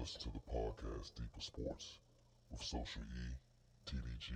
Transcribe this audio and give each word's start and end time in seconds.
listen 0.00 0.20
to 0.22 0.30
the 0.30 0.40
podcast 0.50 1.14
Deeper 1.14 1.40
Sports 1.40 1.98
with 2.50 2.62
Social 2.62 3.02
E, 3.02 3.36
TDG, 3.86 4.32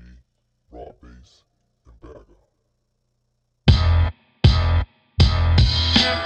Rob 0.70 0.94
Bass, 1.00 1.44
and 1.86 2.00
Bagger. 2.02 2.36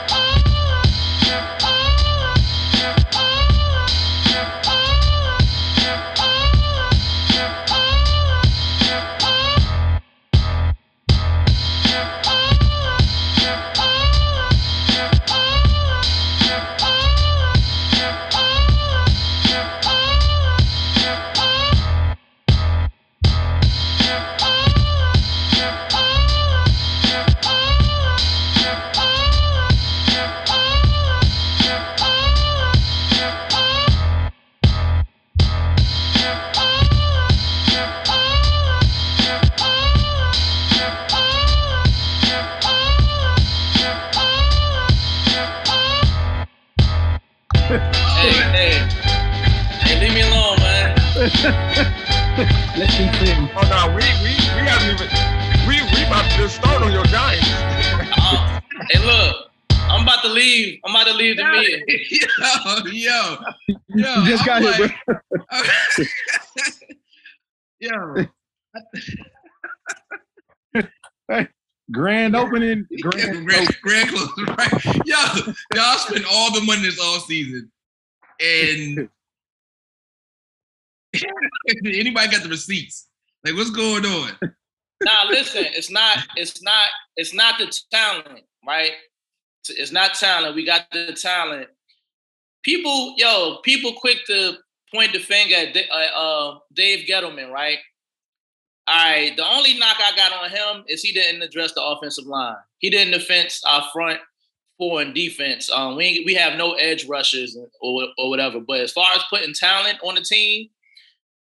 hey, 0.08 1.57
Grand 72.30 72.46
opening. 72.46 72.86
grand, 73.00 73.46
Grand 73.46 73.76
grand, 73.82 74.08
close, 74.10 74.30
right? 74.58 74.84
Yo, 75.06 75.16
y'all 75.74 75.98
spent 75.98 76.24
all 76.30 76.52
the 76.52 76.60
money 76.62 76.82
this 76.82 77.00
all 77.00 77.20
season, 77.20 77.70
and 78.40 79.08
anybody 81.86 82.30
got 82.30 82.42
the 82.42 82.48
receipts? 82.48 83.08
Like, 83.44 83.54
what's 83.54 83.70
going 83.70 84.04
on? 84.04 84.32
Nah, 85.04 85.24
listen, 85.28 85.64
it's 85.68 85.90
not, 85.90 86.18
it's 86.36 86.62
not, 86.62 86.88
it's 87.16 87.32
not 87.32 87.58
the 87.58 87.72
talent, 87.90 88.44
right? 88.66 88.92
It's 89.68 89.92
not 89.92 90.14
talent. 90.14 90.54
We 90.56 90.66
got 90.66 90.86
the 90.92 91.12
talent. 91.12 91.68
People, 92.64 93.14
yo, 93.16 93.58
people 93.62 93.92
quick 93.92 94.18
to 94.26 94.54
point 94.92 95.12
the 95.12 95.20
finger 95.20 95.54
at 95.54 95.76
uh, 95.90 96.18
uh, 96.18 96.58
Dave 96.72 97.06
Gettleman, 97.06 97.50
right? 97.50 97.78
All 98.88 98.94
right, 99.10 99.36
the 99.36 99.44
only 99.46 99.78
knock 99.78 99.96
I 100.00 100.16
got 100.16 100.32
on 100.32 100.48
him 100.50 100.84
is 100.88 101.02
he 101.02 101.12
didn't 101.12 101.42
address 101.42 101.74
the 101.74 101.82
offensive 101.84 102.24
line. 102.24 102.56
He 102.78 102.88
didn't 102.88 103.12
defense 103.12 103.62
our 103.66 103.84
front 103.92 104.18
four 104.78 105.02
and 105.02 105.14
defense. 105.14 105.70
Um, 105.70 105.96
we 105.96 106.22
we 106.24 106.34
have 106.34 106.56
no 106.56 106.72
edge 106.74 107.06
rushers 107.06 107.56
or 107.80 108.08
or 108.16 108.30
whatever. 108.30 108.60
But 108.60 108.80
as 108.80 108.92
far 108.92 109.08
as 109.14 109.22
putting 109.28 109.52
talent 109.52 109.98
on 110.02 110.14
the 110.14 110.22
team, 110.22 110.68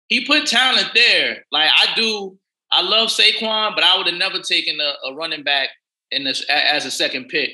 he 0.08 0.24
put 0.24 0.46
talent 0.46 0.90
there. 0.94 1.44
Like 1.52 1.70
I 1.72 1.94
do, 1.94 2.36
I 2.72 2.82
love 2.82 3.08
Saquon, 3.10 3.74
but 3.74 3.84
I 3.84 3.96
would 3.96 4.06
have 4.08 4.16
never 4.16 4.40
taken 4.40 4.80
a, 4.80 5.08
a 5.08 5.14
running 5.14 5.44
back 5.44 5.68
in 6.10 6.24
this 6.24 6.44
as 6.48 6.84
a 6.84 6.90
second 6.90 7.28
pick 7.28 7.50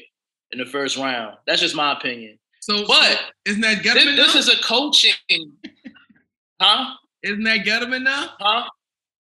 in 0.52 0.58
the 0.58 0.66
first 0.66 0.97
round. 0.97 1.36
That's 1.47 1.60
just 1.60 1.75
my 1.75 1.92
opinion. 1.92 2.38
So, 2.60 2.86
But 2.86 3.04
so 3.12 3.16
isn't 3.47 3.60
that 3.62 3.82
This, 3.82 3.94
Gettleman 3.94 4.16
this 4.16 4.34
now? 4.34 4.41
is 4.41 4.48
a 4.48 4.62
coaching, 4.62 5.12
huh? 6.60 6.94
Isn't 7.25 7.42
that 7.44 7.66
Gettleman 7.66 8.02
now? 8.04 8.31
Huh? 8.38 8.69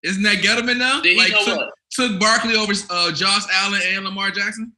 Isn't 0.03 0.23
that 0.23 0.38
Gettleman 0.38 0.78
now? 0.78 1.01
Did 1.01 1.13
he 1.13 1.17
like 1.17 1.31
know 1.31 1.45
took, 1.45 1.57
what? 1.57 1.73
took 1.91 2.19
Barkley 2.19 2.56
over 2.56 2.73
uh, 2.89 3.12
Josh 3.12 3.44
Allen 3.53 3.81
and 3.85 4.06
Lamar 4.06 4.31
Jackson. 4.31 4.73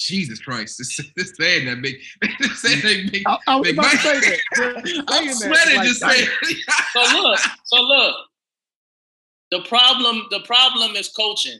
Jesus 0.00 0.40
Christ! 0.40 0.78
This, 0.78 0.98
this 1.16 1.32
saying 1.38 1.66
that 1.66 1.82
big, 1.82 1.96
this 2.40 2.62
saying 2.62 2.80
that 2.82 3.12
big. 3.12 3.22
I, 3.26 3.38
I 3.46 3.56
was 3.56 3.68
Big 3.68 3.78
about 3.78 3.90
to 3.90 3.98
say 3.98 4.20
that. 4.20 5.04
I'm 5.08 5.32
sweating 5.32 5.76
like, 5.76 5.88
just 5.88 6.00
saying. 6.00 6.28
So 6.92 7.00
look, 7.20 7.38
so 7.64 7.76
look. 7.82 8.14
The 9.50 9.60
problem, 9.62 10.26
the 10.30 10.40
problem 10.40 10.94
is 10.94 11.08
coaching. 11.08 11.58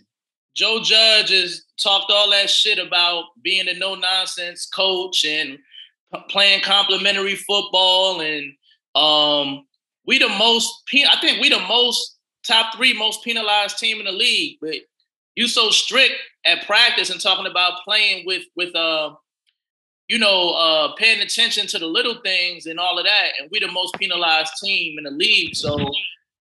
Joe 0.54 0.80
Judge 0.82 1.30
has 1.30 1.64
talked 1.82 2.10
all 2.10 2.30
that 2.30 2.50
shit 2.50 2.78
about 2.78 3.24
being 3.42 3.68
a 3.68 3.74
no 3.74 3.94
nonsense 3.94 4.66
coach 4.66 5.24
and 5.24 5.58
p- 6.12 6.20
playing 6.28 6.60
complementary 6.62 7.36
football, 7.36 8.20
and 8.20 8.52
um, 8.94 9.66
we 10.06 10.18
the 10.18 10.28
most. 10.28 10.72
I 10.94 11.18
think 11.20 11.40
we 11.40 11.48
the 11.48 11.60
most 11.60 12.17
top 12.48 12.74
three 12.74 12.92
most 12.92 13.22
penalized 13.22 13.78
team 13.78 13.98
in 13.98 14.06
the 14.06 14.12
league. 14.12 14.58
But 14.60 14.76
you 15.36 15.46
so 15.46 15.70
strict 15.70 16.14
at 16.44 16.66
practice 16.66 17.10
and 17.10 17.20
talking 17.20 17.46
about 17.46 17.84
playing 17.84 18.24
with 18.26 18.42
with 18.56 18.74
uh, 18.74 19.14
you 20.08 20.18
know, 20.18 20.52
uh, 20.52 20.94
paying 20.94 21.20
attention 21.20 21.66
to 21.66 21.78
the 21.78 21.86
little 21.86 22.16
things 22.24 22.66
and 22.66 22.80
all 22.80 22.98
of 22.98 23.04
that, 23.04 23.28
and 23.38 23.48
we 23.52 23.60
the 23.60 23.70
most 23.70 23.94
penalized 23.94 24.52
team 24.62 24.96
in 24.98 25.04
the 25.04 25.10
league. 25.10 25.54
So 25.54 25.78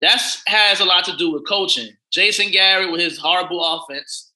that's 0.01 0.41
has 0.47 0.79
a 0.79 0.85
lot 0.85 1.03
to 1.06 1.18
do 1.18 1.34
with 1.34 1.47
coaching. 1.47 1.91
Jason 2.12 2.50
Garrett 2.51 2.91
with 2.91 3.01
his 3.01 3.18
horrible 3.18 3.62
offense, 3.63 4.31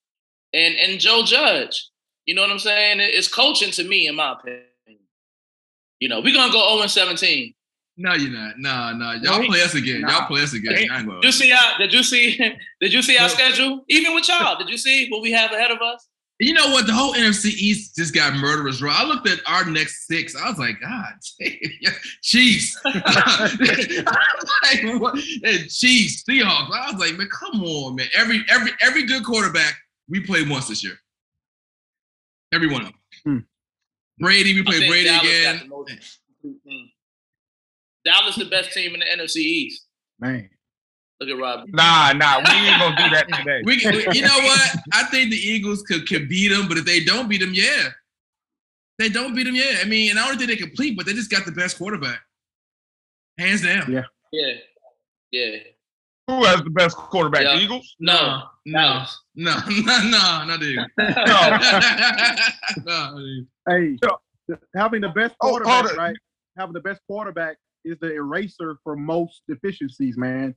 and 0.53 0.75
and 0.75 0.99
Joe 0.99 1.23
Judge. 1.25 1.89
You 2.25 2.35
know 2.35 2.41
what 2.41 2.51
I'm 2.51 2.59
saying? 2.59 2.97
It's 2.99 3.27
coaching 3.27 3.71
to 3.71 3.83
me, 3.85 4.07
in 4.07 4.15
my 4.15 4.33
opinion. 4.33 4.65
You 5.99 6.09
know, 6.09 6.19
we're 6.19 6.35
gonna 6.35 6.51
go 6.51 6.77
0 6.77 6.88
17. 6.88 7.53
No, 7.97 8.13
you're 8.13 8.31
not. 8.31 8.57
No, 8.57 8.94
no. 8.94 9.12
Y'all 9.22 9.40
Wait. 9.40 9.50
play 9.50 9.62
us 9.62 9.75
again. 9.75 10.02
Nah. 10.02 10.19
Y'all 10.19 10.28
play 10.28 10.41
us 10.41 10.53
again. 10.53 10.90
I 10.91 11.03
Did 11.03 11.24
you 11.24 11.31
see 11.31 11.52
our 11.52 11.78
did 11.78 11.94
you 11.94 12.03
see 12.03 12.38
did 12.81 12.94
you 12.94 13.02
see 13.02 13.18
our 13.18 13.29
schedule? 13.29 13.84
Even 13.90 14.16
with 14.16 14.28
y'all, 14.28 14.57
did 14.57 14.69
you 14.69 14.78
see 14.78 15.09
what 15.09 15.22
we 15.22 15.31
have 15.31 15.52
ahead 15.52 15.72
of 15.72 15.81
us? 15.81 16.07
You 16.40 16.53
know 16.53 16.69
what? 16.72 16.88
The 16.88 16.94
whole 16.94 17.13
NFC 17.13 17.51
East 17.51 17.96
just 17.96 18.16
got 18.16 18.34
murderous 18.34 18.81
raw. 18.81 18.96
I 18.97 19.03
looked 19.03 19.30
at 19.30 19.40
our 19.46 19.63
next 19.63 20.07
six. 20.07 20.35
I 20.35 20.50
was 20.50 20.57
like, 20.57 20.81
God, 20.81 21.13
damn. 21.40 21.94
Chiefs. 22.24 22.80
I'm 22.85 22.96
like, 24.63 25.00
what? 25.00 25.13
And 25.44 25.69
Chiefs, 25.69 26.24
Seahawks. 26.24 26.72
I 26.72 26.91
was 26.91 27.00
like, 27.00 27.16
man, 27.16 27.30
come 27.30 27.63
on, 27.63 27.96
man. 27.96 28.07
Every 28.16 28.44
every 28.50 28.72
every 28.81 29.06
good 29.06 29.24
quarterback 29.24 29.75
we 30.09 30.22
played 30.22 30.50
once 30.50 30.68
this 30.68 30.84
year. 30.84 30.96
Every 32.51 32.72
one 32.72 32.81
of 32.81 32.88
them. 32.88 32.96
Hmm. 33.24 33.38
Brady, 34.24 34.56
we 34.56 34.62
I 34.62 34.63
played 34.63 34.90
Brady 34.90 35.09
Dallas 35.09 35.22
got 35.22 35.30
again. 35.30 35.59
the 35.59 35.68
most 35.68 36.19
complete 36.41 36.63
team. 36.63 36.90
Dallas 38.06 38.35
the 38.35 38.45
best 38.45 38.72
team 38.73 38.94
in 38.94 39.00
the 39.01 39.06
NFC 39.06 39.38
East. 39.38 39.85
Man. 40.19 40.50
Look 41.19 41.29
at 41.29 41.38
Rob. 41.39 41.66
Nah, 41.69 42.13
nah, 42.13 42.38
we 42.39 42.51
ain't 42.67 42.79
gonna 42.79 42.95
do 42.97 43.09
that 43.16 43.28
today. 43.28 43.62
We, 43.66 43.78
we- 43.85 44.16
you 44.17 44.22
know 44.23 44.38
what? 44.39 44.75
I 44.94 45.03
think 45.06 45.29
the 45.29 45.38
Eagles 45.38 45.84
could, 45.84 46.07
could 46.07 46.28
beat 46.28 46.47
them, 46.50 46.67
but 46.67 46.78
if 46.79 46.85
they 46.85 47.00
don't 47.03 47.29
beat 47.29 47.41
them, 47.41 47.53
yeah. 47.53 47.89
They 48.97 49.09
don't 49.09 49.35
beat 49.35 49.44
them, 49.44 49.56
yeah. 49.56 49.78
I 49.81 49.85
mean, 49.85 50.09
and 50.12 50.19
I 50.19 50.28
don't 50.28 50.38
think 50.38 50.50
they 50.50 50.56
complete, 50.56 50.97
but 50.97 51.06
they 51.06 51.13
just 51.13 51.29
got 51.29 51.45
the 51.45 51.51
best 51.51 51.78
quarterback. 51.78 52.19
Hands 53.38 53.62
down. 53.62 53.91
Yeah. 53.91 54.03
Yeah. 54.31 54.53
Yeah. 55.31 55.57
Who 56.28 56.44
has 56.45 56.62
the 56.63 56.69
best 56.69 56.95
quarterback? 56.97 57.44
Yeah. 57.44 57.57
Eagles? 57.57 57.95
No. 58.00 58.44
no, 58.66 59.06
no, 59.35 59.53
no, 59.68 60.03
no, 60.09 60.44
not 60.45 60.59
the 60.59 60.66
Eagles. 60.66 60.88
no, 62.85 63.16
dude. 63.18 63.47
Hey, 63.68 63.97
having 64.75 65.01
the 65.01 65.09
best 65.09 65.35
Oh, 65.41 65.50
quarterback, 65.50 65.91
it. 65.91 65.97
right? 65.97 66.16
Having 66.57 66.73
the 66.73 66.79
best 66.81 67.01
quarterback 67.07 67.57
is 67.86 67.98
the 68.00 68.13
eraser 68.13 68.78
for 68.83 68.95
most 68.95 69.42
deficiencies, 69.48 70.18
man. 70.18 70.56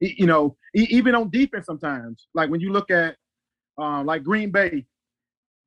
You 0.00 0.26
know, 0.26 0.56
e- 0.74 0.86
even 0.90 1.14
on 1.14 1.30
defense 1.30 1.66
sometimes. 1.66 2.26
Like 2.34 2.50
when 2.50 2.60
you 2.60 2.72
look 2.72 2.90
at 2.90 3.16
um, 3.78 4.06
like 4.06 4.22
Green 4.24 4.50
Bay, 4.50 4.84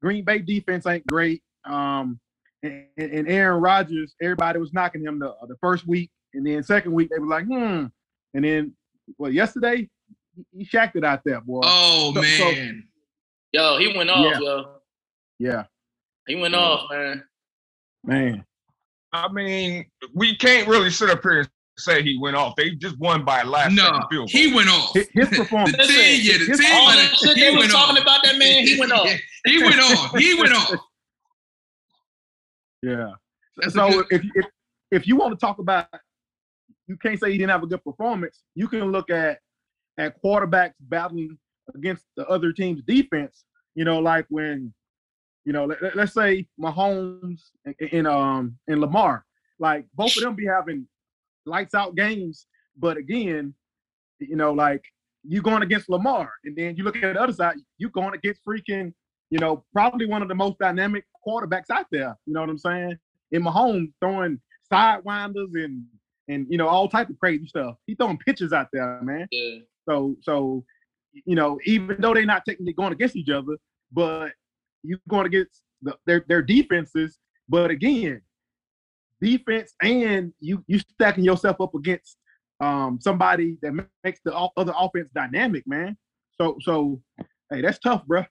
Green 0.02 0.24
Bay 0.25 0.40
defense 0.40 0.86
ain't 0.86 1.07
great. 1.07 1.42
Um, 1.66 2.19
and, 2.63 2.86
and 2.98 3.28
Aaron 3.30 3.62
Rodgers, 3.62 4.16
everybody 4.22 4.60
was 4.60 4.74
knocking 4.74 5.04
him 5.04 5.19
the, 5.19 5.34
the 5.48 5.56
first 5.62 5.88
week, 5.88 6.12
and 6.34 6.46
then 6.46 6.63
second 6.63 6.92
week 6.94 7.10
they 7.10 7.19
were 7.19 7.28
like, 7.28 7.46
hmm. 7.46 7.86
And 8.34 8.44
then, 8.44 8.74
well, 9.18 9.31
yesterday 9.31 9.90
he, 10.36 10.46
he 10.60 10.66
shacked 10.66 10.96
it 10.98 11.04
out 11.06 11.22
there, 11.24 11.40
boy. 11.42 11.62
Oh 11.63 12.12
So- 12.13 12.22
so- 12.22 12.51
man. 12.51 12.84
Yo, 13.54 13.78
he 13.78 13.96
went 13.98 14.10
off, 14.10 14.25
Yeah. 14.34 14.40
yo. 14.42 14.66
Yeah, 15.40 15.63
He 16.28 16.36
went 16.36 16.54
Yeah. 16.54 16.60
off, 16.60 16.90
man. 16.92 17.24
man. 18.04 18.46
I 19.15 19.31
mean, 19.31 19.85
we 20.13 20.35
can't 20.35 20.67
really 20.67 20.89
sit 20.89 21.09
up 21.09 21.21
here 21.21 21.39
and 21.39 21.50
say 21.77 22.01
he 22.03 22.17
went 22.21 22.35
off. 22.35 22.56
They 22.56 22.71
just 22.71 22.97
won 23.00 23.23
by 23.25 23.41
a 23.41 23.45
last 23.45 23.73
No, 23.73 23.83
second 23.83 24.01
field 24.09 24.09
goal. 24.12 24.27
he 24.27 24.53
went 24.53 24.69
off. 24.69 24.94
His, 24.94 25.07
his 25.13 25.29
the 25.29 25.35
performance. 25.38 25.77
Listen, 25.77 25.95
team, 25.95 26.21
yeah, 26.23 26.38
the 26.38 26.45
his- 26.45 26.59
team. 26.59 26.69
All 26.73 26.85
went- 26.88 26.97
that 27.00 27.15
shit 27.17 27.38
he 27.38 27.44
they 27.44 27.50
was 27.51 27.59
went 27.59 27.71
talking 27.71 27.97
off. 27.97 28.03
about 28.03 28.23
that 28.23 28.38
man, 28.38 28.65
he 28.67 28.79
went 28.79 28.91
off. 28.91 29.07
he 29.45 29.63
went 29.63 29.79
off. 29.79 30.17
He 30.17 30.33
went 30.35 30.53
off. 30.53 30.71
Yeah. 32.83 33.12
That's 33.57 33.73
so 33.73 33.89
good- 33.89 34.06
if, 34.12 34.21
if 34.35 34.45
if 34.91 35.07
you 35.07 35.15
want 35.15 35.31
to 35.38 35.44
talk 35.44 35.57
about 35.59 35.88
you 36.88 36.97
can't 36.97 37.19
say 37.19 37.31
he 37.31 37.38
didn't 37.39 37.50
have 37.50 37.63
a 37.63 37.67
good 37.67 37.83
performance. 37.83 38.44
You 38.53 38.67
can 38.67 38.91
look 38.91 39.09
at 39.09 39.39
at 39.97 40.21
quarterbacks 40.21 40.73
battling 40.81 41.38
against 41.73 42.03
the 42.15 42.27
other 42.27 42.51
team's 42.51 42.83
defense. 42.83 43.44
You 43.73 43.85
know, 43.85 44.00
like 44.00 44.25
when, 44.29 44.71
you 45.45 45.53
know, 45.53 45.65
let, 45.65 45.97
us 45.97 46.13
say 46.13 46.47
Mahomes 46.59 47.42
and, 47.65 47.75
and 47.92 48.07
um 48.07 48.57
and 48.68 48.81
Lamar, 48.81 49.24
like 49.59 49.86
both 49.94 50.18
of 50.18 50.24
them 50.24 50.36
be 50.36 50.45
having 50.45 50.88
lights 51.45 51.75
out 51.75 51.95
games, 51.95 52.47
but 52.77 52.97
again, 52.97 53.53
you 54.19 54.36
know, 54.36 54.51
like 54.51 54.83
you 55.24 55.42
going 55.42 55.63
against 55.63 55.89
Lamar, 55.89 56.31
and 56.44 56.56
then 56.56 56.75
you 56.75 56.83
look 56.83 56.95
at 56.97 57.13
the 57.13 57.21
other 57.21 57.33
side, 57.33 57.56
you're 57.77 57.89
going 57.92 58.13
against 58.13 58.42
freaking, 58.45 58.94
you 59.30 59.39
know, 59.39 59.63
probably 59.74 60.06
one 60.06 60.21
of 60.21 60.27
the 60.27 60.36
most 60.36 60.57
dynamic 60.59 61.06
quarterbacks 61.25 61.69
out 61.71 61.86
there. 61.91 62.15
You 62.25 62.33
know 62.33 62.41
what 62.41 62.50
I'm 62.50 62.57
saying? 62.57 62.98
In 63.31 63.44
Mahomes 63.44 63.91
throwing 64.01 64.39
sidewinders 64.71 65.53
and 65.53 65.83
and 66.27 66.48
you 66.50 66.57
know 66.57 66.68
all 66.68 66.89
type 66.89 67.09
of 67.09 67.19
crazy 67.19 67.48
stuff. 67.48 67.75
He 67.86 67.95
throwing 67.95 68.18
pitches 68.18 68.51
out 68.51 68.68
there, 68.74 69.00
man. 69.03 69.27
Yeah. 69.31 69.59
So 69.88 70.15
so 70.21 70.63
you 71.25 71.36
know, 71.36 71.59
even 71.65 71.98
though 72.00 72.13
they're 72.13 72.25
not 72.25 72.45
technically 72.45 72.74
going 72.74 72.94
against 72.94 73.15
each 73.15 73.30
other, 73.30 73.57
but 73.91 74.31
you're 74.88 75.00
going 75.08 75.26
against 75.26 75.62
the, 75.82 75.96
their 76.06 76.26
their 76.28 76.42
defenses. 76.42 77.18
But 77.48 77.72
again, 77.72 78.22
defense 79.22 79.74
and 79.82 80.34
you 80.40 80.64
you 80.68 80.80
stacking 80.80 81.24
yourself 81.24 81.62
up 81.62 81.76
against 81.76 82.18
um 82.60 83.00
somebody 83.02 83.58
that 83.62 83.74
makes 84.04 84.20
the 84.24 84.34
other 84.58 84.74
offense 84.78 85.10
dynamic, 85.14 85.66
man. 85.68 85.98
So 86.40 86.58
so 86.62 87.02
hey, 87.52 87.62
that's 87.62 87.80
tough, 87.80 88.06
bro. 88.06 88.24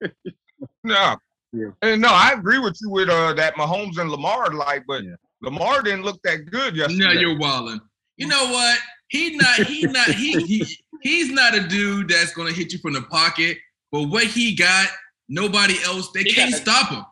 no. 0.84 1.16
Yeah. 1.52 1.70
And 1.80 2.02
no, 2.02 2.08
I 2.10 2.32
agree 2.32 2.58
with 2.58 2.76
you 2.82 2.90
with 2.90 3.08
uh 3.08 3.32
that 3.34 3.54
Mahomes 3.54 3.98
and 3.98 4.10
Lamar 4.10 4.52
like, 4.52 4.84
but 4.86 5.04
Yeah. 5.04 5.14
Lamar 5.42 5.82
didn't 5.82 6.02
look 6.02 6.20
that 6.22 6.50
good 6.50 6.76
yesterday. 6.76 7.04
No, 7.04 7.12
you're 7.12 7.38
wilding. 7.38 7.80
You 8.16 8.26
know 8.26 8.50
what? 8.50 8.78
He 9.08 9.36
not 9.36 9.54
he 9.60 9.86
not 9.86 10.08
he, 10.08 10.32
he 10.42 10.64
he's 11.02 11.30
not 11.30 11.54
a 11.54 11.66
dude 11.66 12.08
that's 12.08 12.32
gonna 12.32 12.52
hit 12.52 12.72
you 12.72 12.78
from 12.78 12.94
the 12.94 13.02
pocket. 13.02 13.58
But 13.92 14.04
what 14.04 14.24
he 14.24 14.54
got, 14.54 14.88
nobody 15.28 15.74
else 15.84 16.10
they 16.12 16.22
He 16.22 16.32
can't 16.32 16.50
got- 16.52 16.60
stop 16.60 16.88
him. 16.90 17.04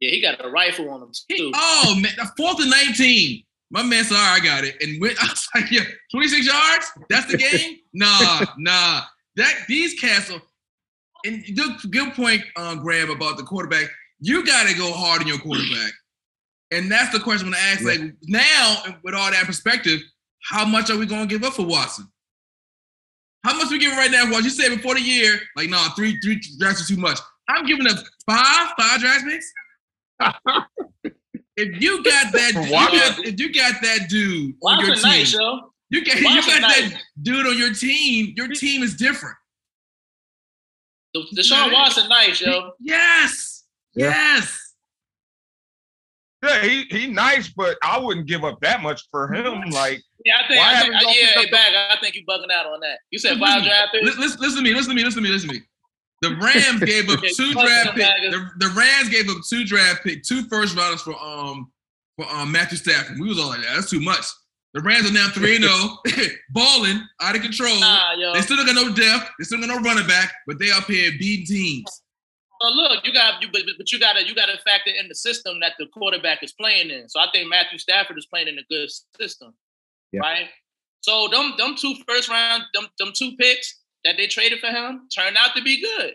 Yeah, 0.00 0.10
he 0.10 0.20
got 0.20 0.44
a 0.44 0.48
rifle 0.50 0.90
on 0.90 1.02
him 1.02 1.10
He- 1.28 1.36
too. 1.38 1.52
oh 1.54 1.94
man, 2.00 2.12
the 2.16 2.30
fourth 2.36 2.60
and 2.60 2.70
nineteen. 2.70 3.44
My 3.70 3.82
man 3.82 4.04
said, 4.04 4.16
"All 4.16 4.22
right, 4.32 4.42
I 4.42 4.44
got 4.44 4.64
it." 4.64 4.76
And 4.82 5.00
went. 5.00 5.16
I 5.22 5.28
was 5.28 5.48
like, 5.54 5.70
"Yeah, 5.70 5.84
twenty-six 6.10 6.46
yards. 6.46 6.86
That's 7.08 7.30
the 7.30 7.38
game." 7.38 7.78
nah, 7.94 8.44
nah. 8.58 9.02
That 9.36 9.54
these 9.68 9.98
castle. 9.98 10.40
And 11.24 11.44
good, 11.56 11.76
good 11.92 12.14
point, 12.14 12.42
um, 12.56 12.80
Graham, 12.82 13.08
about 13.10 13.36
the 13.36 13.44
quarterback. 13.44 13.86
You 14.18 14.44
got 14.44 14.66
to 14.68 14.74
go 14.76 14.92
hard 14.92 15.22
on 15.22 15.28
your 15.28 15.38
quarterback, 15.38 15.92
and 16.72 16.90
that's 16.90 17.12
the 17.12 17.20
question 17.20 17.46
I'm 17.46 17.52
gonna 17.52 17.64
ask. 17.64 17.82
Like 17.84 18.00
now, 18.24 18.82
with 19.04 19.14
all 19.14 19.30
that 19.30 19.44
perspective, 19.46 20.00
how 20.42 20.64
much 20.64 20.90
are 20.90 20.98
we 20.98 21.06
gonna 21.06 21.26
give 21.26 21.44
up 21.44 21.54
for 21.54 21.64
Watson? 21.64 22.08
How 23.44 23.56
much 23.56 23.70
we 23.70 23.78
giving 23.78 23.98
right 23.98 24.10
now, 24.10 24.24
Watson? 24.26 24.44
You 24.44 24.50
said 24.50 24.68
before 24.70 24.94
the 24.94 25.00
year, 25.00 25.40
like, 25.56 25.68
no, 25.68 25.84
three, 25.96 26.18
three 26.20 26.40
drafts 26.58 26.82
are 26.84 26.94
too 26.94 27.00
much. 27.00 27.18
I'm 27.48 27.66
giving 27.66 27.88
up 27.88 27.98
five, 28.26 28.70
five 28.78 29.00
draft 29.00 29.24
picks. 29.24 29.52
if 31.56 31.82
you 31.82 32.04
got 32.04 32.32
that, 32.32 32.52
you 32.54 32.70
got, 32.70 33.18
if 33.26 33.40
you 33.40 33.52
got 33.52 33.82
that 33.82 34.08
dude 34.08 34.54
on 34.62 34.84
your 34.86 34.94
team, 34.94 35.02
nice, 35.02 35.32
yo. 35.34 35.72
you 35.90 36.04
got, 36.04 36.20
you 36.20 36.24
Watson 36.24 36.60
got 36.60 36.68
that 36.70 37.02
dude 37.22 37.46
on 37.46 37.58
your 37.58 37.74
team. 37.74 38.32
Your 38.36 38.48
team 38.48 38.82
is 38.84 38.94
different. 38.94 39.36
The, 41.14 41.20
Deshaun 41.36 41.66
Yeah. 41.66 41.72
Watson 41.72 42.08
nice, 42.08 42.40
yo. 42.40 42.72
Yes, 42.80 43.64
Yeah. 43.94 44.06
yes. 44.36 44.61
Yeah, 46.42 46.62
he 46.62 46.84
he 46.90 47.06
nice, 47.06 47.48
but 47.48 47.76
I 47.84 47.98
wouldn't 48.00 48.26
give 48.26 48.44
up 48.44 48.60
that 48.62 48.82
much 48.82 49.02
for 49.10 49.32
him. 49.32 49.70
Like, 49.70 50.02
Yeah, 50.24 50.34
I 50.42 50.48
think, 50.48 50.60
I 50.60 50.80
think 50.80 50.92
haven't 50.92 50.92
y'all 50.94 51.14
yeah, 51.14 51.40
hey, 51.40 51.50
back. 51.50 51.72
I 51.90 51.96
think 52.00 52.16
you 52.16 52.24
bugging 52.26 52.50
out 52.52 52.66
on 52.66 52.80
that. 52.80 52.98
You 53.10 53.18
said 53.18 53.38
five 53.38 53.62
draft 53.62 53.92
picks. 53.92 54.04
Listen, 54.04 54.20
listen, 54.20 54.40
listen 54.40 54.56
to 54.56 54.62
me. 54.62 54.74
Listen 54.74 54.90
to 54.90 54.96
me. 54.96 55.04
Listen 55.04 55.22
to 55.22 55.28
me. 55.28 55.32
Listen 55.32 55.48
to 55.50 55.54
me. 55.54 55.62
The 56.22 56.36
Rams 56.36 56.80
gave 56.84 57.08
up 57.10 57.20
two 57.36 57.52
draft 57.52 57.86
them 57.86 57.94
picks. 57.94 58.30
The, 58.30 58.50
the 58.58 58.74
Rams 58.74 59.08
gave 59.08 59.28
up 59.28 59.38
two 59.48 59.64
draft 59.64 60.02
picks, 60.04 60.26
two 60.26 60.42
first 60.44 60.76
rounders 60.76 61.02
for 61.02 61.14
um 61.22 61.70
for 62.16 62.28
um 62.28 62.50
Matthew 62.50 62.78
Stafford. 62.78 63.20
We 63.20 63.28
was 63.28 63.38
all 63.38 63.48
like, 63.48 63.60
that's 63.62 63.90
too 63.90 64.00
much. 64.00 64.24
The 64.74 64.80
Rams 64.80 65.08
are 65.08 65.12
now 65.12 65.28
three 65.28 65.56
and 65.56 65.64
zero, 65.64 65.98
balling 66.50 67.02
out 67.20 67.36
of 67.36 67.42
control. 67.42 67.78
Nah, 67.78 68.14
yo. 68.16 68.32
They 68.32 68.40
still 68.40 68.56
don't 68.56 68.66
got 68.66 68.74
no 68.74 68.92
depth. 68.92 69.30
They 69.38 69.44
still 69.44 69.60
got 69.60 69.68
no 69.68 69.80
running 69.80 70.06
back, 70.06 70.32
but 70.46 70.58
they 70.58 70.70
up 70.70 70.84
here 70.84 71.10
beating 71.18 71.46
teams. 71.46 72.01
So 72.62 72.68
look, 72.74 73.04
you 73.06 73.12
got 73.12 73.42
you, 73.42 73.48
but, 73.52 73.62
but 73.76 73.90
you 73.90 73.98
got 73.98 74.14
to 74.16 74.24
you 74.26 74.34
got 74.34 74.46
to 74.46 74.56
factor 74.58 74.90
in 74.90 75.08
the 75.08 75.14
system 75.14 75.58
that 75.60 75.72
the 75.78 75.86
quarterback 75.86 76.42
is 76.42 76.52
playing 76.52 76.90
in. 76.90 77.08
So 77.08 77.18
I 77.20 77.26
think 77.32 77.48
Matthew 77.48 77.78
Stafford 77.78 78.16
is 78.18 78.26
playing 78.26 78.48
in 78.48 78.58
a 78.58 78.62
good 78.70 78.88
system, 79.18 79.52
Yeah. 80.12 80.20
right? 80.20 80.48
So 81.00 81.28
them 81.32 81.54
them 81.58 81.74
two 81.76 81.94
first 82.08 82.28
round 82.28 82.62
them 82.74 82.86
them 82.98 83.12
two 83.14 83.32
picks 83.36 83.80
that 84.04 84.16
they 84.16 84.26
traded 84.28 84.60
for 84.60 84.68
him 84.68 85.08
turned 85.14 85.36
out 85.38 85.56
to 85.56 85.62
be 85.62 85.80
good. 85.80 86.14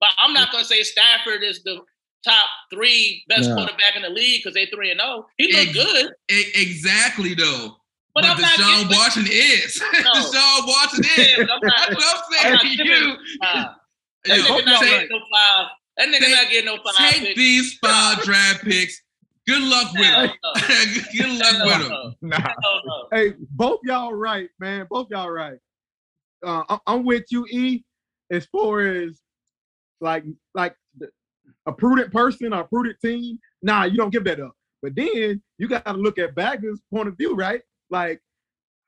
But 0.00 0.10
I'm 0.18 0.32
not 0.32 0.50
gonna 0.50 0.64
say 0.64 0.82
Stafford 0.82 1.42
is 1.42 1.62
the 1.62 1.80
top 2.24 2.48
three 2.72 3.22
best 3.28 3.48
No. 3.50 3.56
quarterback 3.56 3.96
in 3.96 4.02
the 4.02 4.08
league 4.10 4.40
because 4.42 4.54
they 4.54 4.66
three 4.66 4.90
and 4.92 5.00
zero. 5.00 5.26
He 5.36 5.52
looked 5.52 5.76
Ex- 5.76 5.92
good, 5.92 6.10
E- 6.30 6.52
exactly 6.54 7.34
though. 7.34 7.76
but, 8.14 8.22
But, 8.22 8.24
I'm 8.24 8.36
Deshaun 8.38 8.90
Watson 8.96 9.26
is. 9.28 9.80
No. 9.92 10.12
Deshaun 10.12 10.66
Watson 10.66 11.04
is. 11.18 11.38
I'm 11.38 11.46
not- 11.46 11.60
That's 11.62 11.94
what 11.94 12.24
I'm 12.46 12.52
I'm 12.54 12.58
saying 12.60 12.76
giving- 12.76 12.92
you. 12.92 13.16
Nah, 13.42 13.74
Yo, 14.24 14.34
nigga 14.36 14.64
not 14.66 14.82
take- 14.82 15.10
no 15.10 15.18
five. 15.18 15.51
That 15.96 16.08
nigga 16.08 16.20
take- 16.20 16.30
not 16.34 16.50
getting 16.50 16.64
no 16.66 16.76
five 16.76 17.10
Take 17.12 17.22
picks. 17.22 17.38
these 17.38 17.78
five 17.78 18.22
draft 18.22 18.64
picks. 18.64 19.00
Good 19.46 19.62
luck 19.62 19.92
with 19.94 20.02
them. 20.02 20.30
no. 20.44 20.52
Good 21.16 21.38
luck 21.38 21.54
Hell 21.56 21.66
with 21.66 21.88
them. 21.88 22.14
no. 22.22 22.28
nah. 22.28 22.38
Hell 22.40 22.80
no. 22.86 23.08
Hey, 23.12 23.34
both 23.50 23.80
y'all 23.84 24.12
right, 24.14 24.48
man. 24.60 24.86
Both 24.88 25.08
y'all 25.10 25.30
right. 25.30 25.58
Uh, 26.46 26.62
I- 26.68 26.78
I'm 26.86 27.04
with 27.04 27.24
you, 27.30 27.44
E, 27.50 27.84
as 28.30 28.46
far 28.46 28.80
as 28.80 29.20
like 30.00 30.24
like 30.54 30.74
a 31.66 31.72
prudent 31.72 32.12
person 32.12 32.52
or 32.52 32.60
a 32.60 32.64
prudent 32.64 32.96
team. 33.00 33.38
Nah, 33.62 33.84
you 33.84 33.96
don't 33.96 34.10
give 34.10 34.24
that 34.24 34.40
up. 34.40 34.52
But 34.82 34.94
then 34.96 35.40
you 35.58 35.68
got 35.68 35.84
to 35.86 35.92
look 35.92 36.18
at 36.18 36.34
Bagger's 36.34 36.80
point 36.92 37.06
of 37.08 37.16
view, 37.16 37.36
right? 37.36 37.60
Like, 37.90 38.20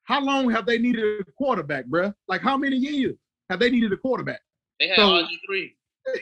how 0.04 0.20
long 0.20 0.50
have 0.50 0.66
they 0.66 0.78
needed 0.78 1.20
a 1.20 1.32
quarterback, 1.38 1.86
bruh? 1.86 2.12
Like, 2.26 2.40
how 2.40 2.56
many 2.56 2.76
years 2.76 3.14
have 3.48 3.60
they 3.60 3.70
needed 3.70 3.92
a 3.92 3.96
quarterback? 3.96 4.40
They 4.80 4.88
had 4.88 4.96
So- 4.96 5.02
RG 5.22 5.28
three. 5.46 5.76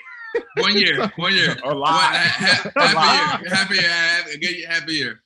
One 0.58 0.76
year. 0.76 1.10
One 1.16 1.34
year. 1.34 1.56
A 1.64 1.68
One, 1.68 1.78
lot. 1.80 2.14
half, 2.14 2.66
A 2.76 2.80
half 2.80 2.94
lot. 2.94 3.40
year. 3.42 3.50
Half 3.50 3.70
a 3.70 3.74
year. 3.74 3.88
happy, 3.88 4.62
half, 4.62 4.80
half 4.80 4.88
a 4.88 4.92
year. 4.92 5.22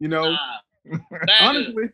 You 0.00 0.08
know, 0.08 0.30
Nah. 0.84 0.98
honestly. 1.40 1.84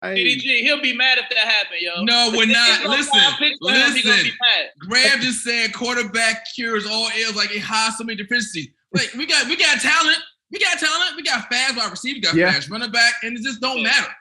Hey, 0.00 0.14
TDG, 0.36 0.60
he'll 0.60 0.80
be 0.80 0.94
mad 0.96 1.18
if 1.18 1.28
that 1.30 1.38
happened, 1.38 1.80
yo. 1.80 2.04
No, 2.04 2.30
we're 2.32 2.46
not. 2.46 2.84
Listen, 2.86 3.18
five 3.18 3.32
picks 3.38 3.58
for 3.58 3.72
him, 3.72 3.92
he 3.96 4.02
gonna 4.02 4.16
listen. 4.16 4.32
Graham 4.78 5.20
just 5.20 5.42
said 5.42 5.74
quarterback 5.74 6.44
cures 6.54 6.86
all 6.86 7.08
ills, 7.18 7.34
like 7.34 7.50
it 7.50 7.60
has 7.62 7.98
so 7.98 8.04
many 8.04 8.16
deficiencies. 8.16 8.68
Like 8.92 9.12
we 9.16 9.26
got, 9.26 9.48
we 9.48 9.56
got 9.56 9.80
talent, 9.80 10.18
we 10.52 10.60
got 10.60 10.78
talent, 10.78 11.16
we 11.16 11.24
got 11.24 11.48
fast 11.50 11.76
wide 11.76 11.90
receiver, 11.90 12.14
we 12.16 12.20
got 12.20 12.34
Yeah. 12.36 12.52
fast 12.52 12.70
running 12.70 12.92
back, 12.92 13.14
and 13.24 13.36
it 13.36 13.42
just 13.42 13.60
don't 13.60 13.78
Yeah. 13.78 13.84
matter 13.84 14.12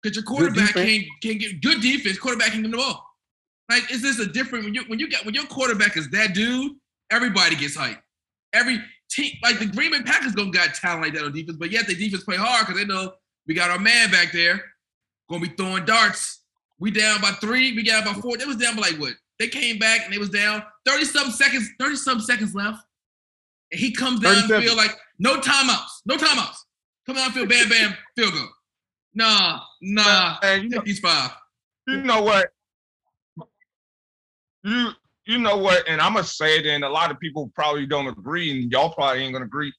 because 0.00 0.14
your 0.16 0.24
quarterback 0.24 0.74
can't 0.74 1.04
can 1.22 1.38
get 1.38 1.60
good 1.60 1.80
defense. 1.80 2.16
Quarterback 2.18 2.52
can 2.52 2.62
get 2.62 2.70
the 2.70 2.76
ball. 2.76 3.04
Like 3.68 3.90
is 3.92 4.02
this 4.02 4.18
a 4.18 4.26
different 4.26 4.64
when 4.64 4.74
you 4.74 4.82
when 4.86 4.98
you 4.98 5.08
get 5.08 5.24
when 5.24 5.34
your 5.34 5.46
quarterback 5.46 5.96
is 5.96 6.08
that 6.10 6.34
dude? 6.34 6.72
Everybody 7.10 7.56
gets 7.56 7.76
hyped. 7.76 8.00
Every 8.52 8.80
team, 9.10 9.32
like 9.42 9.58
the 9.58 9.66
Green 9.66 9.90
Bay 9.90 10.02
Packers, 10.02 10.34
don't 10.34 10.50
got 10.50 10.74
talent 10.74 11.02
like 11.02 11.14
that 11.14 11.24
on 11.24 11.32
defense, 11.32 11.58
but 11.58 11.70
yet 11.70 11.86
the 11.86 11.94
defense 11.94 12.24
play 12.24 12.36
hard 12.36 12.66
because 12.66 12.80
they 12.80 12.86
know 12.86 13.12
we 13.46 13.54
got 13.54 13.70
our 13.70 13.78
man 13.78 14.10
back 14.10 14.32
there 14.32 14.62
gonna 15.28 15.42
be 15.42 15.54
throwing 15.54 15.84
darts. 15.84 16.42
We 16.78 16.90
down 16.90 17.20
by 17.20 17.30
three. 17.32 17.74
We 17.74 17.82
got 17.82 18.02
about 18.02 18.22
four. 18.22 18.36
They 18.36 18.44
was 18.44 18.56
down 18.56 18.76
by 18.76 18.82
like 18.82 18.98
what? 18.98 19.14
They 19.38 19.48
came 19.48 19.78
back 19.78 20.04
and 20.04 20.12
they 20.12 20.18
was 20.18 20.30
down 20.30 20.62
30 20.84 21.04
something 21.04 21.32
seconds, 21.32 21.68
30 21.78 21.96
something 21.96 22.24
seconds 22.24 22.54
left. 22.54 22.78
And 23.70 23.80
he 23.80 23.92
comes 23.92 24.20
down 24.20 24.36
and 24.36 24.62
feel 24.62 24.76
like 24.76 24.96
no 25.18 25.36
timeouts, 25.36 26.02
no 26.06 26.16
timeouts. 26.16 26.56
Come 27.06 27.16
down, 27.16 27.30
feel 27.32 27.46
bam, 27.46 27.68
bam, 27.68 27.94
field 28.16 28.32
goal. 28.32 28.48
Nah, 29.14 29.60
nah. 29.80 30.38
And 30.42 30.64
you 30.64 30.70
know, 30.70 30.82
five. 31.02 31.30
you 31.86 32.02
know 32.02 32.22
what? 32.22 32.48
You 34.68 34.90
you 35.26 35.38
know 35.38 35.56
what? 35.56 35.86
And 35.88 36.00
I'm 36.00 36.14
gonna 36.14 36.24
say 36.24 36.58
it, 36.58 36.66
and 36.66 36.84
a 36.84 36.88
lot 36.88 37.10
of 37.10 37.18
people 37.20 37.50
probably 37.54 37.86
don't 37.86 38.06
agree, 38.08 38.50
and 38.50 38.70
y'all 38.72 38.90
probably 38.92 39.22
ain't 39.22 39.32
gonna 39.34 39.44
agree. 39.44 39.72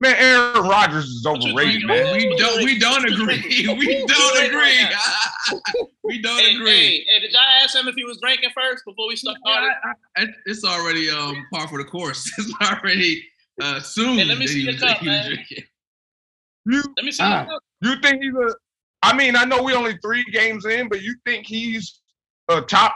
Man, 0.00 0.14
Aaron 0.18 0.68
Rodgers 0.68 1.06
is 1.06 1.24
overrated, 1.26 1.84
man. 1.86 2.12
We 2.16 2.36
don't 2.36 2.62
we 2.64 2.78
don't 2.78 3.04
agree. 3.10 3.42
We 3.78 4.04
don't 4.06 4.44
agree. 4.46 4.84
we 6.04 6.20
don't 6.20 6.38
Hey, 6.38 6.54
agree. 6.54 6.70
hey, 6.70 7.06
hey, 7.08 7.20
did 7.20 7.32
y'all 7.32 7.40
ask 7.62 7.74
him 7.74 7.88
if 7.88 7.94
he 7.94 8.04
was 8.04 8.18
drinking 8.20 8.50
first 8.54 8.84
before 8.84 9.08
we 9.08 9.16
started? 9.16 9.40
Yeah, 9.46 9.72
I- 10.16 10.22
I- 10.22 10.26
it's 10.44 10.64
already 10.64 11.08
um 11.10 11.46
par 11.52 11.66
for 11.68 11.78
the 11.78 11.84
course. 11.84 12.30
It's 12.38 12.52
already 12.60 13.24
uh 13.62 13.80
soon. 13.80 14.18
Hey, 14.18 14.24
let 14.26 14.38
me 14.38 14.46
see 14.46 14.66
the 14.70 14.76
cup, 14.76 15.02
man. 15.02 15.38
You 16.66 16.82
Let 16.96 17.04
me 17.04 17.12
see. 17.12 17.22
Ah. 17.22 17.46
the- 17.80 17.88
you 17.88 17.96
think 18.02 18.22
he's 18.22 18.34
a? 18.34 18.54
I 19.02 19.16
mean, 19.16 19.36
I 19.36 19.44
know 19.44 19.62
we 19.62 19.72
only 19.74 19.96
three 20.02 20.24
games 20.32 20.64
in, 20.66 20.88
but 20.88 21.00
you 21.02 21.14
think 21.24 21.46
he's 21.46 22.00
a 22.48 22.60
top 22.60 22.94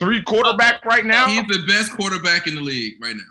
three 0.00 0.22
quarterback 0.22 0.84
right 0.84 1.04
now? 1.04 1.26
He's 1.28 1.46
the 1.46 1.64
best 1.66 1.92
quarterback 1.92 2.46
in 2.46 2.54
the 2.56 2.60
league 2.60 2.94
right 3.02 3.14
now. 3.16 3.22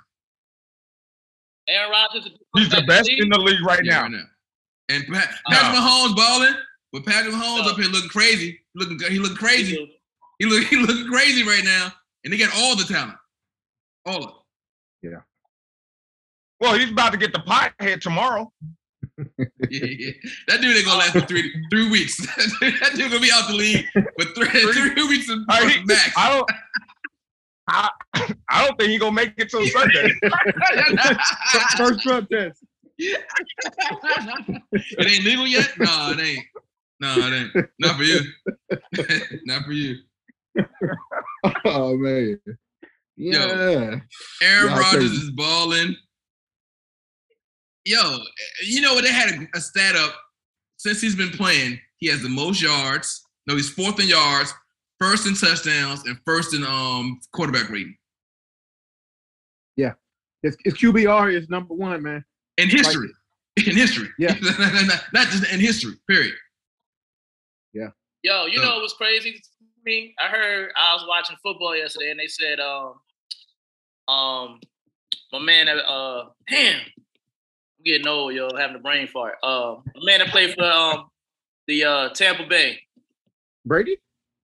Aaron 1.68 1.92
Rodgers. 1.92 2.26
is 2.26 2.32
He's 2.56 2.70
the 2.70 2.84
best 2.88 3.10
in 3.10 3.30
the 3.30 3.38
league 3.40 3.64
right 3.66 3.80
Yeah, 3.84 3.94
now. 3.96 4.02
right 4.04 4.12
now. 4.12 4.24
And 4.90 5.06
Pat, 5.08 5.30
uh. 5.46 5.52
Patrick 5.54 5.74
No. 5.74 5.82
Mahomes 5.82 6.16
balling, 6.16 6.54
but 6.92 7.06
Patrick 7.06 7.34
Mahomes 7.34 7.66
No. 7.66 7.72
up 7.72 7.78
here 7.78 7.86
looking 7.90 8.10
crazy. 8.10 8.60
Looking, 8.76 9.00
he 9.12 9.20
looking 9.20 9.38
crazy. 9.38 9.76
do. 9.76 9.88
He 10.40 10.46
look, 10.46 10.64
he 10.68 10.78
looking 10.78 11.08
crazy 11.08 11.44
right 11.44 11.64
now. 11.64 11.92
And 12.24 12.34
they 12.34 12.38
got 12.38 12.52
all 12.56 12.76
the 12.76 12.84
talent, 12.84 13.18
all 14.06 14.24
of 14.24 14.30
it. 14.32 15.10
Yeah. 15.10 15.20
Well, 16.60 16.74
he's 16.78 16.92
about 16.92 17.12
to 17.14 17.18
get 17.18 17.32
the 17.32 17.40
pot 17.40 17.74
head 17.80 18.02
tomorrow. 18.02 18.52
Yeah, 19.18 19.38
yeah. 19.70 20.12
That 20.48 20.62
dude 20.62 20.76
ain't 20.76 20.86
gonna 20.86 21.00
last 21.00 21.12
for 21.12 21.22
three 21.22 21.52
three 21.70 21.90
weeks. 21.90 22.18
that 22.36 22.92
dude 22.96 23.12
gonna 23.12 23.22
be 23.22 23.32
out 23.34 23.48
the 23.48 23.56
league 23.56 23.86
for 23.94 24.26
three, 24.34 24.94
three 24.94 25.08
weeks 25.08 25.30
and 25.30 25.46
I, 25.50 25.84
max. 25.86 26.14
I 26.18 26.30
don't. 26.30 26.52
I, 27.68 27.90
I 28.50 28.66
don't 28.66 28.78
think 28.80 28.92
he 28.92 28.98
gonna 28.98 29.12
make 29.12 29.34
it 29.38 29.50
till 29.50 29.66
Sunday. 29.68 30.12
First 31.78 32.00
drug 32.00 32.28
test. 32.30 32.64
it 32.98 33.22
ain't 35.00 35.24
legal 35.24 35.48
yet? 35.48 35.70
No, 35.78 36.12
it 36.12 36.20
ain't. 36.20 36.46
No, 37.00 37.16
it 37.18 37.34
ain't. 37.56 37.68
Not 37.80 37.96
for 37.96 38.04
you. 38.04 38.20
Not 39.46 39.66
for 39.66 39.72
you. 39.72 39.98
Oh 41.66 41.96
man. 41.96 42.40
Yeah. 43.16 43.36
Aaron 43.38 44.02
Yeah, 44.42 44.80
Rodgers 44.80 45.12
is 45.12 45.32
balling. 45.32 45.96
Yo, 47.90 48.20
you 48.64 48.82
know 48.82 48.94
what? 48.94 49.04
They 49.04 49.12
had 49.12 49.30
a, 49.32 49.58
a 49.58 49.60
stat 49.60 49.96
up 49.96 50.14
since 50.78 51.02
he's 51.02 51.16
been 51.16 51.32
playing. 51.32 51.80
He 51.98 52.08
has 52.08 52.22
the 52.22 52.30
most 52.30 52.62
yards. 52.62 53.24
No, 53.48 53.56
he's 53.56 53.70
fourth 53.72 54.00
in 54.00 54.08
yards, 54.08 54.54
first 55.00 55.26
in 55.26 55.34
touchdowns, 55.34 56.06
and 56.06 56.20
first 56.24 56.54
in 56.54 56.64
um 56.64 57.20
quarterback 57.34 57.70
rating 57.70 57.96
His, 60.44 60.56
his 60.64 60.74
QBR 60.76 61.34
is 61.36 61.50
number 61.50 61.74
one, 61.74 62.02
man. 62.04 62.24
in 62.58 62.70
history. 62.70 63.10
in 63.58 63.76
history, 63.76 64.08
Yeah. 64.18 64.36
not, 64.42 65.02
not 65.14 65.28
just 65.30 65.52
in 65.52 65.60
history. 65.60 65.96
Period. 66.08 66.36
Yeah. 67.74 67.90
Yo, 68.24 68.46
you 68.46 68.62
Uh. 68.62 68.66
know 68.66 68.74
what 68.76 68.84
was 68.84 68.94
crazy 68.94 69.34
to 69.34 69.40
me? 69.84 70.14
I 70.20 70.28
heard 70.30 70.72
I 70.78 70.94
was 70.94 71.06
watching 71.10 71.36
football 71.44 71.76
yesterday, 71.76 72.12
and 72.12 72.20
they 72.20 72.28
said, 72.28 72.60
um, 72.62 72.94
um, 74.08 74.60
my 75.34 75.40
man, 75.40 75.68
uh, 75.68 76.26
damn, 76.50 76.80
I'm 76.80 76.84
getting 77.86 78.08
old, 78.08 78.34
yo, 78.34 78.50
having 78.58 78.76
a 78.76 78.80
brain 78.80 79.08
fart. 79.08 79.36
Uh, 79.44 79.76
my 79.96 80.02
man 80.06 80.20
that 80.20 80.30
played 80.30 80.54
for 80.56 80.64
um 80.64 81.06
the 81.68 81.84
uh 81.86 82.10
Tampa 82.10 82.46
Bay, 82.46 82.80
Brady? 83.66 83.98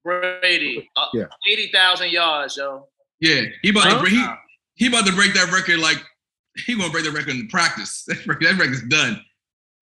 Brady, 0.03 0.89
uh, 0.95 1.07
Yeah. 1.13 1.25
eighty 1.51 1.69
thousand 1.73 2.11
yards, 2.11 2.57
yo. 2.57 2.87
Yeah, 3.19 3.41
he 3.61 3.69
about 3.69 3.83
Huh? 3.85 4.03
to 4.03 4.09
he, 4.09 4.25
he 4.75 4.87
about 4.87 5.05
to 5.07 5.13
break 5.13 5.33
that 5.33 5.51
record. 5.51 5.79
Like 5.79 5.97
he 6.65 6.75
gonna 6.77 6.91
break 6.91 7.05
that 7.05 7.11
record 7.13 7.35
in 7.35 7.47
practice. 7.47 8.05
That 8.07 8.25
record, 8.27 8.45
that 8.47 8.57
record's 8.59 8.81
done. 8.83 9.21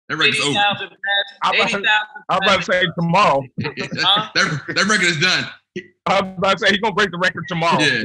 That 0.10 0.18
record's 0.18 0.38
Eighty 0.40 0.50
over. 0.50 0.60
thousand 0.60 0.90
I'm 1.42 1.54
passes. 1.54 1.74
about 1.76 1.84
to- 1.84 1.88
thousand. 1.88 2.24
I 2.30 2.36
was 2.36 2.42
about 2.44 2.60
to 2.60 2.72
say 2.72 2.86
tomorrow. 2.98 3.44
That, 4.36 4.62
that 4.76 4.86
record 4.88 5.06
is 5.06 5.20
done. 5.20 5.46
I 6.06 6.22
was 6.22 6.34
about 6.38 6.58
to 6.58 6.60
say 6.60 6.72
he's 6.72 6.80
gonna 6.82 6.94
break 6.94 7.12
the 7.12 7.18
record 7.18 7.46
tomorrow. 7.48 7.80
Yeah, 7.84 8.04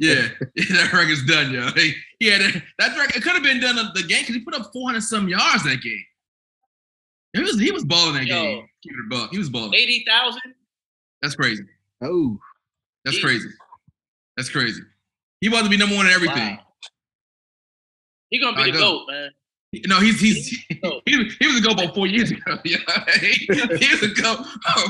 yeah, 0.00 0.28
that 0.54 0.90
record's 0.92 1.26
done, 1.26 1.52
yo. 1.52 1.68
He, 1.72 1.94
he 2.18 2.26
had 2.28 2.40
a, 2.40 2.62
that 2.78 2.96
record. 2.96 3.16
It 3.16 3.22
could 3.22 3.32
have 3.32 3.42
been 3.42 3.60
done 3.60 3.78
on 3.78 3.90
the 3.94 4.02
game 4.02 4.22
because 4.22 4.36
he 4.36 4.40
put 4.40 4.54
up 4.54 4.70
400 4.72 5.02
some 5.02 5.28
yards 5.28 5.64
that 5.64 5.82
game. 5.82 6.04
He 7.32 7.42
was 7.42 7.58
he 7.60 7.70
was 7.70 7.84
balling 7.84 8.14
that 8.14 8.26
Yo. 8.26 8.42
game. 8.42 8.68
Keep 8.82 8.92
it 8.92 9.16
a. 9.16 9.28
He 9.30 9.38
was 9.38 9.50
balling. 9.50 9.74
Eighty 9.74 10.04
thousand. 10.08 10.54
That's 11.22 11.34
crazy. 11.34 11.62
Oh. 12.02 12.38
That's 13.04 13.18
Jeez. 13.18 13.22
crazy. 13.22 13.48
That's 14.36 14.48
crazy. 14.48 14.82
He 15.40 15.48
about 15.48 15.64
to 15.64 15.70
be 15.70 15.76
number 15.76 15.96
one 15.96 16.06
in 16.06 16.12
everything. 16.12 16.56
Wow. 16.56 16.66
He 18.30 18.40
gonna 18.40 18.56
be 18.56 18.62
I 18.62 18.66
the 18.66 18.72
know. 18.72 18.78
goat, 18.80 19.06
man. 19.08 19.30
No, 19.86 20.00
he's 20.00 20.20
he's 20.20 20.48
he, 20.48 20.80
Oh. 20.84 21.00
he, 21.06 21.16
was- 21.16 21.36
he 21.38 21.46
was 21.46 21.58
a 21.58 21.62
go 21.62 21.70
about 21.70 21.94
four 21.94 22.06
years 22.08 22.30
ago. 22.32 22.58
Yeah, 22.64 22.78
he, 23.20 23.46
he 23.46 23.88
was 23.92 24.02
a 24.02 24.08
go 24.20 24.42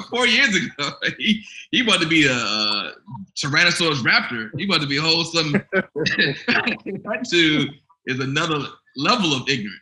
four 0.08 0.26
years 0.26 0.54
ago. 0.56 0.90
He 1.18 1.44
he 1.70 1.82
about 1.82 2.00
to 2.00 2.08
be 2.08 2.26
a, 2.26 2.32
uh 2.32 2.92
Tyrannosaurus 3.36 4.02
Raptor. 4.02 4.50
He 4.58 4.64
about 4.64 4.80
to 4.80 4.86
be 4.86 4.96
a 4.96 5.02
whole 5.02 5.24
some. 5.24 5.52
that 5.52 7.26
dude 7.30 7.70
is 8.06 8.20
another 8.20 8.60
level 8.96 9.34
of 9.34 9.48
ignorant. 9.48 9.80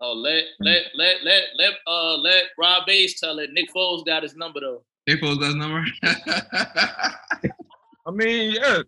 Oh, 0.00 0.12
let 0.12 0.44
let 0.60 0.82
let 0.94 1.24
let 1.24 1.42
let 1.56 1.72
uh 1.88 2.16
let 2.18 2.44
Rob 2.58 2.86
Bass 2.86 3.18
tell 3.18 3.38
it. 3.40 3.50
Nick 3.52 3.72
Foles 3.74 4.04
got 4.06 4.22
his 4.22 4.36
number 4.36 4.60
though. 4.60 4.84
They 5.06 5.16
got 5.16 5.40
his 5.42 5.54
number. 5.56 5.84
I 8.06 8.10
mean, 8.12 8.52
yeah, 8.52 8.82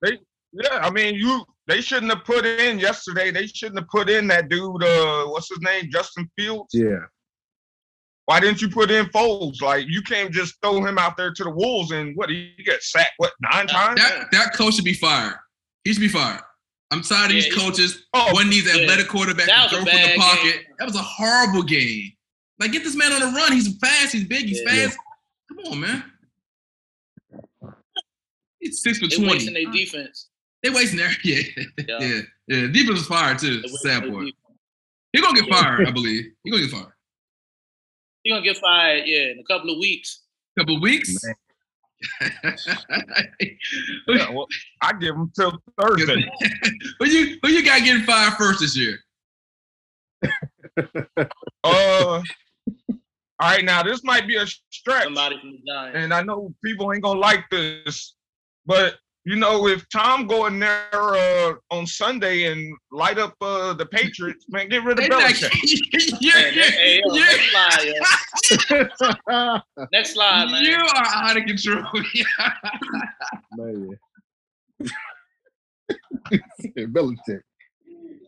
they, 0.00 0.18
yeah. 0.52 0.78
I 0.80 0.90
mean, 0.90 1.14
you, 1.16 1.44
they 1.72 1.80
shouldn't 1.80 2.12
have 2.12 2.24
put 2.24 2.44
in 2.44 2.78
yesterday. 2.78 3.30
They 3.30 3.46
shouldn't 3.46 3.78
have 3.80 3.88
put 3.88 4.10
in 4.10 4.26
that 4.28 4.48
dude. 4.50 4.82
Uh, 4.84 5.24
what's 5.26 5.48
his 5.48 5.60
name? 5.62 5.88
Justin 5.90 6.30
Fields. 6.38 6.68
Yeah. 6.74 6.98
Why 8.26 8.40
didn't 8.40 8.60
you 8.60 8.68
put 8.68 8.90
in 8.90 9.06
Foles? 9.06 9.60
Like, 9.62 9.86
you 9.88 10.02
can't 10.02 10.30
just 10.30 10.54
throw 10.62 10.84
him 10.84 10.98
out 10.98 11.16
there 11.16 11.32
to 11.32 11.44
the 11.44 11.50
wolves 11.50 11.90
and 11.90 12.14
what? 12.16 12.28
He 12.30 12.52
get 12.64 12.82
sacked 12.82 13.14
what 13.16 13.32
nine 13.40 13.66
times? 13.66 14.00
that 14.00 14.26
that 14.32 14.54
coach 14.54 14.74
should 14.74 14.84
be 14.84 14.92
fired. 14.94 15.34
He 15.84 15.92
should 15.92 16.00
be 16.00 16.08
fired. 16.08 16.40
I'm 16.90 17.02
tired 17.02 17.30
of 17.30 17.36
Yeah, 17.36 17.42
these 17.42 17.54
coaches. 17.54 18.04
Oh, 18.12 18.32
One 18.34 18.44
of 18.44 18.50
these 18.50 18.66
yeah. 18.66 18.82
athletic 18.82 19.06
quarterbacks 19.08 19.46
That 19.46 19.70
to 19.70 19.76
was 19.76 19.84
throw 19.84 19.92
from 19.92 20.02
the 20.10 20.16
pocket. 20.18 20.42
game. 20.42 20.62
That 20.78 20.84
was 20.84 20.94
a 20.96 21.02
horrible 21.02 21.62
game. 21.62 22.12
Like, 22.60 22.70
get 22.72 22.84
this 22.84 22.94
man 22.94 23.12
on 23.12 23.20
the 23.20 23.26
run. 23.38 23.52
He's 23.52 23.76
fast. 23.78 24.12
He's 24.12 24.24
big. 24.24 24.44
He's 24.46 24.60
Yeah. 24.64 24.70
fast. 24.88 24.98
Come 25.48 25.72
on, 25.72 25.80
man. 25.80 26.04
It's 28.60 28.82
six 28.82 28.98
for 28.98 29.08
They 29.08 29.16
twenty. 29.16 29.32
wasting 29.32 29.54
their 29.54 29.72
defense. 29.72 30.28
They 30.62 30.70
wasting 30.70 30.98
their 30.98 31.10
yeah, 31.24 31.42
Yeah. 31.88 31.98
yeah, 32.00 32.20
yeah. 32.48 32.66
Defense 32.68 32.90
was 32.98 33.06
fired 33.06 33.38
too. 33.38 33.60
They 33.62 33.68
Sad 33.68 34.02
wasting 34.02 34.02
their 34.02 34.10
boy. 34.10 34.18
defense. 34.26 34.36
He 35.12 35.20
gonna 35.20 35.40
get 35.40 35.50
fired, 35.50 35.86
I 35.88 35.90
believe. 35.90 36.24
He 36.44 36.50
gonna 36.50 36.62
get 36.62 36.70
fired. 36.72 36.92
He 38.22 38.30
gonna 38.30 38.42
get 38.42 38.56
fired, 38.58 39.02
yeah, 39.06 39.30
in 39.32 39.38
a 39.40 39.44
couple 39.44 39.70
of 39.72 39.78
weeks. 39.78 40.22
Couple 40.58 40.76
of 40.76 40.82
weeks. 40.82 41.14
yeah, 44.08 44.30
well, 44.30 44.46
I 44.82 44.92
give 44.94 45.14
him 45.14 45.30
till 45.36 45.52
Thursday. 45.80 46.28
who 46.98 47.06
you 47.06 47.38
who 47.42 47.48
you 47.48 47.64
got 47.64 47.82
getting 47.82 48.02
fired 48.04 48.34
first 48.34 48.60
this 48.60 48.76
year? 48.76 48.98
Uh, 50.78 50.82
all 51.64 52.22
right, 53.40 53.64
now 53.64 53.82
this 53.82 54.02
might 54.04 54.26
be 54.26 54.36
a 54.36 54.46
stretch, 54.70 55.04
Somebody 55.04 55.38
from 55.40 55.52
the 55.52 55.58
Giants. 55.66 55.96
and 55.98 56.14
I 56.14 56.22
know 56.22 56.54
people 56.64 56.92
ain't 56.92 57.02
gonna 57.02 57.20
like 57.20 57.48
this, 57.50 58.14
but 58.66 58.94
you 59.24 59.36
know, 59.36 59.68
if 59.68 59.88
Tom 59.88 60.26
go 60.26 60.46
in 60.46 60.58
there 60.58 60.88
uh, 60.92 61.54
on 61.70 61.86
Sunday 61.86 62.50
and 62.50 62.76
light 62.90 63.18
up 63.18 63.34
uh, 63.40 63.72
the 63.72 63.86
Patriots, 63.86 64.46
man, 64.48 64.68
get 64.68 64.82
rid 64.84 64.98
of 64.98 65.04
Belichick. 65.04 65.50
yeah, 66.20 66.50
yeah, 66.50 66.70
hey, 66.70 67.00
yo, 67.04 67.14
yeah. 67.14 67.24
next 67.24 67.50
slide, 67.50 67.84
yo. 68.70 69.86
Next 69.92 70.14
slide, 70.14 70.50
man. 70.50 70.64
You 70.64 70.74
are 70.74 71.06
out 71.06 71.36
of 71.36 71.44
control. 71.44 71.84
man. 73.56 73.98
Belichick. 76.76 77.42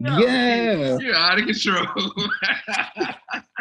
Yeah. 0.00 0.98
You're 0.98 1.16
out 1.16 1.38
of 1.40 1.46
control. 1.46 1.86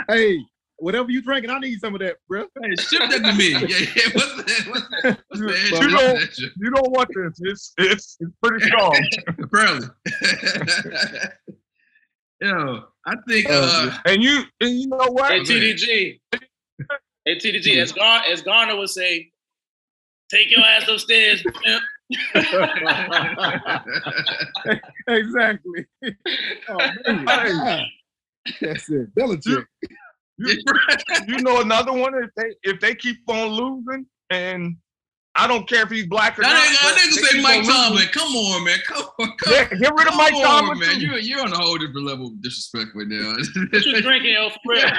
Hey, 0.08 0.46
whatever 0.84 1.10
you 1.10 1.22
drinking, 1.22 1.50
I 1.50 1.60
need 1.60 1.80
some 1.80 1.96
of 1.96 2.02
that, 2.02 2.18
bro. 2.28 2.46
hey, 2.62 2.76
ship 2.76 3.00
that 3.10 3.24
to 3.24 3.34
me. 3.34 3.52
Yeah, 3.54 3.88
yeah. 3.96 4.10
What's 4.14 4.36
that? 4.36 4.68
What's 4.70 4.88
that? 5.02 5.20
What's 5.30 5.42
that? 5.42 5.70
You 5.72 5.78
What's 5.80 5.94
know- 5.94 6.20
that 6.20 6.34
shit? 6.34 6.52
You 6.58 6.70
don't 6.72 6.92
want 6.92 7.10
this. 7.16 7.40
It's 7.42 7.74
it's, 7.78 8.18
it's 8.20 8.32
pretty 8.44 8.66
strong. 8.68 8.96
Apparently. 9.42 9.88
Yo, 12.42 12.84
I 13.06 13.14
think 13.28 13.48
uh, 13.50 13.98
and 14.06 14.22
you 14.22 14.44
and 14.60 14.80
you 14.80 14.88
know 14.88 14.98
what? 15.12 15.32
Hey. 15.32 15.40
TDG. 15.42 16.20
Hey 17.26 17.38
TDG, 17.38 17.78
as 17.82 17.94
Garner 17.94 18.26
as 18.32 18.42
Garner 18.42 18.76
would 18.76 18.90
say, 18.90 19.32
take 20.30 20.52
your 20.52 20.60
ass 20.66 20.88
upstairs. 20.90 21.42
pimp." 21.64 21.84
exactly. 25.08 25.86
Oh, 26.70 26.78
man. 27.08 27.86
That's 28.62 28.90
it. 28.90 29.16
Belichick. 29.16 29.66
You, 30.38 30.58
you 31.28 31.38
know 31.40 31.62
another 31.62 31.94
one 31.94 32.14
if 32.16 32.30
they 32.36 32.56
if 32.72 32.80
they 32.80 32.96
keep 32.96 33.18
on 33.28 33.50
losing 33.50 34.06
and 34.30 34.76
I 35.36 35.48
don't 35.48 35.68
care 35.68 35.82
if 35.84 35.90
he's 35.90 36.06
black 36.06 36.38
or 36.38 36.44
That 36.44 36.54
not. 36.54 36.62
nigga, 36.68 36.84
but 36.84 36.96
that 36.96 37.10
nigga 37.10 37.32
say 37.32 37.42
Mike 37.42 37.58
on 37.58 37.66
losing. 37.66 37.74
Tomlin. 37.74 38.08
Come 38.14 38.36
on, 38.36 38.64
man. 38.66 38.80
Come 38.86 39.06
on. 39.20 39.38
Come, 39.38 39.54
Yeah, 39.54 39.64
get 39.66 39.80
rid 39.80 39.90
of 39.92 39.98
come 40.06 40.18
Mike 40.18 40.34
on, 40.36 40.42
Tomlin 40.44 40.80
man. 40.80 40.90
too. 40.96 41.00
You're, 41.02 41.18
you're 41.20 41.42
on 41.42 41.52
a 41.54 41.58
whole 41.58 41.78
different 41.78 42.06
level 42.06 42.28
of 42.28 42.42
disrespect 42.42 42.92
right 42.96 43.08
now. 43.08 43.34
What 43.72 43.86
you 43.86 44.02
drinking, 44.02 44.34
yo, 44.34 44.50
for 44.64 44.74
real? 44.74 44.90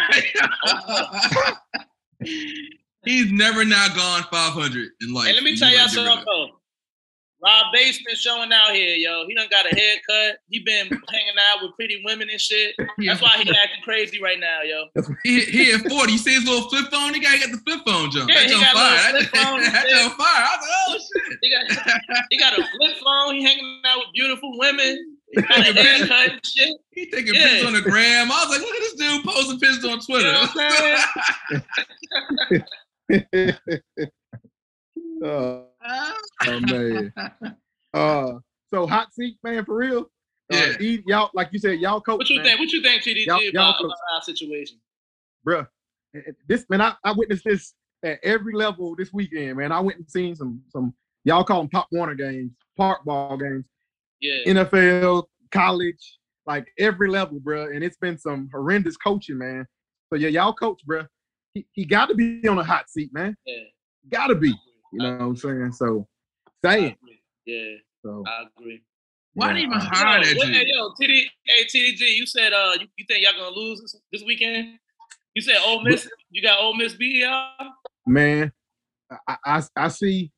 He's 3.04 3.30
never 3.32 3.64
now 3.64 3.86
gone 3.94 4.22
500 4.30 4.88
in 5.02 5.12
life. 5.12 5.26
Hey, 5.28 5.34
let 5.34 5.42
me 5.42 5.50
You 5.50 5.56
tell 5.58 5.68
y'all 5.70 5.78
wanna 5.80 5.90
get 5.92 5.98
rid 6.00 6.06
something 6.08 6.24
though. 6.26 6.48
Rob 7.44 7.66
Bass 7.74 7.98
been 8.06 8.16
showing 8.16 8.50
out 8.52 8.70
here, 8.72 8.94
yo. 8.96 9.26
He 9.28 9.34
done 9.34 9.48
got 9.50 9.66
a 9.70 9.74
haircut. 9.74 10.38
He 10.48 10.60
been 10.60 10.86
hanging 10.88 11.36
out 11.52 11.62
with 11.62 11.72
pretty 11.76 12.00
women 12.04 12.28
and 12.30 12.40
shit. 12.40 12.74
That's 13.04 13.20
why 13.20 13.36
he 13.42 13.50
acting 13.50 13.82
crazy 13.82 14.20
right 14.22 14.38
now, 14.40 14.62
yo. 14.62 14.84
He, 15.24 15.40
he 15.44 15.72
at 15.72 15.80
40. 15.88 16.12
You 16.12 16.18
see 16.18 16.34
his 16.34 16.44
little 16.44 16.68
flip 16.70 16.90
phone? 16.90 17.12
He 17.14 17.20
got 17.20 17.34
to 17.34 17.38
get 17.40 17.50
the 17.50 17.58
flip 17.66 17.80
phone 17.86 18.10
jump. 18.10 18.30
Yeah, 18.30 18.36
That's 18.40 18.50
he 18.52 18.54
on 18.56 18.62
got 18.62 18.74
a 18.74 18.78
fire. 18.78 19.10
flip 19.10 19.28
phone 19.34 19.62
and 19.62 19.74
That's 19.74 20.04
on 20.04 20.10
fire. 20.12 20.26
I 20.26 20.56
was 20.56 20.66
like, 20.66 20.70
oh, 20.88 20.98
shit. 20.98 21.38
He 21.42 21.50
got 21.50 21.64
he 22.30 22.38
got 22.38 22.52
a 22.58 22.62
flip 22.62 22.96
phone. 23.04 23.34
He 23.34 23.42
hanging 23.44 23.80
out 23.84 23.98
with 23.98 24.08
beautiful 24.14 24.58
women. 24.58 25.16
He 25.32 25.42
Got 25.42 25.50
a 25.58 25.62
taking 25.64 25.74
pictures, 25.82 26.08
haircut 26.08 26.30
and 26.32 26.46
shit. 26.46 26.76
he 26.92 27.10
taking 27.10 27.34
Yeah. 27.34 27.42
pictures 27.48 27.66
on 27.66 27.72
the 27.74 27.82
gram. 27.82 28.30
I 28.32 28.44
was 28.46 28.50
like, 28.50 28.60
look 28.60 28.74
at 28.74 28.80
this 28.80 28.94
dude 28.94 29.24
posting 29.24 29.58
pictures 29.60 29.84
on 29.84 30.00
Twitter. 30.00 30.28
You 30.28 30.32
know 31.50 31.60
what 33.10 33.54
oh, 35.24 35.66
oh, 35.84 36.60
man. 36.70 37.12
Uh, 37.94 38.40
so 38.72 38.88
hot 38.88 39.14
seat, 39.14 39.36
man, 39.44 39.64
for 39.64 39.76
real. 39.76 40.10
Uh, 40.52 40.56
Yeah. 40.56 40.72
E- 40.80 41.02
y'all, 41.06 41.30
like 41.32 41.50
you 41.52 41.60
said, 41.60 41.78
y'all 41.78 42.00
coach. 42.00 42.18
What 42.18 42.28
you 42.28 42.38
man. 42.38 42.44
think? 42.46 42.58
What 42.58 42.72
you 42.72 42.82
think, 42.82 43.02
TDG, 43.04 43.26
Y'all- 43.26 43.48
about, 43.50 43.78
about 43.84 43.96
our 44.16 44.22
situation? 44.22 44.78
bruh. 45.46 45.68
eh, 46.16 46.20
eh, 46.26 46.32
This 46.48 46.66
man, 46.68 46.80
I, 46.80 46.94
I 47.04 47.12
witnessed 47.12 47.44
this 47.44 47.74
at 48.02 48.18
every 48.24 48.52
level 48.52 48.96
this 48.96 49.12
weekend, 49.12 49.58
man. 49.58 49.70
I 49.70 49.78
went 49.78 49.98
and 49.98 50.10
seen 50.10 50.34
some 50.34 50.60
some 50.70 50.92
y'all 51.22 51.44
call 51.44 51.60
them 51.60 51.68
Pop 51.70 51.86
Warner 51.92 52.16
games, 52.16 52.50
park 52.76 53.04
ball 53.04 53.36
games, 53.36 53.64
Yeah. 54.20 54.42
NFL, 54.54 55.26
college, 55.52 56.18
like 56.46 56.66
every 56.80 57.08
level, 57.08 57.38
bruh. 57.38 57.72
And 57.76 57.84
it's 57.84 57.96
been 57.98 58.18
some 58.18 58.48
horrendous 58.52 58.96
coaching, 58.96 59.38
man. 59.38 59.66
So 60.12 60.18
yeah, 60.18 60.30
y'all 60.30 60.52
coach, 60.52 60.80
bruh. 60.84 61.06
He, 61.54 61.64
he 61.70 61.84
got 61.84 62.06
to 62.08 62.16
be 62.16 62.46
on 62.48 62.58
a 62.58 62.64
hot 62.64 62.90
seat, 62.90 63.12
man. 63.12 63.36
yeah. 63.46 63.62
Got 64.10 64.26
to 64.26 64.34
be. 64.34 64.52
You 64.94 64.98
know 65.02 65.16
what 65.18 65.24
I'm 65.24 65.36
saying? 65.36 65.72
So 65.72 66.06
say 66.64 66.86
it. 66.86 66.98
Yeah, 67.46 67.76
So 68.04 68.22
I 68.26 68.44
agree. 68.58 68.82
Why 69.34 69.48
didn't 69.48 69.62
even 69.70 69.78
hire 69.80 70.22
that 70.24 70.36
what- 70.36 70.48
hey, 70.48 70.60
dude? 70.60 70.68
yo, 70.68 70.90
TD, 71.00 71.24
hey, 71.46 71.64
TDG, 71.64 72.00
you 72.16 72.24
said 72.26 72.52
uh, 72.52 72.72
you, 72.80 72.86
you 72.96 73.04
think 73.08 73.24
y'all 73.24 73.32
gonna 73.36 73.54
lose 73.54 73.80
this, 73.80 73.96
this 74.12 74.22
weekend? 74.24 74.78
You 75.34 75.42
said 75.42 75.56
Ole 75.66 75.82
Miss. 75.82 76.08
You 76.30 76.40
got 76.42 76.60
Ole 76.60 76.74
Miss 76.76 76.94
beat 76.94 77.16
y'all. 77.16 77.50
man, 78.06 78.52
I 79.28 79.36
I, 79.44 79.62
I 79.76 79.88
see. 79.88 80.30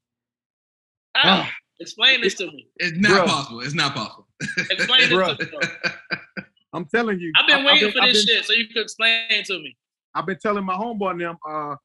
How? 1.14 1.42
Ah. 1.42 1.50
Explain 1.78 2.22
this 2.22 2.34
to 2.36 2.46
me. 2.46 2.68
It's 2.76 2.96
not 2.96 3.26
Bruh. 3.26 3.30
possible. 3.30 3.60
It's 3.60 3.75
not 3.75 3.94
possible. 3.94 4.26
Explain 4.70 5.00
this 5.00 5.10
Bruh. 5.12 5.36
to 5.38 5.44
me. 5.44 5.50
though. 5.52 6.42
I'm 6.72 6.86
telling 6.86 7.20
you. 7.20 7.32
I've 7.38 7.46
been 7.46 7.66
I- 7.66 7.72
waiting 7.72 7.88
I've 7.88 7.94
for 7.94 8.06
this 8.06 8.25
been- 8.25 8.36
shit, 8.36 8.44
so 8.46 8.54
you 8.54 8.66
could 8.68 8.78
explain 8.78 9.44
to 9.44 9.58
me. 9.58 9.76
I've 10.14 10.25
been 10.25 10.38
telling 10.38 10.64
my 10.64 10.72
homeboy 10.75 11.10
and 11.12 11.20
them, 11.20 11.36
uh, 11.46 11.50
I 11.72 11.76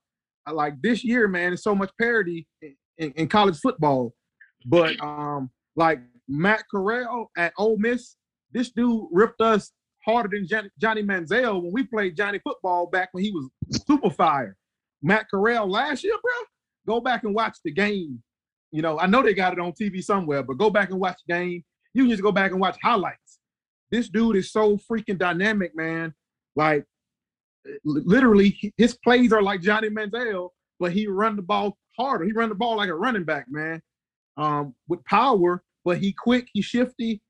like 0.51 0.81
this 0.81 1.03
year, 1.03 1.27
man, 1.27 1.51
there's 1.51 1.63
so 1.63 1.75
much 1.75 1.91
parity 1.99 2.47
in, 2.97 3.11
in, 3.11 3.27
college 3.27 3.57
football. 3.59 4.13
But 4.65 4.99
um, 5.01 5.49
like 5.75 5.99
Matt 6.27 6.63
Corral 6.69 7.29
at 7.37 7.53
Ole 7.57 7.77
Miss, 7.77 8.15
this 8.51 8.71
dude 8.71 9.07
ripped 9.11 9.41
us 9.41 9.71
harder 10.05 10.29
than 10.31 10.47
Johnny, 10.47 10.69
Johnny 10.79 11.03
Manziel 11.03 11.61
when 11.61 11.71
we 11.71 11.83
played 11.83 12.17
Johnny 12.17 12.39
football 12.43 12.87
back 12.87 13.09
when 13.11 13.23
he 13.23 13.31
was 13.31 13.49
super 13.87 14.09
fire. 14.09 14.57
Matt 15.01 15.27
Corral 15.29 15.69
last 15.69 16.03
year, 16.03 16.15
bro, 16.21 16.95
go 16.95 17.01
back 17.01 17.23
and 17.23 17.33
watch 17.33 17.57
the 17.63 17.71
game. 17.71 18.21
You 18.71 18.81
know, 18.81 18.99
I 18.99 19.07
know 19.07 19.21
they 19.21 19.33
got 19.33 19.53
it 19.53 19.59
on 19.59 19.73
TV 19.73 20.01
somewhere, 20.01 20.43
but 20.43 20.57
go 20.57 20.69
back 20.69 20.91
and 20.91 20.99
watch 20.99 21.17
the 21.27 21.33
game. 21.33 21.63
You 21.93 22.03
can 22.03 22.11
just 22.11 22.23
go 22.23 22.31
back 22.31 22.51
and 22.51 22.59
watch 22.59 22.77
highlights. 22.81 23.39
This 23.89 24.07
dude 24.07 24.37
is 24.37 24.51
so 24.51 24.77
freaking 24.89 25.17
dynamic, 25.17 25.75
man. 25.75 26.13
Like 26.55 26.85
li- 26.85 26.90
literally 27.83 28.73
his 28.77 28.97
plays 29.03 29.31
are 29.33 29.41
like 29.41 29.61
Johnny 29.61 29.89
Manziel, 29.89 30.49
but 30.79 30.91
he 30.91 31.07
run 31.07 31.35
the 31.35 31.41
ball 31.41 31.77
harder. 31.97 32.25
He 32.25 32.31
run 32.31 32.49
the 32.49 32.55
ball 32.55 32.77
like 32.77 32.89
a 32.89 32.95
running 32.95 33.23
back, 33.23 33.45
man. 33.49 33.81
Um, 34.37 34.73
with 34.87 35.03
power, 35.05 35.63
but 35.83 35.97
he 35.97 36.13
quick, 36.17 36.47
he 36.53 36.61
shifty, 36.61 37.21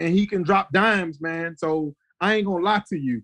and 0.00 0.12
he 0.12 0.26
can 0.26 0.42
drop 0.42 0.70
dimes, 0.72 1.20
man. 1.20 1.56
So 1.56 1.94
I 2.20 2.34
ain't 2.34 2.46
gonna 2.46 2.64
lie 2.64 2.82
to 2.88 2.98
you. 2.98 3.22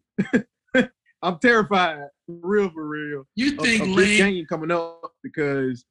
I'm 1.22 1.38
terrified, 1.40 1.98
real 2.28 2.70
for 2.70 2.86
real, 2.86 3.24
You 3.34 3.52
think 3.52 3.82
of 3.82 3.88
this 3.88 3.96
Lane? 3.96 4.16
game 4.18 4.46
coming 4.46 4.70
up 4.70 5.12
because 5.22 5.84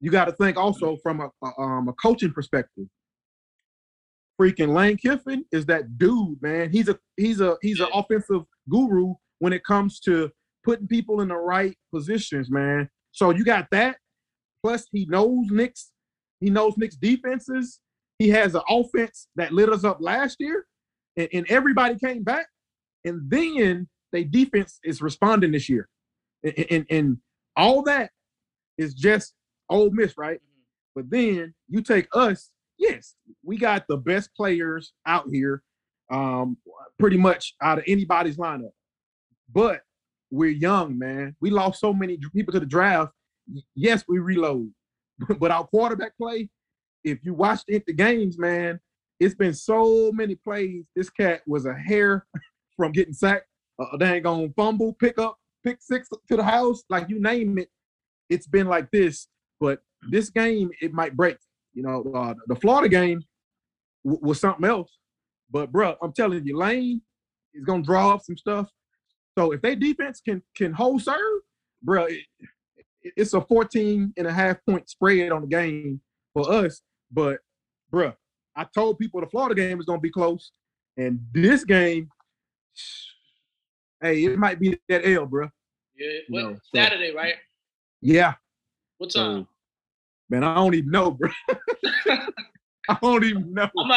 you 0.00 0.10
got 0.10 0.24
to 0.26 0.32
think 0.32 0.56
also 0.56 0.96
from 1.02 1.20
a, 1.20 1.30
a 1.44 1.60
um 1.60 1.88
a 1.88 1.92
coaching 1.94 2.32
perspective. 2.32 2.86
Freaking 4.40 4.74
Lane 4.74 4.96
Kiffin 4.96 5.44
is 5.52 5.66
that 5.66 5.98
dude, 5.98 6.40
man. 6.40 6.70
He's 6.70 6.88
a 6.88 6.98
he's 7.16 7.40
a 7.40 7.56
he's 7.60 7.80
an 7.80 7.88
offensive 7.92 8.42
guru 8.68 9.14
when 9.42 9.52
it 9.52 9.64
comes 9.64 9.98
to 9.98 10.30
putting 10.62 10.86
people 10.86 11.20
in 11.20 11.26
the 11.26 11.36
right 11.36 11.76
positions, 11.92 12.48
man. 12.48 12.88
So 13.10 13.30
you 13.30 13.44
got 13.44 13.66
that. 13.72 13.96
Plus, 14.62 14.86
he 14.92 15.04
knows 15.06 15.50
Nick's 15.50 15.90
he 16.38 16.48
knows 16.48 16.74
Nick's 16.76 16.94
defenses. 16.94 17.80
He 18.20 18.28
has 18.28 18.54
an 18.54 18.62
offense 18.68 19.26
that 19.34 19.52
lit 19.52 19.68
us 19.68 19.82
up 19.82 19.96
last 19.98 20.36
year, 20.38 20.64
and, 21.16 21.28
and 21.32 21.46
everybody 21.50 21.96
came 21.98 22.22
back. 22.22 22.46
And 23.04 23.28
then 23.28 23.88
they 24.12 24.22
defense 24.22 24.78
is 24.84 25.02
responding 25.02 25.50
this 25.50 25.68
year, 25.68 25.88
and, 26.44 26.66
and, 26.70 26.86
and 26.88 27.16
all 27.56 27.82
that 27.82 28.12
is 28.78 28.94
just 28.94 29.34
Ole 29.68 29.90
Miss, 29.90 30.16
right? 30.16 30.38
But 30.94 31.10
then 31.10 31.52
you 31.68 31.82
take 31.82 32.06
us, 32.12 32.50
yes, 32.78 33.16
we 33.44 33.58
got 33.58 33.86
the 33.88 33.96
best 33.96 34.30
players 34.36 34.92
out 35.04 35.24
here, 35.32 35.64
um, 36.12 36.58
pretty 37.00 37.16
much 37.16 37.56
out 37.60 37.78
of 37.78 37.84
anybody's 37.88 38.36
lineup. 38.36 38.70
But 39.52 39.82
we're 40.30 40.50
young, 40.50 40.98
man. 40.98 41.36
We 41.40 41.50
lost 41.50 41.80
so 41.80 41.92
many 41.92 42.18
people 42.34 42.52
to 42.52 42.60
the 42.60 42.66
draft. 42.66 43.12
Yes, 43.74 44.04
we 44.08 44.18
reload, 44.18 44.70
but 45.38 45.50
our 45.50 45.66
quarterback 45.66 46.16
play. 46.16 46.48
If 47.04 47.18
you 47.24 47.34
watched 47.34 47.64
it, 47.68 47.84
the 47.86 47.92
games, 47.92 48.38
man, 48.38 48.78
it's 49.18 49.34
been 49.34 49.54
so 49.54 50.10
many 50.12 50.36
plays. 50.36 50.84
This 50.94 51.10
cat 51.10 51.42
was 51.46 51.66
a 51.66 51.74
hair 51.74 52.26
from 52.76 52.92
getting 52.92 53.12
sacked, 53.12 53.46
a 53.78 53.98
dang 53.98 54.26
on 54.26 54.52
fumble, 54.54 54.94
pick 54.94 55.18
up, 55.18 55.38
pick 55.64 55.78
six 55.80 56.08
to 56.28 56.36
the 56.36 56.44
house, 56.44 56.82
like 56.88 57.08
you 57.08 57.20
name 57.20 57.58
it. 57.58 57.68
It's 58.30 58.46
been 58.46 58.68
like 58.68 58.90
this, 58.90 59.28
but 59.60 59.82
this 60.10 60.30
game 60.30 60.70
it 60.80 60.92
might 60.92 61.16
break. 61.16 61.36
You 61.74 61.82
know, 61.82 62.12
uh, 62.14 62.34
the 62.46 62.56
Florida 62.56 62.88
game 62.88 63.22
w- 64.04 64.24
was 64.24 64.40
something 64.40 64.64
else. 64.64 64.98
But 65.50 65.72
bruh, 65.72 65.96
I'm 66.02 66.12
telling 66.12 66.46
you, 66.46 66.56
Lane 66.56 67.02
is 67.54 67.64
gonna 67.64 67.82
draw 67.82 68.14
up 68.14 68.22
some 68.24 68.36
stuff. 68.36 68.68
So 69.38 69.52
if 69.52 69.62
they 69.62 69.74
defense 69.74 70.20
can 70.20 70.42
can 70.54 70.72
hold 70.72 71.02
serve, 71.02 71.40
bruh, 71.86 72.10
it, 72.10 72.20
it- 72.38 73.12
it's 73.16 73.34
a 73.34 73.40
14 73.40 74.12
and 74.16 74.26
a 74.28 74.32
half 74.32 74.64
point 74.64 74.88
spread 74.88 75.32
on 75.32 75.40
the 75.40 75.46
game 75.48 76.00
for 76.34 76.48
us. 76.52 76.82
But 77.10 77.40
bruh, 77.92 78.14
I 78.54 78.62
told 78.64 78.98
people 78.98 79.20
the 79.20 79.26
Florida 79.26 79.54
game 79.56 79.80
is 79.80 79.86
gonna 79.86 80.00
be 80.00 80.10
close, 80.10 80.52
and 80.96 81.18
this 81.32 81.64
game, 81.64 82.08
hey, 84.00 84.24
it 84.24 84.38
might 84.38 84.60
be 84.60 84.78
that 84.88 85.04
L, 85.06 85.26
bruh. 85.26 85.50
Yeah, 85.96 86.08
what, 86.28 86.42
No, 86.42 86.54
so- 86.54 86.60
Saturday, 86.74 87.12
right? 87.14 87.34
Yeah, 88.00 88.34
What 88.98 89.12
so 89.12 89.20
time? 89.24 89.48
man, 90.30 90.44
I 90.44 90.54
don't 90.54 90.74
even 90.74 90.90
know, 90.90 91.12
bruh. 91.12 91.32
I 92.88 92.98
don't 93.00 93.24
even 93.24 93.52
know. 93.54 93.68
I'm 93.78 93.92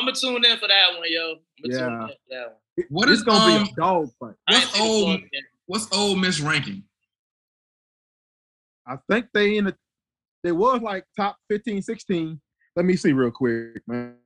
gonna 0.00 0.12
tune 0.12 0.44
in 0.44 0.58
for 0.58 0.68
that 0.68 0.98
one, 0.98 1.06
yo. 1.10 1.36
I'm 1.64 1.70
Yeah. 1.70 1.78
tune 1.78 1.92
in 2.02 2.08
for 2.08 2.14
that 2.30 2.46
one. 2.48 2.86
What 2.88 3.08
it's 3.08 3.18
is 3.18 3.24
gonna 3.24 3.56
um? 3.56 3.64
be 3.64 3.70
a 3.70 3.74
dog 3.74 4.10
fight. 4.18 4.34
What's 4.48 4.80
old? 4.80 5.20
What's 5.66 5.88
Ole 5.96 6.16
Miss 6.16 6.40
ranking? 6.40 6.84
I 8.86 8.96
think 9.08 9.26
they 9.34 9.56
in 9.56 9.64
the 9.66 9.76
they 10.42 10.52
was 10.52 10.80
like 10.80 11.04
top 11.16 11.36
15, 11.50 11.82
16. 11.82 12.40
Let 12.76 12.86
me 12.86 12.96
see 12.96 13.12
real 13.12 13.30
quick, 13.30 13.82
man. 13.86 14.16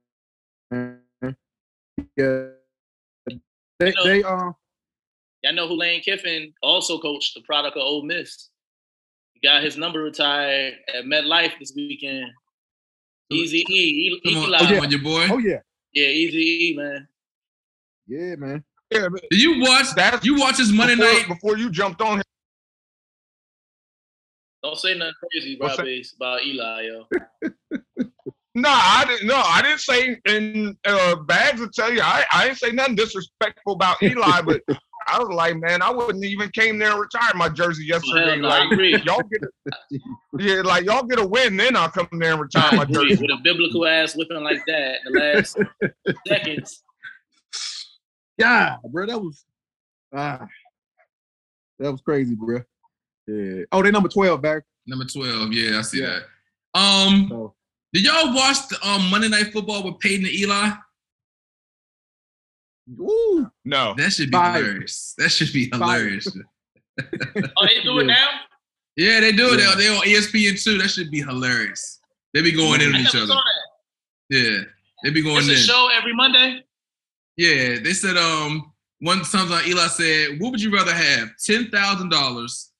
Yeah. 2.17 2.49
They 3.27 3.89
You 3.89 3.93
know- 3.95 4.05
they 4.05 4.23
um 4.23 4.55
Y'all 5.43 5.53
know 5.53 5.69
who 5.69 5.75
Lane 5.77 6.01
Kiffin 6.01 6.55
also 6.63 6.99
coached 6.99 7.35
the 7.35 7.43
product 7.43 7.77
of 7.77 7.83
Ole 7.83 8.03
Miss. 8.05 8.49
He 9.35 9.47
got 9.47 9.63
his 9.63 9.77
number 9.77 10.01
retired 10.03 10.75
at 10.89 11.05
MetLife 11.05 11.59
this 11.59 11.75
weekend. 11.77 12.31
Easy 13.31 13.63
E, 13.69 14.21
Come 14.25 14.37
on, 14.39 14.49
Eli. 14.49 14.59
come 14.59 14.73
yeah. 14.75 14.81
on, 14.81 14.91
your 14.91 15.01
boy. 15.03 15.27
oh 15.31 15.39
yeah. 15.39 15.61
Yeah, 15.93 16.07
Easy 16.09 16.39
E, 16.39 16.75
man. 16.77 17.07
Yeah, 18.07 18.37
man. 18.37 18.65
Yeah, 18.91 19.09
but 19.11 19.23
Did 19.31 19.41
you 19.41 19.61
watch? 19.61 19.87
that's 19.97 20.25
You 20.25 20.39
watch 20.39 20.59
his 20.59 20.73
Monday 20.73 20.95
before, 20.97 21.13
night? 21.13 21.29
before 21.29 21.57
you 21.59 21.71
jumped 21.71 22.01
on 22.01 22.19
him. 22.19 22.25
Don't 24.63 24.79
say 24.79 24.95
nothing 24.97 25.13
crazy, 25.33 25.57
What's 25.59 25.77
bro, 25.77 25.85
that? 25.85 25.91
base 25.91 26.15
about 26.15 26.45
Eli, 26.45 26.83
yo. 26.83 27.07
No, 28.57 28.69
I 28.71 29.05
didn't. 29.09 29.27
No, 29.27 29.35
I 29.35 29.63
didn't 29.63 29.81
say. 29.81 30.17
And 30.27 30.77
uh, 30.87 31.17
Bags 31.17 31.61
will 31.61 31.71
tell 31.71 31.93
you, 31.93 32.01
I, 32.01 32.25
I 32.33 32.45
didn't 32.47 32.59
say 32.59 32.71
nothing 32.71 32.95
disrespectful 32.95 33.73
about 33.73 34.01
Eli, 34.01 34.43
but 34.47 34.61
I 35.09 35.19
was 35.19 35.29
like, 35.35 35.57
man, 35.57 35.83
I 35.83 35.91
wouldn't 35.91 36.25
even 36.25 36.51
came 36.51 36.79
there 36.79 36.93
and 36.93 37.01
retired 37.01 37.35
my 37.35 37.49
jersey 37.49 37.85
yesterday. 37.85 38.31
Hell 38.31 38.39
no, 38.39 38.49
I 38.49 38.61
like, 38.61 38.71
agree. 38.73 38.97
y'all 39.05 39.23
get, 39.23 39.43
a, 39.43 39.99
yeah, 40.39 40.61
like 40.63 40.85
y'all 40.85 41.03
get 41.03 41.19
a 41.19 41.27
win, 41.27 41.57
then 41.57 41.75
I'll 41.75 41.91
come 41.91 42.07
there 42.13 42.31
and 42.35 42.41
retire 42.43 42.77
my 42.77 42.85
jersey. 42.85 43.21
With 43.21 43.33
a 43.33 43.41
biblical 43.43 43.87
ass 43.89 44.15
whipping 44.15 44.41
like 44.45 44.65
that 44.69 44.99
in 45.05 45.13
the 45.13 45.19
last 45.21 45.59
seconds. 46.29 46.85
Yeah, 48.39 48.77
bro. 48.91 49.07
That 49.07 49.19
was 49.21 49.45
ah 50.15 50.47
that 51.79 51.91
was 51.93 52.01
crazy, 52.01 52.35
bro. 52.35 52.61
Yeah. 53.27 53.65
Oh, 53.73 53.83
they 53.83 53.91
number 53.91 54.09
12 54.09 54.41
back. 54.43 54.63
Number 54.87 55.05
twelve. 55.07 55.53
Yeah, 55.53 55.79
I 55.79 55.83
see 55.83 56.01
Yeah. 56.03 56.21
that. 56.75 56.79
Um, 56.79 57.27
So 57.29 57.55
did 57.93 58.05
y'all 58.05 58.35
watch 58.35 58.69
the 58.69 58.77
um 58.87 59.09
Monday 59.11 59.29
Night 59.29 59.53
Football 59.53 59.83
with 59.85 59.99
Peyton 60.01 60.27
and 60.27 60.35
Eli? 60.35 60.71
ooh, 63.01 63.51
No, 63.65 63.95
That 63.97 64.13
should 64.13 64.31
be 64.31 64.37
Fire. 64.37 64.59
hilarious. 64.63 65.15
That 65.19 65.31
should 65.31 65.53
be 65.53 65.71
hilarious. 65.73 66.27
Oh, 67.57 67.67
they 67.67 67.83
do 67.83 67.99
it 67.99 68.07
Yeah. 68.07 68.15
now? 68.15 68.29
Yeah, 68.97 69.21
they 69.21 69.33
do 69.33 69.53
it. 69.55 69.59
Yeah. 69.61 69.75
They 69.75 69.83
they 69.83 69.89
on 69.89 70.03
ESPN 70.05 70.63
too. 70.63 70.79
That 70.79 70.89
should 70.89 71.11
be 71.11 71.21
hilarious. 71.21 72.01
They 72.33 72.43
be 72.43 72.53
going 72.53 72.81
in 72.81 72.95
I 72.95 72.99
on 72.99 73.01
each 73.07 73.15
other. 73.17 73.35
Yeah, 74.31 74.59
They 75.03 75.11
be 75.11 75.23
going 75.23 75.39
It's 75.39 75.49
in. 75.49 75.55
a 75.55 75.57
show 75.57 75.89
every 75.93 76.15
Monday. 76.15 76.65
Yeah, 77.37 77.79
they 77.83 77.93
said 77.93 78.17
um 78.17 78.73
one 79.01 79.25
sometime 79.25 79.67
Eli 79.67 79.87
said, 79.89 80.41
"What 80.41 80.53
would 80.53 80.63
you 80.63 80.71
rather 80.73 80.95
have, 80.95 81.31
ten 81.45 81.71
thousand 81.71 82.11
dollars 82.11 82.71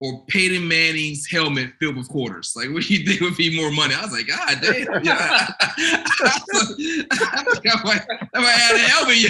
or 0.00 0.24
Peyton 0.26 0.66
Manning's 0.66 1.26
helmet 1.26 1.72
filled 1.78 1.96
with 1.96 2.08
quarters? 2.08 2.54
Like, 2.56 2.70
what 2.70 2.82
do 2.82 2.94
you 2.94 3.04
think 3.06 3.20
would 3.20 3.36
be 3.36 3.54
more 3.56 3.70
money?" 3.70 3.94
I 3.94 4.02
was 4.02 4.12
like, 4.12 4.26
"God 4.26 4.58
damn, 4.62 5.04
yeah." 5.04 5.48
I 5.60 7.44
think 7.52 7.66
I 7.66 7.82
might, 7.84 8.02
I 8.34 8.40
might 8.40 8.50
have 8.50 8.76
a 8.76 8.78
helmet, 8.78 9.16
yo. 9.18 9.28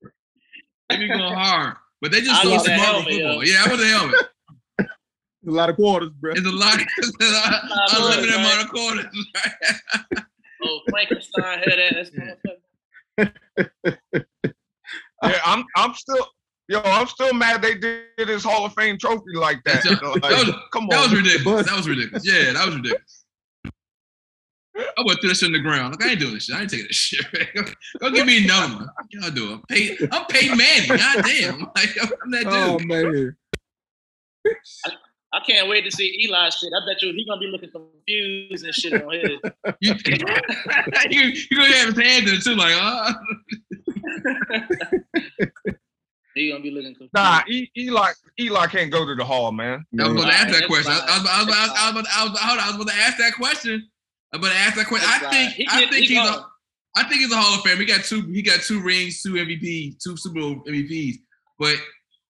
they 0.90 0.96
be 0.96 1.08
going 1.08 1.20
hard, 1.34 1.76
but 2.00 2.12
they 2.12 2.20
just 2.20 2.40
I 2.40 2.44
so 2.44 2.50
want 2.50 2.64
the 2.64 2.76
smart 2.76 2.96
with 2.96 3.14
football. 3.14 3.44
yo. 3.44 3.52
Yeah, 3.52 3.62
I 3.64 3.68
want 3.68 3.80
the 3.80 3.88
helmet. 3.88 4.28
a 4.78 5.50
lot 5.50 5.70
of 5.70 5.76
quarters, 5.76 6.10
bro. 6.20 6.32
It's 6.32 6.46
a 6.46 6.50
lot, 6.50 6.78
it's 6.78 7.10
a 7.20 7.96
unlimited 7.96 8.30
right? 8.30 8.40
amount 8.40 8.62
of 8.64 8.70
quarters. 8.70 9.06
Right? 9.34 10.24
Oh, 10.64 10.80
Frankenstein 10.88 11.58
head 11.60 11.78
ass. 11.78 12.10
motherfucker. 13.18 13.32
Yeah, 15.22 15.40
I'm 15.46 15.64
I'm 15.76 15.94
still 15.94 16.26
yo, 16.68 16.82
I'm 16.84 17.06
still 17.06 17.32
mad 17.32 17.62
they 17.62 17.74
did 17.76 18.04
his 18.28 18.44
Hall 18.44 18.66
of 18.66 18.74
Fame 18.74 18.98
trophy 18.98 19.22
like 19.34 19.62
that. 19.64 19.82
That 19.84 20.02
Like, 20.22 20.22
was- 20.22 20.54
come 20.70 20.86
That 20.90 20.96
on. 20.96 21.02
was 21.10 21.14
ridiculous. 21.14 21.44
Bust. 21.44 21.68
That 21.68 21.76
was 21.76 21.88
ridiculous. 21.94 22.26
Yeah, 22.26 22.52
that 22.52 22.66
was 22.66 22.76
ridiculous. 22.76 23.24
I 24.76 25.02
went 25.06 25.20
through 25.20 25.30
this 25.30 25.42
in 25.42 25.52
the 25.52 25.60
ground. 25.60 25.94
Like 25.94 26.04
I 26.04 26.10
ain't 26.10 26.20
doing 26.20 26.34
this 26.34 26.44
shit. 26.44 26.56
I 26.56 26.60
ain't 26.62 26.68
taking 26.70 26.86
this 26.88 26.96
shit. 26.96 27.24
Go 28.00 28.10
give 28.10 28.26
me 28.26 28.44
another 28.44 28.74
one. 28.74 28.88
Y'all 29.10 29.30
do 29.30 29.54
it. 29.54 29.68
Pay, 29.68 29.96
I'm 30.12 30.26
paid 30.26 30.50
Manny. 30.56 30.88
God 30.88 31.24
damn. 31.24 31.60
Like 31.60 31.96
I'm 32.22 32.30
that 32.32 32.44
oh, 32.48 32.78
dude. 32.78 32.90
Oh 32.90 32.94
man. 33.02 33.36
I 34.46 34.90
can't 35.40 35.68
wait 35.68 35.84
to 35.84 35.90
see 35.90 36.24
Eli 36.24 36.50
shit. 36.50 36.72
I 36.72 36.86
bet 36.86 37.02
you 37.02 37.12
he 37.12 37.24
gonna 37.26 37.40
be 37.40 37.46
looking 37.46 37.70
confused 37.70 38.64
and 38.64 38.74
shit 38.74 39.02
on 39.02 39.12
his. 39.12 39.40
You, 39.80 39.94
you, 41.10 41.22
you 41.50 41.56
gonna 41.56 41.74
have 41.74 41.94
his 41.94 42.04
hand 42.04 42.28
in 42.28 42.34
it 42.34 42.42
too, 42.42 42.54
like, 42.54 42.74
uh, 42.76 43.12
He 46.34 46.50
gonna 46.50 46.62
be 46.62 46.70
looking 46.70 46.94
confused. 46.94 47.14
Nah, 47.14 47.42
E- 47.48 47.70
Eli 47.76 48.10
Eli 48.40 48.66
can't 48.66 48.90
go 48.90 49.06
to 49.06 49.14
the 49.14 49.24
hall, 49.24 49.52
man. 49.52 49.84
I 49.98 50.08
was 50.08 50.20
gonna 50.20 50.32
ask 50.32 50.48
that 50.48 50.66
question. 50.66 50.92
I, 50.92 50.96
I, 50.96 50.98
was, 50.98 51.08
I, 51.08 51.20
was, 51.20 51.28
I, 51.28 51.44
was, 51.44 51.54
fine. 51.54 51.76
I, 51.76 51.92
was, 51.94 52.06
I, 52.16 52.24
was, 52.24 52.40
hold 52.40 52.58
on, 52.58 52.64
I 52.64 52.66
was 52.66 52.74
about 52.76 52.88
to 52.88 52.94
ask 52.94 53.18
that 53.18 53.34
question. 53.34 53.88
I'm 54.32 54.40
about 54.40 54.50
to 54.52 54.58
ask 54.58 54.74
that 54.76 54.86
question. 54.86 55.08
I 55.12 55.30
think. 55.30 55.52
He 55.52 55.66
I 55.70 55.78
think 55.80 55.94
he 55.94 56.14
he's 56.14 56.18
a 56.18 56.32
gone. 56.32 56.44
I 56.96 57.04
think 57.04 57.20
he's 57.20 57.32
a 57.32 57.36
Hall 57.36 57.54
of 57.54 57.60
Fame. 57.62 57.78
He 57.78 57.84
got 57.84 58.04
two. 58.04 58.22
He 58.22 58.42
got 58.42 58.60
two 58.62 58.82
rings, 58.82 59.22
two 59.22 59.34
MVP, 59.34 60.02
two 60.02 60.16
Super 60.16 60.40
Bowl 60.40 60.56
MVPs. 60.66 61.16
But 61.58 61.76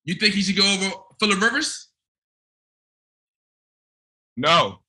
you 0.04 0.14
think 0.14 0.34
he 0.34 0.42
should 0.42 0.56
go 0.56 0.70
over 0.74 0.94
Philip 1.18 1.40
Rivers? 1.40 1.88
No, 4.36 4.80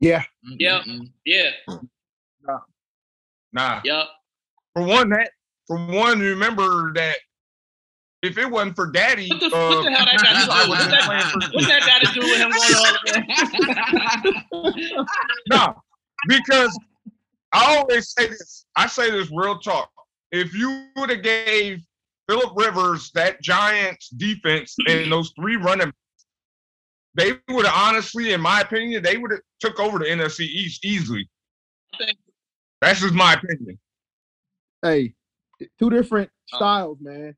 Yeah. 0.00 0.22
Mm-mm-mm. 0.48 1.10
Yeah. 1.24 1.50
nah. 2.42 2.58
Nah. 3.52 3.80
Yep. 3.84 4.06
For 4.74 4.82
one, 4.82 5.08
that 5.10 5.30
for 5.66 5.78
one, 5.78 6.20
remember 6.20 6.92
that 6.94 7.16
if 8.22 8.38
it 8.38 8.50
wasn't 8.50 8.76
for 8.76 8.90
Daddy, 8.90 9.28
What 9.28 9.40
the, 9.40 9.46
uh, 9.46 9.68
what 9.68 9.84
the 9.84 9.90
hell 9.90 10.06
that 10.06 10.22
got 10.22 10.34
to 10.34 10.46
do? 10.64 10.70
would 10.70 10.78
What's 10.78 10.82
have 10.84 10.90
been 10.90 11.00
playing 11.04 11.22
for 11.22 11.40
that, 11.40 11.50
what's 11.54 11.66
that 11.68 11.80
got 11.80 12.02
to 12.02 12.12
do 12.12 12.20
with 12.20 12.38
him 12.38 12.50
going 12.50 12.68
to 14.20 14.34
Hall? 14.50 14.74
No, 15.50 15.74
because 16.28 16.78
I 17.52 17.76
always 17.76 18.12
say 18.12 18.28
this. 18.28 18.64
I 18.76 18.86
say 18.86 19.10
this 19.10 19.30
real 19.32 19.58
talk. 19.58 19.90
If 20.32 20.54
you 20.54 20.86
would 20.96 21.10
have 21.10 21.22
gave 21.22 21.80
Philip 22.28 22.52
Rivers 22.56 23.10
that 23.14 23.40
Giants 23.42 24.08
defense 24.08 24.74
and 24.88 25.12
those 25.12 25.32
three 25.38 25.56
running, 25.56 25.92
they 27.14 27.32
would 27.48 27.66
have 27.66 27.74
honestly, 27.76 28.32
in 28.32 28.40
my 28.40 28.60
opinion, 28.60 29.02
they 29.02 29.16
would 29.16 29.30
have 29.30 29.40
took 29.60 29.78
over 29.80 29.98
the 29.98 30.06
NFC 30.06 30.40
East 30.40 30.84
easily. 30.84 31.28
That's 32.80 33.00
just 33.00 33.14
my 33.14 33.34
opinion. 33.34 33.78
Hey, 34.82 35.14
two 35.78 35.90
different 35.90 36.30
Oh. 36.52 36.56
styles, 36.56 36.98
man. 37.00 37.34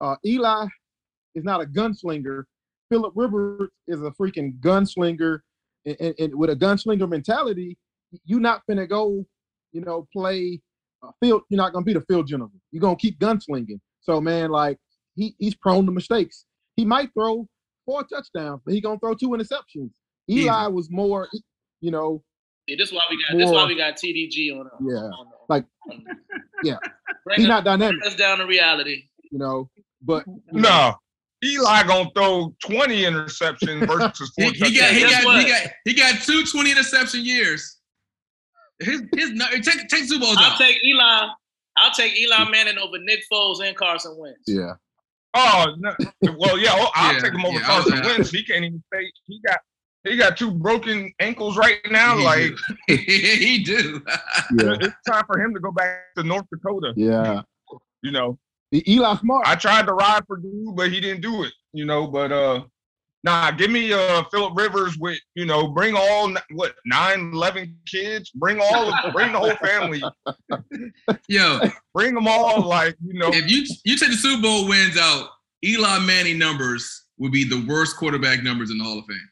Uh, 0.00 0.16
Eli 0.24 0.66
is 1.34 1.44
not 1.44 1.60
a 1.60 1.66
gunslinger. 1.66 2.44
Philip 2.90 3.12
Rivers 3.16 3.70
is 3.86 4.00
a 4.02 4.10
freaking 4.10 4.58
gunslinger, 4.60 5.40
and, 5.86 5.96
and- 6.00 6.14
and 6.18 6.34
with 6.34 6.50
a 6.50 6.56
gunslinger 6.56 7.08
mentality, 7.08 7.78
you're 8.24 8.40
not 8.40 8.62
gonna 8.68 8.86
go, 8.86 9.24
you 9.72 9.80
know, 9.80 10.08
play 10.12 10.60
uh, 11.02 11.10
field. 11.20 11.42
You're 11.50 11.58
not 11.58 11.72
gonna 11.72 11.84
be 11.84 11.92
the 11.92 12.00
field 12.02 12.26
general. 12.26 12.50
You're 12.72 12.80
gonna 12.80 12.96
keep 12.96 13.18
gunslinging. 13.18 13.80
So, 14.00 14.20
man, 14.20 14.50
like 14.50 14.78
he, 15.14 15.34
he's 15.38 15.54
prone 15.54 15.86
to 15.86 15.92
mistakes. 15.92 16.46
He 16.76 16.84
might 16.84 17.12
throw 17.14 17.46
four 17.86 18.04
touchdowns, 18.04 18.60
but 18.64 18.74
he 18.74 18.80
gonna 18.80 18.98
throw 18.98 19.14
two 19.14 19.30
interceptions. 19.30 19.90
Eli 20.30 20.66
was 20.68 20.90
more, 20.90 21.28
you 21.80 21.90
know, 21.90 22.22
See, 22.68 22.76
this 22.76 22.88
is 22.88 22.94
why 22.94 23.02
we 23.10 23.16
got. 23.22 23.36
This 23.38 23.46
is 23.48 23.52
why 23.54 23.66
we 23.66 23.76
got 23.76 23.96
TDG 23.96 24.52
on. 24.58 24.66
on 24.66 24.88
Yeah, 24.88 24.96
on- 24.96 25.26
like, 25.50 25.66
on- 25.90 26.04
yeah. 26.64 26.76
Bring 27.24 27.36
he's 27.36 27.44
us, 27.44 27.48
not 27.48 27.64
dynamic, 27.64 28.00
bring 28.00 28.10
us 28.12 28.16
down 28.18 28.38
to 28.38 28.46
reality. 28.46 29.02
you 29.30 29.38
know. 29.38 29.68
But 30.02 30.26
you 30.26 30.60
know, 30.60 30.60
No. 30.60 30.94
Eli 31.44 31.82
gonna 31.86 32.10
throw 32.16 32.54
20 32.64 33.02
interceptions 33.02 33.86
versus 33.86 34.32
four 34.38 34.50
he 34.52 34.58
got 34.60 34.68
he 34.92 35.00
Guess 35.00 35.24
got 35.24 35.38
he 35.42 35.48
got 35.48 35.62
he 35.84 35.92
got 35.94 36.22
two 36.22 36.42
20 36.44 36.70
interception 36.70 37.22
years. 37.24 37.80
His 38.80 39.02
his 39.14 39.30
take 39.62 39.86
take 39.88 40.04
Super 40.04 40.24
Bowls 40.24 40.36
I'll 40.38 40.52
out. 40.52 40.58
take 40.58 40.82
Eli. 40.82 41.28
I'll 41.76 41.92
take 41.92 42.18
Eli 42.18 42.48
Manning 42.50 42.78
over 42.78 42.96
Nick 42.98 43.20
Foles 43.30 43.60
and 43.62 43.76
Carson 43.76 44.16
Wentz. 44.16 44.40
yeah. 44.46 44.72
Oh 45.34 45.74
no. 45.78 45.92
well, 46.38 46.58
yeah, 46.58 46.70
oh, 46.72 46.90
I'll 46.94 47.14
Yeah, 47.14 47.20
take 47.20 47.32
him 47.34 47.44
over 47.44 47.58
yeah, 47.58 47.64
I 47.68 47.76
was- 47.78 47.86
Carson 47.86 48.06
Wentz. 48.06 48.30
He 48.30 48.44
can't 48.44 48.64
even 48.64 48.82
say 48.92 49.10
he 49.26 49.40
got 49.46 49.58
he 50.04 50.16
got 50.16 50.36
two 50.36 50.50
broken 50.50 51.12
ankles 51.20 51.56
right 51.56 51.78
now. 51.90 52.18
He 52.18 52.24
like 52.24 52.52
do. 52.88 52.94
he 52.96 53.64
do. 53.64 54.02
Yeah, 54.58 54.76
it's 54.80 54.94
time 55.08 55.24
for 55.26 55.40
him 55.40 55.54
to 55.54 55.60
go 55.60 55.72
back 55.72 56.14
to 56.16 56.22
North 56.22 56.44
Dakota. 56.52 56.92
yeah. 56.96 57.42
You 58.02 58.10
know, 58.12 58.38
Eli 58.86 59.16
Smart. 59.16 59.46
I 59.46 59.54
tried 59.54 59.86
to 59.86 59.94
ride 59.94 60.24
for 60.26 60.36
dude, 60.36 60.76
but 60.76 60.92
he 60.92 61.00
didn't 61.00 61.22
do 61.22 61.42
it. 61.44 61.52
You 61.72 61.86
know, 61.86 62.06
but 62.06 62.30
uh, 62.32 62.64
nah, 63.24 63.50
give 63.50 63.70
me 63.70 63.92
uh 63.92 64.22
Philip 64.30 64.56
Rivers 64.56 64.96
with 64.98 65.18
you 65.34 65.46
know 65.46 65.66
bring 65.68 65.94
all 65.96 66.32
what 66.52 66.76
nine, 66.86 67.32
eleven 67.32 67.76
kids, 67.86 68.30
bring 68.30 68.60
all 68.60 68.92
of, 68.92 69.12
bring 69.12 69.32
the 69.32 69.38
whole 69.38 69.56
family, 69.56 70.02
Yo, 71.28 71.60
bring 71.94 72.14
them 72.14 72.28
all. 72.28 72.62
Like 72.62 72.96
you 73.04 73.18
know, 73.18 73.30
if 73.32 73.50
you 73.50 73.64
you 73.84 73.96
take 73.96 74.10
the 74.10 74.16
Super 74.16 74.42
Bowl 74.42 74.68
wins 74.68 74.96
out, 74.96 75.28
Eli 75.64 75.98
Manning 76.00 76.38
numbers 76.38 77.06
would 77.18 77.32
be 77.32 77.44
the 77.44 77.64
worst 77.68 77.96
quarterback 77.96 78.42
numbers 78.42 78.70
in 78.70 78.78
the 78.78 78.84
Hall 78.84 78.98
of 78.98 79.06
Fame. 79.06 79.30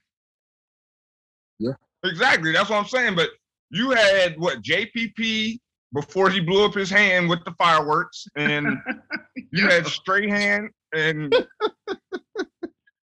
Yeah, 1.59 1.73
exactly. 2.05 2.53
That's 2.53 2.71
what 2.71 2.79
I'm 2.79 2.87
saying. 2.87 3.15
But 3.15 3.31
you 3.71 3.91
had 3.91 4.39
what 4.39 4.63
JPP 4.63 5.59
before 5.93 6.31
he 6.31 6.41
blew 6.41 6.65
up 6.65 6.75
his 6.75 6.91
hand 6.91 7.29
with 7.29 7.45
the 7.45 7.53
fireworks, 7.59 8.27
and 8.37 8.79
you 9.53 9.69
had 9.69 9.87
Strahan, 9.87 10.71
and 10.95 11.35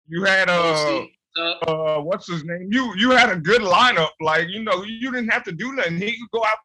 you 0.08 0.24
had 0.24 0.50
uh. 0.50 1.06
Uh, 1.38 1.52
uh, 1.68 2.02
what's 2.02 2.26
his 2.26 2.44
name? 2.46 2.68
You 2.72 2.96
you 2.98 3.12
had 3.12 3.30
a 3.30 3.36
good 3.36 3.62
lineup. 3.62 4.10
Like 4.20 4.48
you 4.50 4.64
know, 4.64 4.84
you 4.84 5.12
didn't 5.12 5.30
have 5.30 5.44
to 5.44 5.52
do 5.52 5.72
nothing. 5.74 5.98
He 5.98 6.18
could 6.18 6.32
go 6.32 6.44
out 6.44 6.58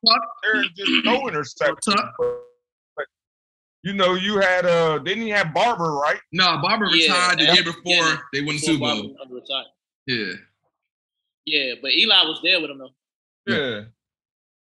there 0.43 0.63
and 0.63 0.71
just 0.75 0.91
throw 1.05 1.21
interceptions. 1.25 1.95
Tuck. 1.95 2.15
But, 2.19 2.39
but, 2.97 3.07
you 3.83 3.93
know, 3.93 4.15
you 4.15 4.39
had 4.39 4.65
uh, 4.65 4.99
didn't 5.01 5.25
he 5.25 5.29
have 5.29 5.53
Barber 5.53 5.93
right? 5.93 6.19
No, 6.33 6.59
Barber 6.63 6.87
Yeah, 6.87 7.33
retired 7.33 7.39
the 7.39 7.55
year 7.55 7.65
before 7.65 7.83
yeah, 7.85 8.17
they 8.33 8.41
won 8.41 8.57
the 8.57 8.67
before 8.67 8.89
Super 8.89 9.25
Bowl. 9.29 9.53
Yeah. 10.07 10.33
Yeah, 11.45 11.75
but 11.83 11.93
Eli 11.93 12.23
was 12.25 12.41
there 12.43 12.61
with 12.61 12.71
him 12.71 12.79
though. 12.79 12.95
Yeah. 13.47 13.83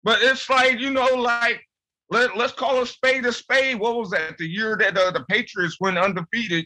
But 0.04 0.20
it's 0.22 0.50
like 0.50 0.80
you 0.80 0.92
know, 0.92 1.08
like 1.16 1.62
let 2.10 2.38
let's 2.38 2.54
call 2.54 2.82
a 2.82 2.88
spade 2.88 3.26
a 3.26 3.34
spade. 3.34 3.80
What 3.80 3.96
was 3.96 4.12
that? 4.12 4.38
The 4.38 4.48
year 4.48 4.78
that 4.78 4.98
uh, 4.98 5.12
the 5.12 5.26
Patriots 5.26 5.78
went 5.80 5.98
undefeated. 5.98 6.66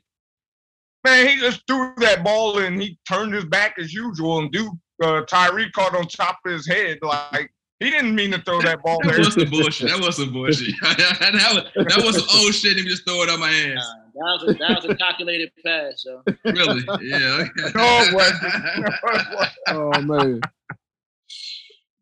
Man, 1.04 1.28
he 1.28 1.38
just 1.40 1.62
threw 1.68 1.94
that 1.98 2.24
ball 2.24 2.60
and 2.60 2.80
he 2.82 2.98
turned 3.08 3.34
his 3.34 3.46
back 3.46 3.76
as 3.80 3.92
usual, 3.94 4.40
and 4.40 4.52
dude, 4.52 4.70
uh, 5.04 5.22
Tyree 5.22 5.72
caught 5.72 5.96
on 5.96 6.06
top 6.08 6.38
of 6.46 6.52
his 6.52 6.68
head. 6.68 7.00
Like 7.02 7.52
he 7.80 7.90
didn't 7.90 8.14
mean 8.14 8.30
to 8.32 8.42
throw 8.44 8.62
that 8.62 8.84
ball 8.84 9.00
That 9.04 9.10
there. 9.14 9.18
was 9.20 9.34
some 9.34 9.50
bullshit. 9.50 9.90
That 9.90 10.00
was 10.00 10.18
some 10.18 10.32
bullshit. 10.32 10.76
that, 10.84 11.64
was, 11.76 11.86
that 11.88 12.04
was 12.06 12.16
some 12.28 12.40
old 12.44 12.54
shit. 12.54 12.78
He 12.78 12.84
just 12.84 13.04
throw 13.08 13.24
it 13.24 13.30
on 13.30 13.40
my 13.40 13.50
Nah, 13.50 13.80
ass. 13.80 13.88
that 14.14 14.22
was 14.22 14.44
a, 14.44 14.54
that 14.60 14.76
was 14.76 14.86
a 14.86 14.96
calculated 14.96 15.52
pass, 15.66 16.06
yo. 16.06 16.22
Really? 16.46 16.84
Yeah. 17.02 17.46
No, 17.74 18.04
it 18.04 18.14
wasn't. 18.14 19.50
Oh 19.70 20.02
man. 20.02 20.40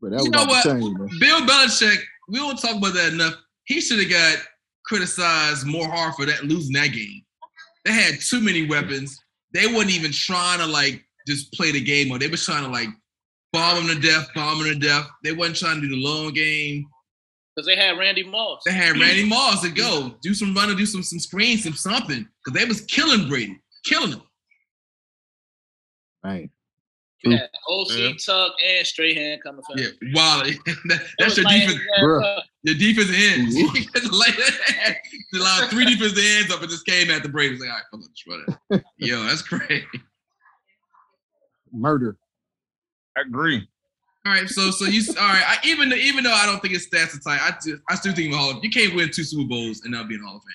But 0.02 0.12
that 0.12 0.16
was 0.18 0.26
You 0.26 0.32
know 0.32 0.46
what? 0.46 0.64
the. 0.66 1.18
Bill 1.22 1.40
Belichick, 1.42 2.00
we 2.28 2.40
don't 2.40 2.58
talk 2.60 2.76
about 2.76 2.94
that 2.96 3.14
enough. 3.14 3.36
He 3.66 3.80
should 3.80 4.00
have 4.00 4.10
got 4.10 4.38
criticized 4.86 5.66
more 5.68 5.88
hard 5.88 6.16
for 6.16 6.26
that 6.26 6.44
losing 6.44 6.74
that 6.74 6.88
game. 6.88 7.22
They 7.86 7.92
had 7.92 8.20
too 8.20 8.42
many 8.42 8.68
weapons. 8.68 9.20
They 9.54 9.68
wasn't 9.68 9.92
even 9.92 10.12
trying 10.12 10.60
to 10.60 10.66
like 10.66 11.04
just 11.28 11.54
play 11.54 11.72
the 11.72 11.82
game, 11.84 12.12
or 12.12 12.20
they 12.20 12.28
was 12.28 12.46
trying 12.46 12.64
to 12.64 12.70
like 12.70 12.90
bomb 13.54 13.88
them 13.88 13.96
to 13.96 14.08
death, 14.08 14.30
bomb 14.36 14.60
them 14.60 14.74
to 14.74 14.80
death. 14.80 15.08
They 15.24 15.32
wasn't 15.32 15.58
trying 15.58 15.82
to 15.82 15.88
do 15.88 15.96
the 15.96 16.02
long 16.02 16.34
game. 16.34 16.86
Because 17.56 17.68
they 17.68 17.76
had 17.76 17.98
Randy 17.98 18.24
Moss. 18.24 18.62
They 18.66 18.72
had 18.72 18.98
Randy 18.98 19.28
Moss 19.28 19.62
to 19.62 19.70
go 19.70 20.16
do 20.22 20.34
some 20.34 20.54
running, 20.54 20.78
do 20.78 20.86
some 20.86 21.04
some 21.04 21.20
screens, 21.20 21.64
some 21.64 21.74
something, 21.74 22.28
because 22.46 22.60
they 22.60 22.66
was 22.66 22.82
killing 22.82 23.28
Brady, 23.28 23.60
killing 23.86 24.12
him. 24.12 24.22
Man. 26.24 26.50
You 27.24 27.32
True. 27.32 27.38
had 27.38 27.50
Osi, 27.70 28.10
Yeah. 28.10 28.14
Tuck, 28.26 28.54
and 28.66 28.88
Strahan 28.88 29.40
coming 29.44 29.62
from. 29.68 29.78
Yeah, 29.78 29.90
Wally. 30.14 30.58
That- 30.86 31.06
that's 31.18 31.36
your 31.38 31.46
like- 31.46 31.62
defense. 31.68 31.80
Uh, 32.02 32.42
your 32.64 32.76
defense 32.76 33.10
ends. 33.14 33.56
Like, 34.12 34.38
the 35.32 35.40
line, 35.40 35.70
three 35.70 35.86
defense 35.86 36.18
ends 36.18 36.54
up 36.54 36.62
and 36.62 36.70
just 36.70 36.86
came 36.86 37.10
at 37.12 37.24
the 37.24 37.30
Braves. 37.30 37.60
Like, 37.60 37.70
all 37.70 37.76
right, 37.76 37.84
come 37.92 38.02
on, 38.02 38.10
destroy 38.12 38.38
that. 38.70 38.84
Yo, 38.98 39.22
that's 39.24 39.42
crazy. 39.42 39.86
Murder. 41.72 42.18
I 43.18 43.22
agree. 43.22 43.68
All 44.26 44.34
right, 44.34 44.50
so 44.50 44.70
so 44.72 44.86
you 44.86 45.02
all 45.20 45.28
right? 45.28 45.44
I, 45.46 45.58
even 45.66 45.90
though, 45.90 45.96
even 45.96 46.24
though 46.24 46.34
I 46.34 46.46
don't 46.46 46.62
think 46.62 46.74
it's 46.74 46.88
stats 46.90 47.16
are 47.16 47.20
tight, 47.22 47.40
I 47.42 47.52
just, 47.52 47.82
I 47.90 47.96
still 47.96 48.14
think 48.14 48.34
Hall 48.34 48.52
of, 48.58 48.64
you 48.64 48.70
can't 48.70 48.94
win 48.96 49.10
two 49.12 49.24
Super 49.24 49.48
Bowls 49.48 49.82
and 49.84 49.92
not 49.94 50.08
be 50.10 50.16
in 50.16 50.22
the 50.22 50.28
Hall 50.28 50.38
of 50.38 50.44
Fame. 50.44 50.52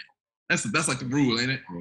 That's 0.50 0.62
that's 0.72 0.88
like 0.88 0.98
the 0.98 1.06
rule, 1.06 1.40
ain't 1.40 1.50
it? 1.50 1.60
And, 1.70 1.78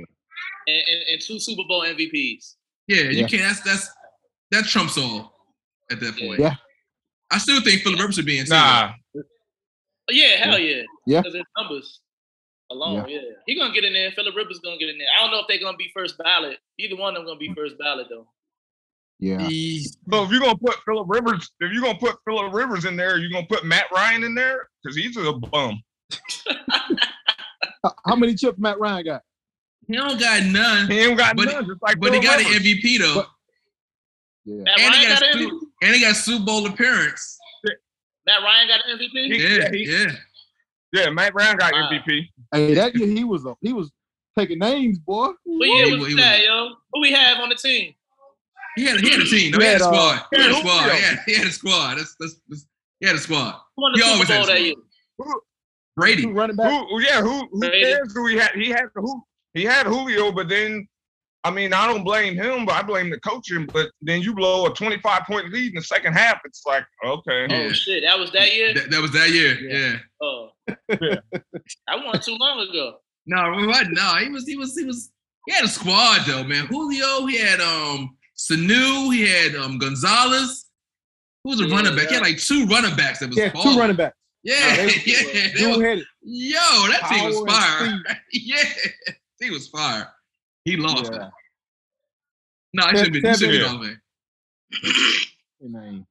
and, 0.68 1.02
and 1.12 1.22
two 1.22 1.40
Super 1.40 1.64
Bowl 1.68 1.82
MVPs. 1.84 2.56
Yeah, 2.88 3.02
you 3.04 3.22
Yeah. 3.22 3.28
can't. 3.28 3.42
That's 3.44 3.62
that's 3.62 3.90
that 4.54 4.66
trumps 4.66 4.98
all 4.98 5.34
at 5.92 6.00
that 6.00 6.18
point. 6.18 6.40
Yeah. 6.40 6.56
I 7.32 7.38
still 7.40 7.62
think 7.62 7.82
Philip 7.82 8.00
Rivers 8.00 8.16
should 8.16 8.26
be 8.26 8.38
in. 8.40 8.46
too, 8.46 8.52
Nah, 8.54 8.94
yeah, 10.10 10.36
hell 10.46 10.60
yeah. 10.60 10.84
Yeah. 11.08 11.22
Because 11.22 11.36
his 11.36 11.44
numbers 11.58 12.00
alone, 12.72 13.08
yeah. 13.10 13.20
He 13.48 13.56
gonna 13.58 13.74
get 13.74 13.84
in 13.84 13.94
there. 13.94 14.12
Philip 14.12 14.36
Rivers 14.36 14.60
gonna 14.64 14.78
get 14.78 14.90
in 14.90 14.98
there. 14.98 15.08
I 15.18 15.22
don't 15.24 15.32
know 15.32 15.40
if 15.40 15.46
they're 15.48 15.60
gonna 15.60 15.78
be 15.78 15.90
first 15.96 16.18
ballot. 16.18 16.58
Either 16.80 16.96
one 16.96 17.16
of 17.16 17.22
them 17.22 17.26
gonna 17.26 17.40
be 17.40 17.54
first 17.56 17.78
ballot 17.78 18.08
though. 18.10 18.28
Yeah. 19.20 19.38
though. 19.38 19.48
So 19.48 20.24
if 20.26 20.32
you're 20.32 20.42
gonna 20.42 20.58
put 20.58 20.76
Philip 20.86 21.08
Rivers, 21.10 21.50
if 21.60 21.72
you're 21.72 21.82
gonna 21.82 21.98
put 21.98 22.18
Philip 22.28 22.54
Rivers 22.54 22.86
in 22.86 22.96
there, 22.96 23.18
you're 23.18 23.32
gonna 23.32 23.48
put 23.48 23.66
Matt 23.66 23.86
Ryan 23.94 24.24
in 24.24 24.36
there 24.36 24.68
because 24.84 24.96
he's 24.98 25.16
a 25.18 25.34
bum. 25.34 25.82
How- 27.84 27.96
How 28.06 28.16
many 28.16 28.36
chips 28.36 28.58
Matt 28.60 28.80
Ryan 28.80 29.06
got? 29.06 29.22
He 29.88 29.98
don't 29.98 30.20
got 30.20 30.44
none, 30.44 30.90
He 30.90 31.00
ain't 31.00 31.18
got 31.18 31.36
But- 31.36 31.46
none, 31.46 31.66
just 31.66 31.82
like 31.82 32.00
but 32.00 32.14
he 32.14 32.22
Philip 32.22 32.24
got 32.24 32.40
an 32.40 32.62
MVP 32.62 32.98
though, 33.00 33.16
But- 33.16 33.30
Yeah. 34.46 34.64
Matt 34.64 34.80
and 34.80 34.96
he 34.96 35.08
got, 35.08 35.20
got 35.22 35.36
a 35.36 35.38
MVP. 35.38 35.60
and 35.84 35.96
he 35.96 36.02
got 36.02 36.16
Super 36.16 36.46
Bowl 36.46 36.66
appearance. 36.68 37.38
Matt 38.26 38.42
Ryan 38.42 38.68
got 38.68 38.82
an 38.88 38.98
MVP. 39.00 39.10
Yeah, 39.40 39.48
yeah, 39.48 39.72
he- 39.72 39.92
yeah. 39.92 40.12
Yeah, 40.94 41.10
Matt 41.10 41.34
Ryan 41.34 41.58
got 41.58 41.74
Wow. 41.74 41.90
MVP. 41.92 42.30
Hey, 42.54 42.74
that 42.76 42.96
year 42.96 43.08
he 43.08 43.24
was 43.24 43.46
a, 43.46 43.56
he 43.62 43.74
was 43.74 43.92
taking 44.38 44.60
names, 44.60 45.00
boy. 45.00 45.30
What 45.44 45.66
year 45.66 45.86
He 45.88 45.96
was 45.98 46.06
was- 46.08 46.16
that, 46.18 46.44
yo? 46.44 46.70
Who 46.94 47.02
we 47.02 47.12
have 47.12 47.40
on 47.40 47.50
the 47.50 47.56
team? 47.56 47.94
He 48.76 48.86
had, 48.86 49.00
he 49.02 49.10
had 49.12 49.20
a 49.22 49.26
team. 49.26 49.52
No, 49.52 49.60
he 49.60 49.66
He 49.66 49.72
had 49.72 49.82
a 49.82 49.86
had, 49.86 49.94
uh, 49.94 50.18
squad. 50.18 50.26
He 50.32 50.42
had 50.42 50.50
a 50.50 50.54
yeah, 50.54 50.60
squad. 50.60 50.84
He 50.92 51.02
had, 51.02 51.20
he 51.28 51.34
had 51.36 51.48
a 51.48 51.52
squad. 51.52 51.96
That's, 51.98 52.16
that's, 52.20 52.36
that's, 52.48 52.68
he 53.00 53.08
had 53.08 53.16
a 53.16 53.20
squad. 53.20 53.56
Who 53.76 53.82
won 53.84 53.92
the 53.94 53.98
He 54.00 54.04
Super 54.04 54.14
always 54.14 54.28
had 54.30 54.38
Bowl 54.38 54.46
that 54.48 54.58
some. 54.58 54.66
year? 54.66 54.76
Brady. 55.96 56.22
Two 56.24 56.32
running 56.34 56.56
back. 56.56 56.70
Who? 56.90 57.02
Yeah, 57.02 57.22
who? 57.22 57.48
Who 57.52 57.60
Brady. 57.60 57.84
cares 57.84 58.14
who 58.14 58.28
he 58.28 58.36
had? 58.38 58.52
He 58.56 58.70
had 58.70 58.86
who? 58.96 59.24
He 59.54 59.64
had 59.64 59.86
Julio, 59.86 60.32
but 60.32 60.50
then, 60.50 60.88
I 61.46 61.52
mean, 61.52 61.74
I 61.74 61.86
don't 61.88 62.04
blame 62.04 62.36
him, 62.36 62.66
but 62.66 62.74
I 62.76 62.82
blame 62.84 63.10
the 63.10 63.20
coaching. 63.20 63.66
But 63.66 63.90
then 64.02 64.22
you 64.22 64.34
blow 64.34 64.66
a 64.68 64.74
25 64.74 65.24
point 65.24 65.52
lead 65.52 65.70
in 65.70 65.76
the 65.76 65.84
second 65.84 66.14
half. 66.14 66.40
It's 66.46 66.62
like, 66.66 66.86
okay, 67.06 67.48
Yeah. 67.50 67.68
Oh 67.70 67.74
shit, 67.74 68.04
that 68.04 68.18
was 68.18 68.32
that 68.32 68.56
year. 68.56 68.74
That, 68.74 68.90
that 68.92 69.02
was 69.02 69.12
that 69.12 69.30
year. 69.30 69.60
Yeah. 69.60 69.78
Yeah. 69.78 69.98
Oh, 70.22 70.50
Yeah. 71.02 71.16
I 71.88 71.96
won 71.98 72.20
too 72.22 72.36
long 72.40 72.68
ago. 72.70 72.98
No, 73.26 73.68
what? 73.68 73.88
No, 73.92 74.16
he 74.18 74.30
was, 74.30 74.46
he 74.48 74.56
was, 74.58 74.78
he 74.78 74.86
was. 74.86 75.12
He 75.46 75.54
had 75.54 75.66
a 75.66 75.68
squad 75.68 76.22
though, 76.26 76.44
man. 76.46 76.68
Julio. 76.68 77.26
He 77.26 77.38
had 77.38 77.60
um 77.60 78.16
Sanu. 78.38 79.14
He 79.14 79.28
had 79.28 79.56
um 79.56 79.78
Gonzalez. 79.78 80.68
Who 81.44 81.50
was 81.50 81.60
a 81.60 81.66
Yeah, 81.66 81.76
running 81.76 81.96
back? 81.98 82.08
He 82.08 82.14
had 82.16 82.24
like 82.24 82.38
two 82.38 82.66
running 82.68 82.96
backs 82.96 83.20
that 83.20 83.28
was 83.30 83.38
Yeah, 83.38 83.52
balling. 83.52 83.74
two 83.74 83.80
running 83.80 83.96
backs. 83.98 84.16
Yeah, 84.44 84.56
Nah, 84.60 84.76
they- 84.76 84.84
yeah. 85.06 85.24
they 85.34 85.52
Dude 85.54 85.68
was- 85.78 85.82
headed. 85.82 86.06
yo, 86.22 86.60
that 86.60 87.08
team 87.10 87.26
was 87.26 87.44
fire. 87.46 88.02
yeah, 88.32 88.64
he 89.42 89.50
was 89.52 89.68
fire. 89.68 90.08
He 90.66 90.78
lost. 90.78 91.12
Yeah. 91.12 91.30
No, 92.74 92.88
he 92.88 92.98
shouldn't 92.98 93.14
be. 93.14 93.22
He 93.28 93.34
should 93.36 93.50
be 93.50 93.58
Yeah. 93.58 93.68
Hall 93.68 93.82
of 93.84 93.86
Fame. 93.86 94.00
Name. 95.62 96.06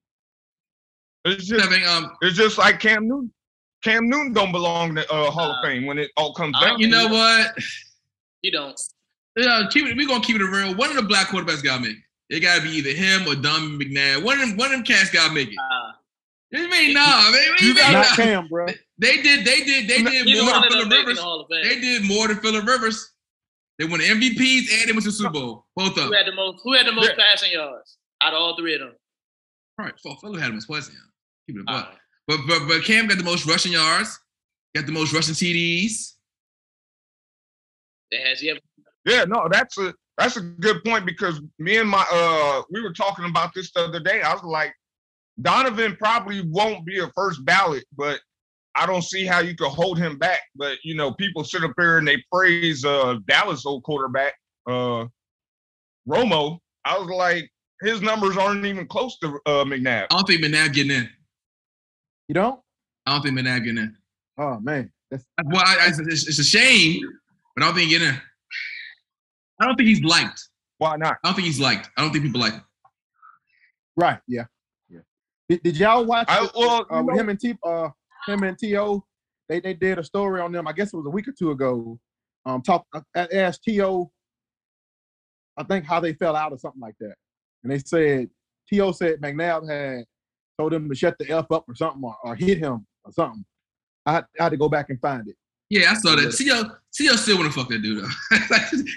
it's 1.24 1.46
just, 1.46 1.62
Having 1.64 1.86
um, 1.86 2.12
it's 2.22 2.36
just 2.36 2.58
like 2.58 2.80
Cam 2.80 3.06
Newton. 3.08 3.32
Cam 3.82 4.08
Newton 4.08 4.32
don't 4.32 4.52
belong 4.52 4.94
to 4.94 5.12
uh, 5.12 5.30
Hall 5.30 5.50
of 5.50 5.56
Fame 5.64 5.86
when 5.86 5.98
it 5.98 6.10
all 6.16 6.32
comes 6.34 6.54
I- 6.58 6.68
down. 6.68 6.78
you 6.80 6.88
know 6.88 7.08
what? 7.08 7.54
You 8.42 8.50
don't. 8.52 8.80
Yeah, 9.36 9.62
keep 9.70 9.86
it. 9.86 9.96
We're 9.96 10.06
gonna 10.06 10.22
keep 10.22 10.36
it 10.36 10.44
real. 10.44 10.74
One 10.74 10.90
of 10.90 10.96
the 10.96 11.02
black 11.02 11.28
quarterbacks 11.28 11.62
got 11.62 11.76
to 11.76 11.82
make 11.82 11.96
it. 11.96 12.36
It 12.36 12.40
got 12.40 12.56
to 12.56 12.62
be 12.62 12.70
either 12.70 12.90
him 12.90 13.26
or 13.28 13.34
Don 13.34 13.78
McNabb. 13.78 14.22
One 14.22 14.40
of 14.40 14.48
them. 14.48 14.56
One 14.58 14.66
of 14.66 14.72
them 14.72 14.84
cats 14.84 15.10
got 15.10 15.28
to 15.28 15.34
make 15.34 15.48
it. 15.48 15.56
Uh, 15.58 15.92
You 16.50 16.68
mean 16.68 16.92
nah, 16.94 17.30
man? 17.30 17.32
What 17.32 17.60
you 17.62 17.68
You 17.68 17.74
mean 17.74 17.92
Not 17.92 18.06
nah? 18.10 18.14
Cam, 18.16 18.48
bro. 18.48 18.66
They 18.98 19.22
did. 19.22 19.44
They 19.46 19.60
did. 19.64 19.88
They 19.88 20.02
did 20.02 20.26
either 20.26 20.44
more 20.44 20.54
than 20.54 20.64
of 20.64 20.72
them 20.72 20.90
Rivers. 20.90 21.16
the 21.16 21.22
Hall 21.22 21.40
of 21.40 21.48
Fame. 21.48 21.62
They 21.64 21.80
did 21.80 22.04
more 22.04 22.28
than 22.28 22.38
Philip 22.38 22.66
Rivers. 22.66 23.12
They 23.82 23.88
won 23.88 23.98
the 23.98 24.06
MVPs 24.06 24.70
and 24.80 24.88
they 24.88 24.92
went 24.92 25.02
to 25.02 25.08
the 25.08 25.12
Super 25.12 25.30
Bowl. 25.30 25.66
Both 25.74 25.88
of 25.88 25.94
them. 25.96 26.06
Who 26.06 26.12
had 26.12 26.26
the 26.28 26.34
most? 26.36 26.60
Who 26.62 26.72
had 26.74 26.86
the 26.86 26.92
most 26.92 27.10
Yeah. 27.18 27.24
passing 27.32 27.50
yards 27.50 27.98
out 28.20 28.32
of 28.32 28.40
all 28.40 28.56
three 28.56 28.74
of 28.74 28.80
them? 28.80 28.92
All 29.76 29.86
right, 29.86 29.94
Phil 30.00 30.14
Philip 30.14 30.40
had 30.40 30.50
him 30.50 30.56
as 30.58 30.66
twice 30.66 30.88
now. 30.88 31.00
Keep 31.48 31.56
it 31.56 31.64
a 31.66 31.72
All 31.72 31.78
buck. 31.80 31.88
right. 31.88 31.98
But 32.28 32.38
but 32.46 32.68
but 32.68 32.84
Cam 32.84 33.08
got 33.08 33.18
the 33.18 33.24
most 33.24 33.44
rushing 33.44 33.72
yards. 33.72 34.16
Got 34.76 34.86
the 34.86 34.92
most 34.92 35.12
rushing 35.12 35.34
TDs. 35.34 36.12
Has 38.12 38.38
he 38.38 38.50
ever? 38.50 38.60
Yeah, 39.04 39.24
no, 39.24 39.48
that's 39.50 39.76
a 39.78 39.92
that's 40.16 40.36
a 40.36 40.42
good 40.42 40.84
point 40.84 41.04
because 41.04 41.40
me 41.58 41.78
and 41.78 41.88
my 41.88 42.06
uh 42.12 42.62
we 42.70 42.82
were 42.82 42.92
talking 42.92 43.24
about 43.24 43.52
this 43.52 43.72
the 43.72 43.80
other 43.80 43.98
day. 43.98 44.22
I 44.22 44.32
was 44.32 44.44
like, 44.44 44.72
Donovan 45.40 45.96
probably 45.96 46.42
won't 46.48 46.86
be 46.86 47.00
a 47.00 47.08
first 47.16 47.44
ballot, 47.44 47.84
but 47.96 48.20
I 48.74 48.86
don't 48.86 49.02
see 49.02 49.26
how 49.26 49.40
you 49.40 49.54
could 49.54 49.68
hold 49.68 49.98
him 49.98 50.18
back. 50.18 50.40
But 50.56 50.78
you 50.82 50.94
know, 50.94 51.12
people 51.12 51.44
sit 51.44 51.62
up 51.64 51.72
here 51.78 51.98
and 51.98 52.06
they 52.08 52.22
praise 52.32 52.84
uh 52.84 53.16
Dallas 53.26 53.66
old 53.66 53.82
quarterback, 53.84 54.34
uh 54.66 55.06
Romo. 56.08 56.58
I 56.84 56.98
was 56.98 57.08
like, 57.08 57.48
his 57.82 58.00
numbers 58.02 58.36
aren't 58.36 58.64
even 58.64 58.86
close 58.86 59.18
to 59.18 59.28
uh 59.46 59.64
McNabb. 59.64 60.06
I 60.10 60.16
don't 60.16 60.26
think 60.26 60.42
McNabb 60.44 60.72
getting 60.72 60.92
in. 60.92 61.08
You 62.28 62.34
don't? 62.34 62.60
I 63.06 63.12
don't 63.12 63.22
think 63.22 63.38
McNabb 63.38 63.64
getting 63.64 63.78
in. 63.78 63.96
Oh 64.38 64.58
man, 64.60 64.90
that's 65.10 65.24
Well, 65.44 65.62
I, 65.64 65.76
I, 65.80 65.86
it's, 65.88 66.26
it's 66.26 66.38
a 66.38 66.44
shame, 66.44 67.00
but 67.54 67.62
I 67.62 67.66
don't 67.66 67.74
think 67.74 67.88
he 67.90 67.98
getting 67.98 68.08
in. 68.14 68.20
I 69.60 69.66
don't 69.66 69.76
think 69.76 69.88
he's 69.88 70.02
liked. 70.02 70.40
Why 70.78 70.96
not? 70.96 71.18
I 71.22 71.28
don't 71.28 71.34
think 71.34 71.46
he's 71.46 71.60
liked. 71.60 71.90
I 71.96 72.02
don't 72.02 72.10
think 72.12 72.24
people 72.24 72.40
like 72.40 72.54
him. 72.54 72.62
right. 73.96 74.18
Yeah, 74.26 74.44
yeah. 74.88 75.00
Did, 75.48 75.62
did 75.62 75.76
y'all 75.76 76.04
watch? 76.04 76.26
I- 76.28 76.48
well, 76.56 76.86
uh, 76.90 77.02
with 77.02 77.14
know- 77.14 77.20
him 77.20 77.28
and 77.28 77.38
T, 77.38 77.54
uh, 77.64 77.90
him 78.26 78.42
and 78.42 78.58
To, 78.58 79.02
they 79.48 79.60
they 79.60 79.74
did 79.74 79.98
a 79.98 80.04
story 80.04 80.40
on 80.40 80.52
them. 80.52 80.66
I 80.68 80.72
guess 80.72 80.92
it 80.92 80.96
was 80.96 81.06
a 81.06 81.10
week 81.10 81.28
or 81.28 81.34
two 81.38 81.50
ago. 81.50 81.98
Um, 82.44 82.62
talk 82.62 82.84
uh, 82.94 83.00
asked 83.32 83.64
To, 83.64 84.10
I 85.56 85.62
think 85.64 85.84
how 85.84 86.00
they 86.00 86.14
fell 86.14 86.36
out 86.36 86.52
or 86.52 86.58
something 86.58 86.80
like 86.80 86.96
that, 87.00 87.14
and 87.62 87.72
they 87.72 87.78
said 87.78 88.30
To 88.72 88.92
said 88.92 89.20
McNabb 89.20 89.68
had 89.68 90.04
told 90.58 90.72
him 90.72 90.88
to 90.88 90.94
shut 90.94 91.16
the 91.18 91.30
f 91.30 91.50
up 91.50 91.64
or 91.68 91.74
something 91.74 92.02
or, 92.02 92.16
or 92.24 92.34
hit 92.34 92.58
him 92.58 92.86
or 93.04 93.12
something. 93.12 93.44
I, 94.06 94.12
had- 94.14 94.26
I 94.38 94.44
had 94.44 94.48
to 94.50 94.56
go 94.56 94.68
back 94.68 94.90
and 94.90 95.00
find 95.00 95.26
it. 95.28 95.36
Yeah, 95.70 95.90
I 95.90 95.94
saw 95.94 96.14
that. 96.16 96.32
T.O., 96.32 96.64
T.O. 96.92 97.16
still 97.16 97.38
want 97.38 97.50
to 97.50 97.58
fuck 97.58 97.70
that 97.70 97.80
dude 97.80 98.04
though. 98.04 98.36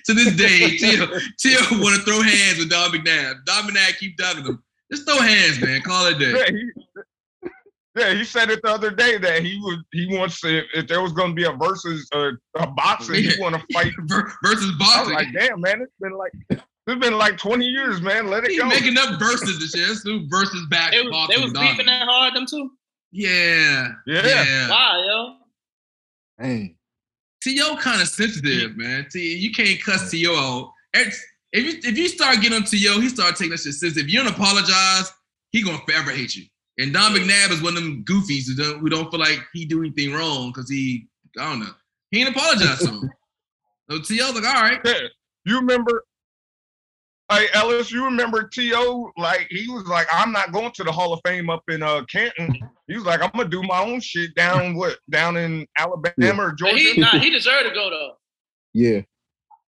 to 0.06 0.14
this 0.14 0.36
day, 0.36 0.76
T.O., 0.76 1.20
T.O. 1.40 1.80
want 1.80 1.96
to 1.96 2.02
throw 2.02 2.22
hands 2.22 2.58
with 2.58 2.70
Don 2.70 2.92
McNabb. 2.92 3.46
Don 3.46 3.64
McNabb 3.64 3.98
keep 3.98 4.18
dogging 4.18 4.44
him. 4.46 4.62
Just 4.92 5.08
throw 5.08 5.22
hands, 5.22 5.62
man. 5.62 5.82
Call 5.82 6.08
it 6.08 6.18
a 6.18 6.20
day. 6.20 6.64
Yeah, 7.96 8.14
he, 8.14 8.26
said 8.26 8.50
it 8.50 8.62
the 8.62 8.70
other 8.72 8.92
day 8.92 9.18
that 9.18 9.42
he 9.42 9.58
would 9.64 9.80
he 9.94 10.06
wants 10.18 10.42
to 10.42 10.60
if, 10.60 10.66
if 10.74 10.88
there 10.88 11.02
was 11.02 11.14
going 11.14 11.30
to 11.30 11.36
be 11.36 11.46
a 11.46 11.52
versus 11.54 12.08
uh, 12.14 12.32
a 12.58 12.68
boxing, 12.68 13.16
he 13.24 13.32
want 13.40 13.56
to 13.56 13.64
fight. 13.74 13.92
Ver- 14.08 14.32
Versus 14.44 14.66
I 14.66 14.78
was 14.78 14.78
boxing. 15.10 15.14
like, 15.14 15.28
damn, 15.34 15.62
man, 15.62 15.82
it's 15.82 15.94
been 16.02 16.12
like 16.18 16.32
it's 16.50 17.00
been 17.00 17.18
like 17.18 17.38
twenty 17.38 17.66
years, 17.68 18.02
man. 18.02 18.30
Let 18.30 18.44
it 18.44 18.52
He 18.52 18.58
go. 18.58 18.66
making 18.68 18.98
up 18.98 19.18
verses 19.20 19.62
and 19.62 19.70
shit. 19.72 19.88
Let's 19.88 20.04
do 20.04 20.28
versus 20.30 20.66
back 20.70 20.92
They 20.92 21.02
was, 21.04 21.12
boxing. 21.12 21.40
they 21.40 21.44
was 21.46 21.54
beefing 21.54 21.86
that 21.86 22.06
hard, 22.06 22.36
them 22.36 22.46
two. 22.46 22.70
Yeah. 23.14 23.88
Yeah. 24.06 24.26
Yeah. 24.26 24.70
Why, 24.70 25.04
yo? 25.08 25.36
Man, 26.38 26.76
T.O. 27.42 27.78
kind 27.78 28.02
of 28.02 28.08
sensitive, 28.10 28.76
man. 28.76 29.08
T. 29.10 29.36
You 29.38 29.52
can't 29.52 29.82
cuss 29.82 30.12
T.O. 30.12 30.34
out. 30.36 30.72
It's- 30.94 31.22
If 31.54 31.64
you 31.64 31.90
if 31.90 31.98
you 31.98 32.10
start 32.10 32.42
getting 32.42 32.58
on 32.58 32.66
T.O., 32.66 33.00
he 33.00 33.08
start 33.08 33.38
taking 33.38 33.52
that 33.52 33.60
shit 33.62 33.74
sensitive. 33.76 34.08
If 34.08 34.12
you 34.12 34.22
don't 34.22 34.34
apologize, 34.34 35.14
he 35.54 35.64
gonna 35.64 35.80
forever 35.88 36.12
hate 36.12 36.36
you. 36.36 36.46
And 36.78 36.94
Don 36.94 37.14
McNabb 37.14 37.52
is 37.52 37.62
one 37.62 37.78
of 37.78 37.84
them 37.84 38.04
goofies 38.04 38.48
who 38.48 38.56
don't 38.56 38.80
who 38.80 38.90
don't 38.90 39.10
feel 39.10 39.20
like 39.20 39.40
he 39.54 39.66
do 39.66 39.80
anything 39.82 40.14
wrong 40.14 40.50
because 40.54 40.70
he 40.70 41.08
I 41.40 41.50
don't 41.50 41.60
know. 41.62 41.72
He 42.12 42.20
ain't 42.22 42.30
apologize 42.36 42.80
to 42.80 42.88
him. 42.88 43.10
So 43.88 44.00
T.O.'s 44.02 44.34
like, 44.34 44.44
all 44.46 44.64
right. 44.64 44.80
Yeah. 44.84 44.94
You 45.46 45.58
remember? 45.60 46.04
Hey 47.32 47.46
Ellis, 47.54 47.92
you 47.92 48.04
remember 48.06 48.50
T.O. 48.52 49.12
like 49.18 49.48
he 49.52 49.68
was 49.70 49.86
like, 49.86 50.08
I'm 50.12 50.32
not 50.32 50.52
going 50.52 50.72
to 50.74 50.84
the 50.84 50.92
Hall 50.92 51.14
of 51.14 51.20
Fame 51.26 51.50
up 51.52 51.62
in 51.70 51.82
uh 51.84 52.04
Canton. 52.12 52.56
He 52.88 52.96
was 52.96 53.04
like, 53.06 53.22
I'm 53.22 53.30
gonna 53.36 53.48
do 53.50 53.62
my 53.64 53.80
own 53.82 54.00
shit 54.00 54.34
down 54.36 54.76
what 54.78 54.98
down 55.12 55.38
in 55.38 55.68
Alabama 55.78 56.44
or 56.48 56.52
Georgia. 56.54 56.78
he, 56.78 57.00
nah, 57.00 57.12
he 57.20 57.30
deserved 57.30 57.70
to 57.70 57.74
go 57.76 57.90
though. 57.90 58.14
yeah. 58.74 59.02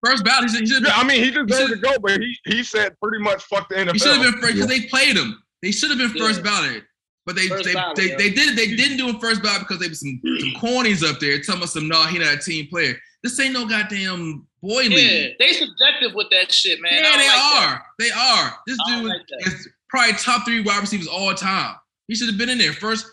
First 0.05 0.23
ballot, 0.23 0.49
he 0.51 0.65
should 0.67 0.83
yeah, 0.83 0.93
I 0.95 1.03
mean, 1.03 1.23
he 1.23 1.31
should- 1.31 1.47
deserved 1.47 1.73
to 1.73 1.77
go, 1.79 1.93
but 2.01 2.19
he 2.19 2.37
he 2.45 2.63
said 2.63 2.95
pretty 3.01 3.23
much 3.23 3.43
fuck 3.43 3.67
the 3.69 3.75
NFL. 3.75 3.93
he 3.93 3.99
should 3.99 4.13
have 4.17 4.23
been 4.23 4.41
first 4.41 4.53
because 4.55 4.59
Yeah. 4.71 4.79
they 4.79 4.87
played 4.87 5.15
him. 5.17 5.43
They 5.63 5.71
should 5.71 5.89
have 5.89 5.97
been 5.99 6.09
first 6.19 6.39
Yeah. 6.43 6.51
ballot. 6.51 6.83
But 7.27 7.35
they 7.35 7.47
First 7.49 7.65
they, 7.65 7.73
ballot, 7.73 7.97
they, 7.97 8.09
yeah. 8.11 8.17
they 8.17 8.29
did 8.31 8.55
they 8.57 8.67
didn't 8.75 8.95
do 8.97 9.09
him 9.09 9.19
first 9.19 9.43
ballot 9.43 9.59
because 9.59 9.79
they 9.79 9.89
was 9.89 9.99
some 9.99 10.19
some 10.39 10.53
cornies 10.61 11.07
up 11.07 11.19
there 11.19 11.39
telling 11.41 11.61
us 11.61 11.73
some 11.73 11.89
no 11.89 12.01
he 12.05 12.17
not 12.17 12.33
a 12.35 12.37
team 12.37 12.67
player. 12.67 12.95
This 13.21 13.37
ain't 13.41 13.53
no 13.53 13.67
goddamn 13.67 14.47
boy 14.63 14.83
Yeah, 14.83 14.95
league. 14.95 15.35
they 15.37 15.51
subjective 15.51 16.13
with 16.15 16.27
that 16.31 16.53
shit, 16.53 16.79
man. 16.81 16.93
Yeah, 16.93 17.01
they 17.01 17.17
like 17.17 17.27
that. 17.27 17.67
are. 17.69 17.85
They 17.99 18.09
are. 18.11 18.53
This 18.65 18.77
dude 18.87 19.05
like 19.09 19.21
that. 19.27 19.47
is 19.53 19.67
probably 19.89 20.13
top 20.13 20.45
three 20.45 20.61
wide 20.61 20.79
receivers 20.79 21.07
all 21.07 21.33
time. 21.33 21.75
He 22.07 22.15
should 22.15 22.29
have 22.29 22.37
been 22.37 22.47
in 22.49 22.57
there 22.57 22.71
first, 22.71 23.05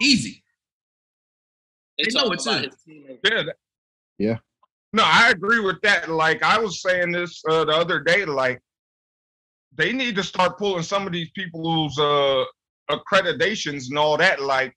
easy. 0.00 0.42
They, 1.98 2.04
They 2.04 2.18
know 2.18 2.32
it 2.32 2.40
too. 2.40 2.70
Yeah. 3.22 3.42
Yeah. 4.18 4.36
No, 4.94 5.02
I 5.04 5.28
agree 5.30 5.60
with 5.60 5.82
that. 5.82 6.08
Like 6.08 6.42
I 6.42 6.58
was 6.58 6.80
saying 6.80 7.12
this 7.12 7.42
uh, 7.50 7.66
the 7.66 7.72
other 7.72 8.00
day, 8.00 8.24
like 8.24 8.62
they 9.74 9.92
need 9.92 10.16
to 10.16 10.22
start 10.22 10.56
pulling 10.56 10.82
some 10.84 11.06
of 11.06 11.12
these 11.12 11.28
people's 11.32 11.98
uh 11.98 12.44
accreditations 12.90 13.88
and 13.88 13.98
all 13.98 14.16
that. 14.18 14.40
Like, 14.40 14.74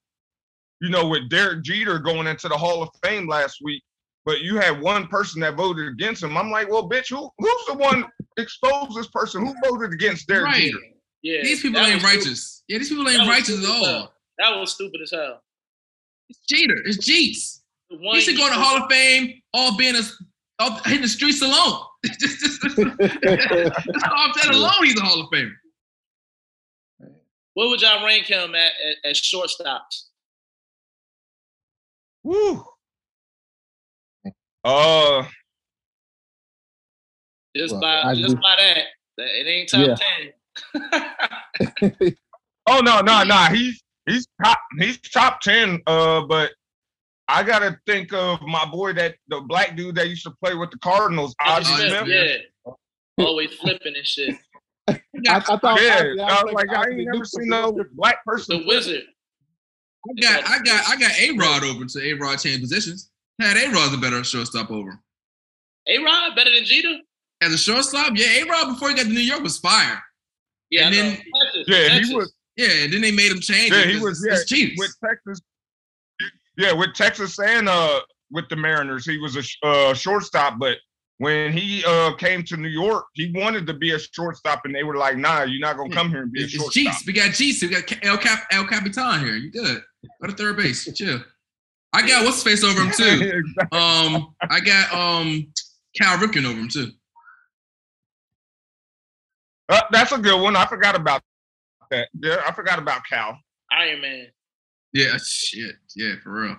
you 0.81 0.89
know, 0.89 1.07
with 1.07 1.29
Derek 1.29 1.63
Jeter 1.63 1.99
going 1.99 2.27
into 2.27 2.47
the 2.47 2.57
Hall 2.57 2.81
of 2.83 2.89
Fame 3.03 3.27
last 3.27 3.59
week, 3.63 3.81
but 4.25 4.41
you 4.41 4.57
had 4.57 4.79
one 4.81 5.07
person 5.07 5.41
that 5.41 5.55
voted 5.55 5.87
against 5.87 6.23
him. 6.23 6.37
I'm 6.37 6.51
like, 6.51 6.69
well, 6.69 6.89
bitch, 6.89 7.09
who 7.09 7.29
who's 7.37 7.65
the 7.67 7.73
one 7.75 8.05
exposed 8.37 8.95
this 8.95 9.07
person? 9.07 9.45
Who 9.45 9.53
voted 9.63 9.93
against 9.93 10.27
Derek 10.27 10.45
Right. 10.45 10.61
Jeter? 10.61 10.77
Yeah, 11.23 11.41
These 11.43 11.61
people 11.61 11.79
ain't 11.81 11.93
was 11.95 12.01
stupid. 12.03 12.17
righteous. 12.17 12.63
Yeah, 12.67 12.77
these 12.79 12.89
people 12.89 13.07
ain't 13.09 13.27
righteous 13.29 13.63
at 13.63 13.69
all. 13.69 13.85
hell. 13.85 14.13
That 14.39 14.57
was 14.59 14.73
stupid 14.73 15.01
as 15.03 15.11
hell. 15.11 15.41
It's 16.29 16.39
Jeter. 16.49 16.81
It's 16.85 16.97
Jeets. 16.97 17.59
The 17.91 17.97
one 17.97 18.15
He 18.15 18.21
should 18.21 18.37
go 18.37 18.47
to 18.49 18.55
you- 18.55 18.59
Hall 18.61 18.81
of 18.83 18.89
Fame 18.89 19.41
all 19.53 19.77
being 19.77 19.95
a 19.95 20.01
all 20.59 20.71
hitting 20.85 21.01
the 21.01 21.07
streets 21.07 21.41
alone. 21.41 21.79
Just- 22.05 22.39
just- 22.39 22.61
just- 22.61 22.71
off 22.71 24.35
that 24.41 24.49
alone, 24.51 24.71
he's 24.83 24.97
a 24.99 25.03
Hall 25.03 25.21
of 25.21 25.29
Famer. 25.29 25.51
What 27.53 27.69
would 27.69 27.81
y'all 27.81 28.05
rank 28.05 28.25
him 28.27 28.55
at 28.55 28.71
at, 29.03 29.09
at 29.11 29.15
shortstops? 29.15 30.05
Woo. 32.23 32.63
Uh, 34.63 35.23
Just 37.55 37.73
Well, 37.73 37.81
by 37.81 38.01
I 38.03 38.15
just 38.15 38.33
agree. 38.33 38.41
by 38.43 38.55
that, 38.59 38.85
that 39.17 39.27
it 39.39 39.47
ain't 39.47 39.69
top 39.69 39.99
ten. 41.99 42.15
Oh 42.67 42.79
no, 42.79 43.01
no, 43.01 43.23
no. 43.23 43.35
He's 43.51 43.81
he's 44.05 44.27
top 44.43 44.59
he's 44.77 44.99
top 45.01 45.41
ten. 45.41 45.81
Uh, 45.87 46.21
but 46.27 46.51
I 47.27 47.41
gotta 47.43 47.77
think 47.87 48.13
of 48.13 48.39
my 48.43 48.65
boy 48.65 48.93
that 48.93 49.15
the 49.29 49.41
black 49.41 49.75
dude 49.75 49.95
that 49.95 50.09
used 50.09 50.23
to 50.25 50.31
play 50.43 50.53
with 50.53 50.69
the 50.69 50.77
Cardinals, 50.77 51.33
Ozzie 51.41 51.73
Ozzie 51.73 51.87
Smith, 51.87 52.03
Smith. 52.05 52.41
yeah. 52.67 52.73
Always 53.25 53.51
flipping 53.55 53.95
and 53.95 54.05
shit. 54.05 54.35
I, 55.27 55.35
I 55.37 55.39
thought 55.39 55.81
Yeah, 55.81 55.95
Ozzie- 55.95 56.19
I 56.19 56.25
was 56.25 56.35
thinking 56.39 56.53
like, 56.55 56.69
I 56.69 56.81
Ozzie 56.81 56.91
ain't 57.01 57.09
never 57.11 57.25
seen 57.25 57.47
no 57.47 57.77
black 57.93 58.23
person. 58.25 58.59
The 58.59 58.67
wizard. 58.67 59.03
I 60.09 60.21
got, 60.21 60.47
I 60.49 60.59
got, 60.59 60.89
I 60.89 60.95
got 60.97 61.11
A 61.19 61.31
Rod 61.37 61.63
over 61.63 61.85
to 61.85 61.99
A 62.09 62.13
Rod 62.13 62.37
change 62.39 62.61
positions. 62.61 63.09
Had 63.39 63.57
A 63.57 63.69
Rod's 63.71 63.93
a 63.93 63.97
better 63.97 64.23
shortstop 64.23 64.71
over. 64.71 64.99
A 65.87 65.97
Rod 66.03 66.35
better 66.35 66.51
than 66.53 66.63
Jeter? 66.65 66.97
As 67.41 67.53
a 67.53 67.57
shortstop, 67.57 68.13
yeah, 68.15 68.41
A 68.41 68.43
Rod 68.45 68.73
before 68.73 68.89
he 68.89 68.95
got 68.95 69.03
to 69.03 69.09
New 69.09 69.19
York 69.19 69.41
was 69.43 69.57
fire. 69.59 70.01
Yeah, 70.69 70.85
And 70.87 70.95
then- 70.95 71.11
Texas, 71.15 71.65
Yeah, 71.67 71.87
Texas. 71.89 72.09
he 72.09 72.15
was. 72.15 72.33
Yeah, 72.57 72.67
and 72.83 72.93
then 72.93 73.01
they 73.01 73.11
made 73.11 73.31
him 73.31 73.39
change. 73.39 73.71
Yeah, 73.71 73.79
it 73.81 73.87
he 73.87 73.93
'cause 73.93 74.01
was. 74.03 74.23
It's, 74.23 74.27
Yeah, 74.27 74.39
it's 74.41 74.49
Chiefs. 74.49 74.75
with 74.77 74.95
Texas. 75.03 75.41
Yeah, 76.57 76.73
with 76.73 76.93
Texas 76.93 77.39
and 77.39 77.67
uh 77.69 78.01
with 78.29 78.47
the 78.49 78.55
Mariners, 78.55 79.05
he 79.05 79.17
was 79.17 79.35
a 79.37 79.67
uh, 79.67 79.93
shortstop. 79.93 80.59
But 80.59 80.77
when 81.21 81.53
he 81.53 81.83
uh 81.85 82.15
came 82.15 82.41
to 82.41 82.57
New 82.57 82.67
York, 82.67 83.05
he 83.13 83.31
wanted 83.35 83.67
to 83.67 83.75
be 83.75 83.91
a 83.91 83.99
shortstop, 83.99 84.61
and 84.65 84.73
they 84.73 84.83
were 84.83 84.97
like, 84.97 85.17
"Nah, 85.17 85.43
you're 85.43 85.59
not 85.59 85.77
gonna 85.77 85.93
come 85.93 86.09
here 86.09 86.23
and 86.23 86.31
be 86.31 86.41
a 86.41 86.45
It's, 86.45 86.55
it's 86.55 86.63
shortstop." 86.63 86.95
Jeets. 86.95 87.05
We 87.05 87.13
got 87.13 87.29
Jeets. 87.29 87.61
We 87.61 87.67
got 87.67 88.03
El 88.03 88.17
Cap 88.17 88.47
El 88.51 88.65
Capitan 88.65 89.19
here. 89.19 89.35
You 89.35 89.51
good? 89.51 89.83
Go 90.19 90.27
to 90.27 90.33
third 90.33 90.57
base. 90.57 90.91
Chill. 90.95 91.23
I 91.93 92.07
got 92.07 92.25
what's 92.25 92.37
his 92.37 92.43
face 92.43 92.63
over 92.63 92.81
him 92.81 92.91
too. 92.91 93.43
Um, 93.71 94.33
I 94.49 94.59
got 94.61 94.91
um 94.95 95.45
Cal 95.95 96.17
Ripken 96.17 96.43
over 96.43 96.59
him 96.59 96.69
too. 96.69 96.89
Uh, 99.69 99.81
that's 99.91 100.11
a 100.11 100.17
good 100.17 100.41
one. 100.41 100.55
I 100.55 100.65
forgot 100.65 100.95
about 100.95 101.21
that. 101.91 102.07
Yeah, 102.19 102.41
I 102.47 102.51
forgot 102.51 102.79
about 102.79 103.03
Cal. 103.07 103.37
Iron 103.71 104.01
Man. 104.01 104.25
Yeah, 104.91 105.17
shit. 105.23 105.75
Yeah, 105.95 106.15
for 106.23 106.31
real. 106.31 106.57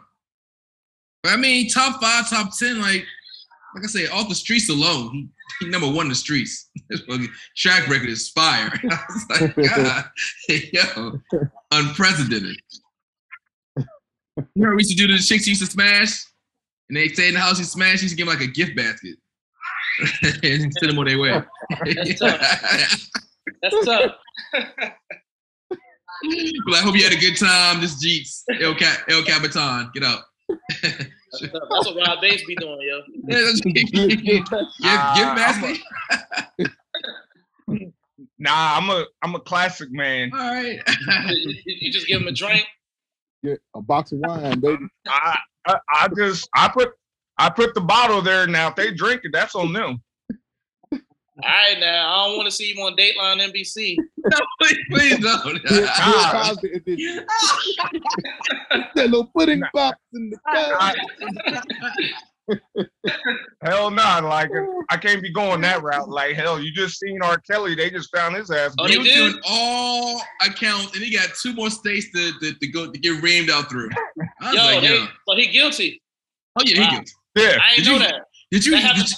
But 1.24 1.32
I 1.32 1.36
mean, 1.36 1.68
top 1.68 2.00
five, 2.00 2.30
top 2.30 2.56
ten, 2.56 2.80
like 2.80 3.04
like 3.74 3.84
I 3.84 3.86
say, 3.86 4.06
off 4.08 4.28
the 4.28 4.34
streets 4.34 4.68
alone, 4.68 5.10
he, 5.12 5.28
he 5.64 5.70
number 5.70 5.86
one 5.86 6.06
in 6.06 6.10
the 6.10 6.14
streets. 6.14 6.70
His 6.90 7.02
track 7.56 7.88
record 7.88 8.08
is 8.08 8.28
fire. 8.30 8.70
I 8.90 8.98
was 9.08 9.26
like, 9.40 9.56
God, 9.74 10.04
yo, 10.48 11.20
unprecedented. 11.70 12.56
You 13.76 13.84
know, 14.56 14.70
we 14.70 14.76
used 14.78 14.90
to 14.90 14.96
do 14.96 15.06
to 15.06 15.14
the 15.14 15.18
chicks 15.18 15.46
used 15.46 15.62
to 15.62 15.70
smash, 15.70 16.24
and 16.88 16.96
they 16.96 17.08
stay 17.08 17.28
in 17.28 17.34
the 17.34 17.40
house, 17.40 17.58
you 17.58 17.64
smash, 17.64 18.00
you 18.00 18.04
used 18.04 18.16
to 18.16 18.16
give 18.16 18.26
them 18.26 18.38
like 18.38 18.46
a 18.46 18.50
gift 18.50 18.76
basket. 18.76 19.16
and 20.42 20.72
send 20.72 20.90
them 20.90 20.98
on 20.98 21.06
their 21.06 21.18
way. 21.18 21.42
That's 23.62 23.84
tough. 23.84 24.12
Well, 26.24 26.76
I 26.76 26.82
hope 26.82 26.96
you 26.96 27.04
had 27.04 27.12
a 27.12 27.16
good 27.16 27.36
time. 27.36 27.80
This 27.80 28.02
Jeets, 28.04 28.42
El, 28.60 28.74
Cap, 28.74 29.00
El 29.08 29.22
Capitan, 29.22 29.90
get 29.92 30.04
out. 30.04 30.22
That's 31.32 31.52
tough. 31.52 31.62
That's 31.70 31.86
what 31.86 31.96
Rob 32.06 32.20
Bass 32.20 32.44
be 32.46 32.54
doing, 32.56 32.78
yo. 32.82 33.02
Yeah, 33.28 33.40
that's, 33.40 33.60
give, 33.60 34.22
give 34.24 34.44
basket. 35.36 35.78
Nah, 38.38 38.76
I'm 38.76 38.90
a 38.90 39.04
I'm 39.22 39.34
a 39.36 39.40
classic 39.40 39.90
man. 39.92 40.30
All 40.34 40.38
right. 40.38 40.80
You, 41.28 41.54
you 41.64 41.92
just 41.92 42.06
give 42.08 42.20
him 42.20 42.26
a 42.26 42.32
drink. 42.32 42.66
Yeah, 43.42 43.54
a 43.74 43.80
box 43.80 44.12
of 44.12 44.18
wine, 44.18 44.60
baby. 44.60 44.84
I, 45.06 45.38
I 45.66 45.78
I 45.94 46.08
just 46.16 46.48
I 46.54 46.68
put 46.68 46.90
I 47.38 47.50
put 47.50 47.74
the 47.74 47.80
bottle 47.80 48.20
there. 48.20 48.46
Now 48.46 48.68
if 48.68 48.74
they 48.76 48.92
drink 48.92 49.20
it, 49.24 49.30
that's 49.32 49.54
on 49.54 49.72
them. 49.72 50.02
All 51.42 51.48
right, 51.48 51.78
now 51.80 52.12
I 52.12 52.26
don't 52.28 52.36
want 52.36 52.46
to 52.48 52.52
see 52.54 52.72
you 52.74 52.82
on 52.82 52.94
Dateline 52.94 53.40
NBC. 53.40 53.96
no, 54.18 54.38
please, 54.60 54.78
please 54.90 55.18
don't. 55.18 55.42
Bill, 55.44 55.80
Bill. 55.80 55.88
Cosby 56.32 56.68
is 56.86 57.20
that 58.94 59.06
little 59.08 59.30
pudding 59.36 59.62
box 59.72 59.98
in 60.12 60.30
the 60.30 60.38
car. 60.46 60.94
Hell 63.62 63.90
no, 63.90 64.20
like 64.24 64.50
I 64.90 64.96
can't 64.96 65.22
be 65.22 65.32
going 65.32 65.60
that 65.62 65.82
route. 65.82 66.08
Like 66.08 66.34
hell, 66.34 66.60
you 66.60 66.72
just 66.72 66.98
seen 66.98 67.22
R. 67.22 67.38
Kelly. 67.48 67.74
They 67.74 67.88
just 67.88 68.14
found 68.14 68.34
his 68.36 68.50
ass. 68.50 68.74
Oh, 68.78 68.86
he 68.86 68.98
was 68.98 69.08
doing 69.08 69.34
all 69.48 70.20
accounts, 70.44 70.94
and 70.94 71.02
he 71.04 71.14
got 71.16 71.30
two 71.40 71.54
more 71.54 71.70
states 71.70 72.10
to, 72.14 72.32
to, 72.40 72.52
to 72.58 72.66
go 72.68 72.90
to 72.90 72.98
get 72.98 73.22
reamed 73.22 73.48
out 73.48 73.70
through. 73.70 73.88
Yo, 74.42 74.52
like, 74.52 74.80
hey, 74.82 74.98
yo. 74.98 75.06
but 75.26 75.38
he 75.38 75.46
guilty. 75.46 76.02
Oh 76.58 76.62
yeah, 76.66 76.74
he 76.74 76.80
Wow. 76.96 77.02
good. 77.34 77.42
yeah, 77.42 77.58
I 77.62 77.70
ain't 77.70 77.76
Did 77.76 77.86
know 77.86 77.92
you- 77.92 77.98
that. 78.00 78.14
Did 78.50 78.66
you 78.66 78.72
That 78.72 78.96
did, 78.96 79.08
you- 79.08 79.16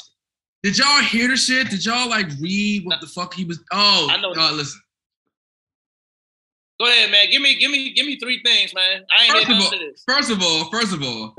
did 0.64 0.77
y'all 0.79 1.03
hear 1.03 1.29
the 1.29 1.37
shit? 1.37 1.70
Did 1.70 1.85
y'all 1.85 2.09
like 2.09 2.27
read 2.40 2.85
what 2.87 3.00
the 3.00 3.07
fuck 3.07 3.33
he 3.35 3.44
was? 3.44 3.62
Oh, 3.72 4.09
I 4.11 4.20
know. 4.20 4.33
uh, 4.37 4.50
listen. 4.53 4.81
Go 6.81 6.87
ahead, 6.87 7.11
man. 7.12 7.27
Give 7.31 7.40
me, 7.40 7.55
give 7.57 7.70
me, 7.70 7.92
give 7.92 8.05
me 8.05 8.18
three 8.18 8.42
things, 8.44 8.74
man. 8.74 9.03
I 9.16 9.24
ain't 9.24 9.33
First 9.46 9.50
of 9.50 9.57
all- 9.72 9.79
this. 9.79 10.05
First 10.09 10.31
of 10.33 10.42
all, 10.42 10.70
first 10.72 10.92
of 10.92 11.03
all, 11.05 11.37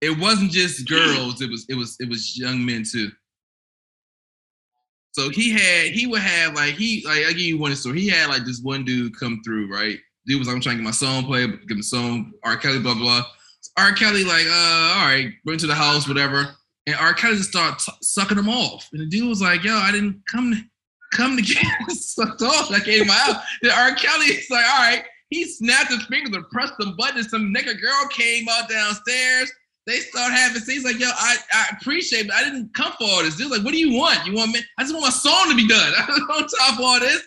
it 0.00 0.16
wasn't 0.16 0.52
just 0.52 0.88
girls. 0.88 1.40
It 1.42 1.50
was 1.50 1.66
it 1.68 1.74
was 1.74 1.96
it 2.00 2.08
was 2.08 2.38
young 2.38 2.64
men 2.64 2.84
too. 2.90 3.10
So 5.12 5.28
he 5.28 5.50
had 5.50 5.90
he 5.92 6.06
would 6.06 6.20
have 6.22 6.54
like 6.54 6.74
he 6.74 7.02
like 7.04 7.24
I 7.26 7.30
give 7.32 7.40
you 7.40 7.58
one 7.58 7.74
story. 7.74 8.00
He 8.00 8.08
had 8.08 8.28
like 8.28 8.44
this 8.44 8.60
one 8.62 8.84
dude 8.84 9.18
come 9.18 9.40
through, 9.44 9.70
right? 9.72 9.98
Dude 10.26 10.38
was 10.38 10.46
like, 10.46 10.54
I'm 10.54 10.62
trying 10.62 10.76
to 10.76 10.82
get 10.82 10.86
my 10.86 10.92
song 10.92 11.24
played, 11.24 11.50
get 11.66 11.74
my 11.74 11.80
song, 11.80 12.32
R. 12.44 12.56
Kelly, 12.56 12.78
blah 12.78 12.94
blah. 12.94 13.02
blah. 13.02 13.26
So 13.60 13.72
R. 13.76 13.92
Kelly 13.92 14.22
like, 14.24 14.46
uh, 14.46 14.94
all 14.98 15.06
right, 15.06 15.32
bring 15.44 15.58
to 15.58 15.66
the 15.66 15.74
house, 15.74 16.06
whatever. 16.06 16.54
And 16.86 16.96
R. 16.96 17.14
Kelly 17.14 17.36
just 17.36 17.50
started 17.50 17.78
t- 17.78 17.92
sucking 18.02 18.38
him 18.38 18.48
off. 18.48 18.88
And 18.92 19.02
the 19.02 19.06
dude 19.06 19.28
was 19.28 19.42
like, 19.42 19.62
yo, 19.64 19.76
I 19.76 19.92
didn't 19.92 20.22
come 20.30 20.52
to 20.52 20.60
come 21.12 21.36
to 21.36 21.42
get 21.42 21.64
sucked 21.90 22.42
off. 22.42 22.70
I 22.70 22.80
came 22.80 23.08
out. 23.10 23.42
Then 23.62 23.72
R. 23.72 23.94
Kelly 23.94 24.26
is 24.26 24.50
like, 24.50 24.64
all 24.64 24.78
right. 24.78 25.04
He 25.28 25.44
snapped 25.44 25.92
his 25.92 26.04
fingers 26.06 26.34
and 26.34 26.48
pressed 26.50 26.74
some 26.80 26.96
buttons. 26.96 27.30
Some 27.30 27.54
nigga 27.54 27.80
girl 27.80 28.08
came 28.10 28.48
out 28.48 28.68
downstairs. 28.68 29.52
They 29.86 29.98
start 29.98 30.32
having 30.32 30.60
scenes 30.60 30.84
like, 30.84 30.98
yo, 30.98 31.08
I, 31.08 31.36
I 31.52 31.76
appreciate 31.80 32.26
but 32.26 32.36
I 32.36 32.44
didn't 32.44 32.74
come 32.74 32.92
for 32.92 33.04
all 33.04 33.22
this. 33.22 33.36
Dude, 33.36 33.50
like, 33.50 33.62
what 33.62 33.72
do 33.72 33.78
you 33.78 33.96
want? 33.96 34.26
You 34.26 34.34
want 34.34 34.52
me? 34.52 34.60
I 34.78 34.82
just 34.82 34.92
want 34.92 35.04
my 35.04 35.10
song 35.10 35.50
to 35.50 35.56
be 35.56 35.68
done. 35.68 35.92
On 36.30 36.46
top 36.46 36.78
of 36.78 36.84
all 36.84 37.00
this, 37.00 37.26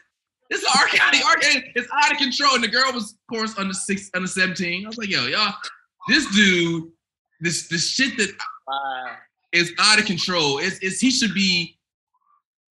this 0.49 0.61
is 0.61 0.67
R. 0.75 0.87
Kelly. 0.87 1.19
R. 1.25 1.35
Kelly 1.37 1.71
is 1.75 1.87
out 1.93 2.11
of 2.11 2.17
control. 2.17 2.55
And 2.55 2.63
the 2.63 2.67
girl 2.67 2.91
was, 2.93 3.13
of 3.13 3.35
course, 3.35 3.57
under 3.57 3.73
six, 3.73 4.09
under 4.13 4.27
17. 4.27 4.85
I 4.85 4.87
was 4.87 4.97
like, 4.97 5.09
yo, 5.09 5.25
y'all, 5.25 5.53
this 6.07 6.29
dude, 6.35 6.91
this 7.41 7.67
this 7.69 7.89
shit 7.89 8.17
that. 8.17 8.29
Is 9.53 9.73
out 9.79 9.99
of 9.99 10.05
control. 10.05 10.57
It's, 10.59 10.77
it's 10.79 10.99
he 10.99 11.11
should 11.11 11.33
be 11.33 11.77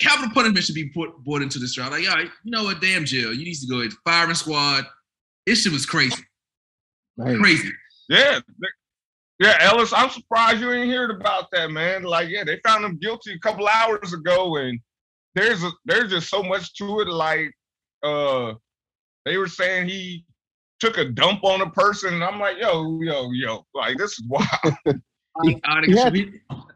capital 0.00 0.30
punishment 0.34 0.64
should 0.64 0.74
be 0.74 0.88
put 0.88 1.16
brought 1.24 1.42
into 1.42 1.58
this 1.58 1.74
trial. 1.74 1.90
Like, 1.90 2.04
yo, 2.04 2.12
you 2.18 2.28
know 2.44 2.64
what? 2.64 2.80
Damn 2.80 3.04
jail. 3.04 3.32
You 3.32 3.44
need 3.44 3.54
to 3.54 3.66
go 3.68 3.80
ahead. 3.80 3.92
Firing 4.04 4.34
squad. 4.34 4.84
This 5.46 5.62
shit 5.62 5.72
was 5.72 5.86
crazy. 5.86 6.22
Man, 7.16 7.40
Crazy. 7.40 7.68
yeah, 8.08 8.40
yeah. 9.38 9.56
Ellis, 9.60 9.92
I'm 9.92 10.08
surprised 10.10 10.60
you 10.60 10.72
ain't 10.72 10.90
heard 10.90 11.10
about 11.10 11.50
that, 11.52 11.70
man. 11.70 12.04
Like, 12.04 12.28
yeah, 12.30 12.42
they 12.44 12.58
found 12.64 12.84
him 12.84 12.98
guilty 12.98 13.34
a 13.34 13.38
couple 13.38 13.68
hours 13.68 14.12
ago, 14.14 14.56
and 14.56 14.80
there's 15.34 15.62
a, 15.62 15.70
there's 15.84 16.10
just 16.10 16.30
so 16.30 16.42
much 16.42 16.74
to 16.76 17.00
it. 17.00 17.08
Like, 17.08 17.52
uh, 18.02 18.54
they 19.26 19.36
were 19.36 19.46
saying 19.48 19.88
he 19.88 20.24
took 20.80 20.96
a 20.98 21.04
dump 21.04 21.44
on 21.44 21.60
a 21.60 21.70
person, 21.70 22.14
and 22.14 22.24
I'm 22.24 22.40
like, 22.40 22.56
yo, 22.58 22.98
yo, 23.02 23.30
yo, 23.32 23.66
like 23.74 23.98
this 23.98 24.12
is 24.12 24.24
wild. 24.28 24.46
Out 25.64 25.84
of 25.84 25.88
Yeah. 25.88 26.10
control. 26.10 26.66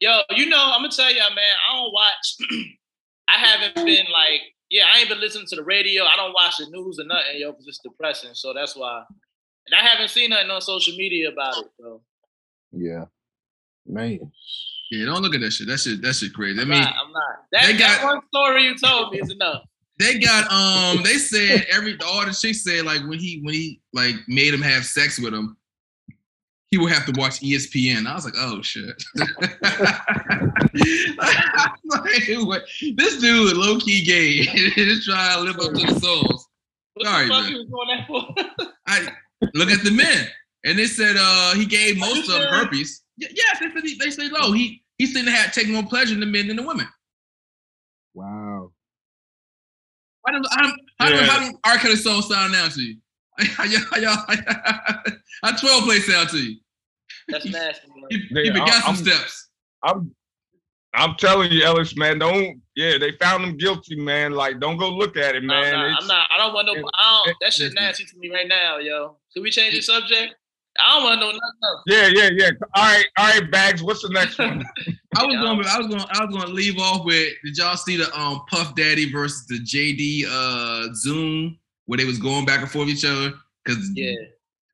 Yo, 0.00 0.20
you 0.30 0.48
know, 0.48 0.62
I'm 0.72 0.80
gonna 0.82 0.90
tell 0.90 1.10
y'all, 1.12 1.34
man. 1.34 1.54
I 1.68 1.76
don't 1.76 1.92
watch. 1.92 2.36
I 3.28 3.32
haven't 3.38 3.74
been 3.84 4.06
like 4.12 4.40
yeah, 4.70 4.82
I 4.92 4.98
ain't 5.00 5.08
been 5.08 5.20
listening 5.20 5.46
to 5.50 5.56
the 5.56 5.64
radio. 5.64 6.04
I 6.04 6.16
don't 6.16 6.32
watch 6.32 6.56
the 6.58 6.66
news 6.70 6.98
or 6.98 7.04
nothing, 7.06 7.34
yo, 7.40 7.52
because 7.52 7.66
it's 7.68 7.80
depressing. 7.84 8.30
So 8.34 8.52
that's 8.52 8.76
why. 8.76 9.02
And 9.68 9.80
I 9.80 9.84
haven't 9.88 10.10
seen 10.10 10.30
nothing 10.30 10.50
on 10.50 10.60
social 10.60 10.96
media 10.96 11.30
about 11.30 11.56
it. 11.58 11.66
So 11.80 12.02
Yeah, 12.72 13.04
man. 13.86 14.30
Yeah, 14.90 15.06
don't 15.06 15.22
look 15.22 15.34
at 15.34 15.40
that 15.40 15.50
shit. 15.52 15.66
That 15.66 15.78
shit, 15.78 16.00
that 16.02 16.14
shit 16.14 16.32
crazy. 16.32 16.58
I 16.60 16.62
I'm 16.62 16.68
mean, 16.68 16.80
not. 16.80 16.94
I'm 17.04 17.12
not. 17.12 17.36
That, 17.52 17.66
they 17.66 17.72
that 17.78 18.00
got- 18.02 18.14
one 18.14 18.22
story 18.28 18.62
you 18.64 18.76
told 18.76 19.12
me 19.12 19.20
is 19.20 19.30
enough. 19.30 19.62
they 19.98 20.18
got 20.18 20.50
um, 20.52 21.02
they 21.02 21.14
said 21.14 21.66
every 21.72 21.96
all 22.06 22.24
the 22.26 22.32
chicks 22.32 22.62
said 22.62 22.84
like 22.84 23.00
when 23.08 23.18
he 23.18 23.40
when 23.42 23.54
he 23.54 23.80
like 23.92 24.14
made 24.28 24.52
him 24.54 24.62
have 24.62 24.84
sex 24.84 25.18
with 25.18 25.32
him, 25.34 25.56
he 26.70 26.78
would 26.78 26.90
have 26.92 27.06
to 27.06 27.12
watch 27.20 27.40
ESPN. 27.40 28.06
I 28.06 28.14
was 28.14 28.24
like, 28.24 28.34
oh 28.36 28.60
shit. 28.62 29.02
like, 31.86 32.46
what? 32.46 32.62
This 32.96 33.20
dude 33.20 33.56
low 33.56 33.78
key 33.78 34.04
gay. 34.04 34.42
Just 34.74 35.08
trying 35.08 35.36
to 35.36 35.42
live 35.44 35.56
up 35.56 35.72
to 35.74 35.94
the 35.94 36.00
souls. 36.00 36.48
What 36.94 37.06
Sorry, 37.06 37.26
the 37.26 37.32
fuck 37.34 37.42
man. 37.44 37.52
you 37.52 37.68
that 37.88 38.06
for? 38.06 38.66
I 38.86 39.08
look 39.54 39.70
at 39.70 39.84
the 39.84 39.90
men, 39.90 40.26
and 40.64 40.78
they 40.78 40.86
said 40.86 41.16
uh 41.18 41.54
he 41.54 41.66
gave 41.66 41.98
most 41.98 42.28
of 42.28 42.40
them 42.40 42.52
herpes. 42.52 43.02
Yes, 43.18 43.58
they 43.60 43.66
said 43.72 43.82
he, 43.84 43.96
they 43.98 44.10
say 44.10 44.28
low. 44.28 44.52
He 44.52 44.82
he 44.98 45.06
seemed 45.06 45.26
to 45.26 45.32
have 45.32 45.52
taken 45.52 45.72
more 45.72 45.84
pleasure 45.84 46.14
in 46.14 46.20
the 46.20 46.26
men 46.26 46.48
than 46.48 46.56
the 46.56 46.62
women. 46.62 46.88
Wow. 48.14 48.72
How 50.26 50.32
do 50.32 50.42
how, 50.50 50.62
do- 50.62 50.76
how, 50.98 51.08
do- 51.10 51.16
how 51.30 51.50
do 51.50 51.58
R. 51.64 51.76
Kelly 51.78 51.96
songs 51.96 52.28
sound 52.28 52.52
now 52.52 52.66
to 52.68 52.80
you? 52.80 52.96
How 53.38 53.64
y'all, 53.64 54.16
how 55.42 55.56
12 55.56 55.84
play 55.84 55.98
sound 56.00 56.28
to 56.30 56.38
you? 56.38 56.56
That's 57.28 57.44
nasty. 57.46 57.88
Man. 57.88 58.04
He, 58.10 58.20
Yeah, 58.30 58.42
he 58.42 58.50
forgot 58.50 58.68
I- 58.68 58.80
some 58.80 58.94
I'm- 58.94 58.96
steps. 58.96 59.48
I'm 59.82 60.14
I'm 60.94 61.14
telling 61.16 61.52
you, 61.52 61.62
Ellis, 61.62 61.94
man, 61.94 62.18
don't 62.18 62.62
yeah, 62.74 62.96
they 62.96 63.12
found 63.20 63.44
him 63.44 63.58
guilty, 63.58 63.96
man. 63.96 64.32
Like, 64.32 64.60
don't 64.60 64.78
go 64.78 64.88
look 64.88 65.18
at 65.18 65.34
it, 65.34 65.42
man. 65.44 65.74
I'm, 65.74 65.90
not, 65.90 66.00
I'm 66.02 66.06
not. 66.08 66.26
I 66.34 66.38
don't 66.38 66.54
want 66.54 66.66
no. 66.68 66.72
it- 66.74 66.84
I 66.94 67.22
don't, 67.26 67.36
that 67.42 67.52
shit 67.52 67.74
nasty 67.74 68.04
to 68.06 68.16
me 68.16 68.30
right 68.30 68.48
now, 68.48 68.78
yo. 68.78 69.18
Can 69.34 69.42
we 69.42 69.50
change 69.50 69.74
the 69.74 69.82
subject? 69.82 70.34
I 70.78 70.94
don't 70.94 71.04
want 71.04 71.20
to 71.20 71.26
know 71.26 71.32
nothing 71.32 71.40
else. 71.64 71.82
Yeah, 71.86 72.08
yeah, 72.14 72.30
yeah. 72.32 72.50
All 72.74 72.82
right, 72.84 73.06
all 73.18 73.26
right, 73.28 73.50
bags. 73.50 73.82
What's 73.82 74.02
the 74.02 74.08
next 74.10 74.38
one? 74.38 74.64
I 75.16 75.24
was 75.26 75.34
Yeah. 75.34 75.40
going. 75.42 75.66
I 75.66 75.78
was 75.78 75.86
going. 75.88 76.04
I 76.10 76.24
was 76.24 76.34
going 76.34 76.46
to 76.46 76.52
leave 76.52 76.78
off 76.78 77.04
with. 77.04 77.32
Did 77.44 77.56
y'all 77.58 77.76
see 77.76 77.96
the 77.96 78.14
um 78.18 78.42
Puff 78.50 78.74
Daddy 78.74 79.10
versus 79.12 79.46
the 79.46 79.58
JD 79.58 80.24
uh 80.30 80.94
Zoom 80.94 81.58
where 81.86 81.96
they 81.96 82.04
was 82.04 82.18
going 82.18 82.44
back 82.44 82.60
and 82.60 82.70
forth 82.70 82.86
with 82.86 82.96
each 82.96 83.04
other? 83.04 83.34
Because 83.64 83.90
Yeah. 83.94 84.14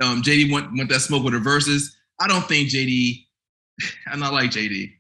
um 0.03 0.23
JD 0.23 0.51
went 0.53 0.77
went 0.77 0.91
that 0.91 1.01
smoke 1.01 1.25
with 1.25 1.33
the 1.35 1.39
verses. 1.41 1.97
I 2.21 2.29
don't 2.29 2.47
think 2.49 2.69
JD. 2.71 3.27
I'm 4.07 4.21
not 4.21 4.33
like 4.33 4.51
JD. 4.51 4.93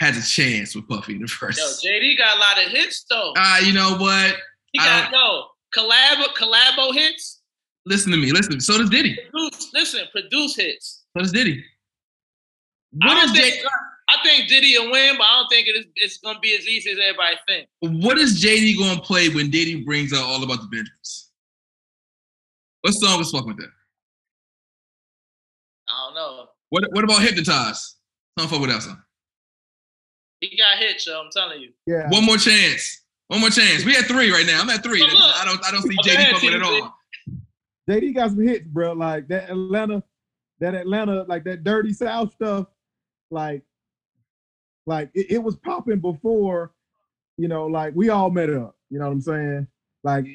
Has 0.00 0.16
a 0.16 0.22
chance 0.28 0.74
with 0.76 0.88
Puffy 0.88 1.14
in 1.14 1.22
the 1.22 1.26
Yo, 1.40 1.46
verse. 1.46 1.82
JD 1.84 2.16
got 2.18 2.36
a 2.36 2.40
lot 2.40 2.64
of 2.64 2.70
hits 2.70 3.04
though. 3.10 3.32
Ah, 3.36 3.58
you 3.60 3.72
know 3.72 3.96
what? 3.98 4.36
He 4.72 4.78
got 4.78 5.10
no 5.12 5.48
collab 5.74 6.22
collabo 6.36 6.92
hits. 6.94 7.40
Listen 7.86 8.12
to 8.12 8.18
me. 8.18 8.30
Listen. 8.32 8.50
To 8.52 8.56
me. 8.56 8.60
So 8.60 8.78
does 8.78 8.90
Diddy. 8.90 9.16
Produce, 9.30 9.70
listen, 9.72 10.00
produce 10.12 10.56
hits. 10.56 11.04
So 11.16 11.22
does 11.22 11.32
Diddy. 11.32 11.64
I 13.02 13.06
What 13.06 13.14
don't 13.14 13.24
is 13.36 13.40
think. 13.42 13.54
J- 13.54 13.68
I 14.10 14.16
think 14.22 14.48
Diddy 14.48 14.76
will 14.78 14.90
win, 14.90 15.16
but 15.18 15.24
I 15.24 15.38
don't 15.40 15.48
think 15.50 15.68
it 15.68 15.72
is. 15.72 15.86
It's 15.96 16.18
gonna 16.18 16.38
be 16.40 16.54
as 16.54 16.66
easy 16.66 16.90
as 16.90 16.98
everybody 16.98 17.36
think. 17.46 17.68
What 18.02 18.18
is 18.18 18.42
JD 18.42 18.78
going 18.78 18.96
to 18.96 19.02
play 19.02 19.28
when 19.28 19.50
Diddy 19.50 19.84
brings 19.84 20.12
out 20.14 20.22
all 20.24 20.42
about 20.42 20.60
the 20.62 20.66
Benjamins? 20.68 21.27
What 22.82 22.92
song 22.92 23.18
was 23.18 23.30
fucking 23.30 23.48
with 23.48 23.56
that? 23.58 23.70
I 25.88 25.92
don't 26.06 26.14
know. 26.14 26.46
What 26.70 26.84
What 26.92 27.04
about 27.04 27.22
Hypnotize? 27.22 27.96
Don't 28.36 28.48
fuck 28.48 28.60
with 28.60 28.70
that 28.70 28.82
song. 28.82 29.02
He 30.40 30.56
got 30.56 30.78
hits, 30.78 31.06
yo. 31.06 31.20
I'm 31.20 31.30
telling 31.32 31.60
you. 31.60 31.72
Yeah. 31.86 32.08
One 32.10 32.24
more 32.24 32.36
chance. 32.36 33.04
One 33.28 33.40
more 33.40 33.50
chance. 33.50 33.84
We 33.84 33.96
at 33.96 34.04
three 34.04 34.30
right 34.30 34.46
now. 34.46 34.60
I'm 34.60 34.70
at 34.70 34.82
three. 34.82 35.00
Look, 35.00 35.12
look. 35.12 35.20
I 35.20 35.44
don't. 35.44 35.64
I 35.66 35.70
don't 35.72 35.82
see 35.82 35.96
Go 35.96 36.02
JD 36.02 36.14
ahead, 36.14 36.32
fucking 36.34 36.52
with 36.52 36.60
it 36.60 36.64
TJ. 36.64 36.80
all. 36.82 36.94
JD 37.90 38.14
got 38.14 38.30
some 38.30 38.46
hits, 38.46 38.66
bro. 38.66 38.92
Like 38.92 39.28
that 39.28 39.50
Atlanta, 39.50 40.02
that 40.60 40.74
Atlanta, 40.74 41.24
like 41.28 41.44
that 41.44 41.64
dirty 41.64 41.92
South 41.92 42.32
stuff. 42.32 42.66
Like, 43.30 43.62
like 44.86 45.10
it, 45.14 45.32
it 45.32 45.42
was 45.42 45.56
popping 45.56 45.98
before, 46.00 46.72
you 47.36 47.48
know, 47.48 47.66
like 47.66 47.94
we 47.96 48.08
all 48.10 48.30
met 48.30 48.50
up. 48.50 48.76
You 48.90 48.98
know 48.98 49.06
what 49.06 49.12
I'm 49.12 49.20
saying? 49.20 49.66
Like, 50.04 50.26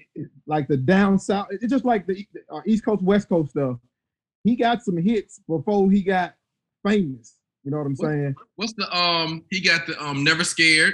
like 0.45 0.67
the 0.67 0.77
down 0.77 1.17
south. 1.19 1.47
It's 1.51 1.65
just 1.71 1.85
like 1.85 2.05
the 2.05 2.25
uh, 2.51 2.61
East 2.65 2.83
Coast, 2.85 3.01
West 3.01 3.29
Coast 3.29 3.51
stuff. 3.51 3.77
He 4.43 4.55
got 4.55 4.83
some 4.83 4.97
hits 4.97 5.39
before 5.47 5.89
he 5.89 6.01
got 6.03 6.35
famous. 6.85 7.35
You 7.63 7.71
know 7.71 7.77
what 7.77 7.85
I'm 7.87 7.95
What- 7.95 8.09
saying? 8.09 8.35
What's 8.55 8.73
the 8.73 8.93
um? 8.95 9.43
He 9.49 9.61
got 9.61 9.87
the 9.87 10.01
um. 10.03 10.23
Never 10.23 10.43
scared. 10.43 10.93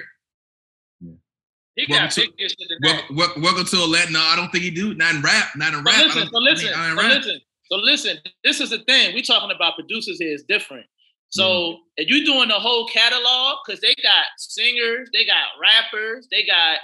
He 1.76 1.86
Welcome 1.90 2.06
got 2.08 2.12
to- 2.12 2.32
bigger 2.38 2.50
shit. 2.50 2.58
Welcome, 2.84 3.16
welcome, 3.16 3.42
welcome 3.42 3.66
to 3.66 3.78
Atlanta. 3.84 4.12
No, 4.12 4.20
I 4.20 4.36
don't 4.36 4.52
think 4.52 4.64
he 4.66 4.70
do. 4.70 4.94
Not 4.96 5.16
in 5.16 5.22
rap. 5.22 5.50
Not 5.56 5.74
in 5.74 5.80
So 5.80 5.84
rap. 5.84 5.96
I 5.96 6.04
listen, 6.04 6.20
don't- 6.22 6.30
so 6.30 6.38
I 6.38 6.40
mean, 6.40 6.44
listen, 6.54 6.74
I 6.76 6.90
so 6.90 6.96
rap. 6.98 7.18
listen, 7.18 7.42
so 7.72 7.76
listen. 7.78 8.18
This 8.44 8.60
is 8.62 8.70
the 8.72 8.80
thing. 8.80 9.16
we're 9.16 9.24
talking 9.24 9.56
about 9.56 9.76
producers 9.76 10.18
here 10.20 10.34
is 10.34 10.44
different. 10.48 10.86
So 11.32 11.78
if 11.98 12.10
you're 12.10 12.26
doing 12.26 12.50
the 12.50 12.56
whole 12.56 12.88
catalog, 12.88 13.58
because 13.66 13.80
they 13.82 13.94
got 14.04 14.26
singers, 14.38 15.10
they 15.14 15.26
got 15.26 15.46
rappers, 15.62 16.28
they 16.32 16.44
got 16.46 16.80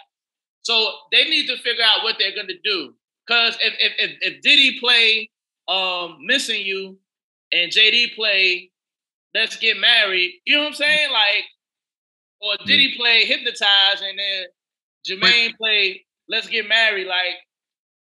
so 0.66 0.92
they 1.12 1.26
need 1.26 1.46
to 1.46 1.58
figure 1.58 1.84
out 1.84 2.04
what 2.04 2.16
they're 2.18 2.36
gonna 2.36 2.60
do. 2.64 2.94
Cause 3.28 3.56
if 3.62 3.74
if 3.80 3.94
if, 4.00 4.18
if 4.22 4.42
Diddy 4.42 4.80
play 4.80 5.30
um 5.68 6.18
missing 6.26 6.66
you 6.66 6.98
and 7.52 7.72
JD 7.72 8.16
play 8.16 8.72
Let's 9.36 9.58
Get 9.58 9.80
Married, 9.80 10.32
you 10.46 10.56
know 10.56 10.64
what 10.64 10.70
I'm 10.70 10.74
saying? 10.74 11.12
Like, 11.12 11.44
or 12.42 12.66
Diddy 12.66 12.96
play 12.98 13.26
Hypnotize 13.26 14.02
and 14.02 14.18
then 14.18 14.46
Jermaine 15.08 15.56
play 15.58 16.04
Let's 16.28 16.48
Get 16.48 16.68
Married, 16.68 17.06
like 17.06 17.36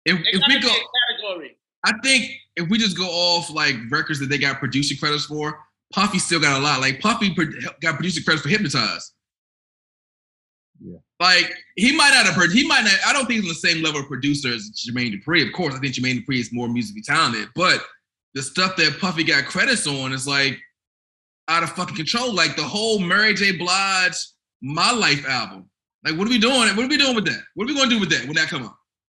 If, 0.04 0.20
if 0.20 0.42
we 0.46 0.60
go, 0.60 0.68
category. 0.68 1.56
I 1.84 1.92
think 2.04 2.30
if 2.56 2.68
we 2.68 2.78
just 2.78 2.96
go 2.96 3.06
off 3.06 3.50
like 3.50 3.74
records 3.90 4.20
that 4.20 4.26
they 4.26 4.38
got 4.38 4.60
producing 4.60 4.98
credits 4.98 5.24
for, 5.24 5.58
Puffy 5.92 6.20
still 6.20 6.38
got 6.38 6.60
a 6.60 6.62
lot. 6.62 6.80
Like 6.80 7.00
Puffy 7.00 7.34
got 7.80 7.96
producing 7.96 8.22
credits 8.22 8.42
for 8.42 8.50
Hypnotize. 8.50 9.12
Yeah. 10.84 10.98
Like 11.20 11.54
he 11.76 11.94
might 11.96 12.10
not 12.12 12.26
have 12.26 12.34
heard. 12.34 12.50
He 12.50 12.66
might 12.66 12.82
not. 12.82 12.94
I 13.06 13.12
don't 13.12 13.26
think 13.26 13.42
he's 13.42 13.44
on 13.44 13.48
the 13.48 13.54
same 13.68 13.82
level 13.82 14.00
of 14.00 14.08
producer 14.08 14.48
as 14.52 14.70
Jermaine 14.72 15.12
Dupri. 15.14 15.46
Of 15.46 15.52
course, 15.52 15.74
I 15.74 15.78
think 15.78 15.94
Jermaine 15.94 16.24
Dupri 16.24 16.38
is 16.40 16.52
more 16.52 16.68
musically 16.68 17.02
talented, 17.02 17.48
but 17.54 17.84
the 18.34 18.42
stuff 18.42 18.76
that 18.76 18.98
Puffy 18.98 19.22
got 19.24 19.44
credits 19.44 19.86
on 19.86 20.12
is 20.12 20.26
like 20.26 20.58
out 21.48 21.62
of 21.62 21.70
fucking 21.70 21.96
control. 21.96 22.32
Like 22.34 22.56
the 22.56 22.62
whole 22.62 22.98
Mary 22.98 23.34
J. 23.34 23.52
Blige 23.56 24.16
"My 24.62 24.90
Life" 24.92 25.24
album. 25.28 25.68
Like, 26.04 26.18
what 26.18 26.26
are 26.26 26.30
we 26.30 26.38
doing? 26.38 26.58
What 26.58 26.78
are 26.84 26.88
we 26.88 26.96
doing 26.96 27.14
with 27.14 27.26
that? 27.26 27.40
What 27.54 27.64
are 27.64 27.72
we 27.72 27.78
gonna 27.78 27.90
do 27.90 28.00
with 28.00 28.10
that 28.10 28.24
when 28.24 28.34
that 28.34 28.48
come 28.48 28.64
on? 28.64 28.74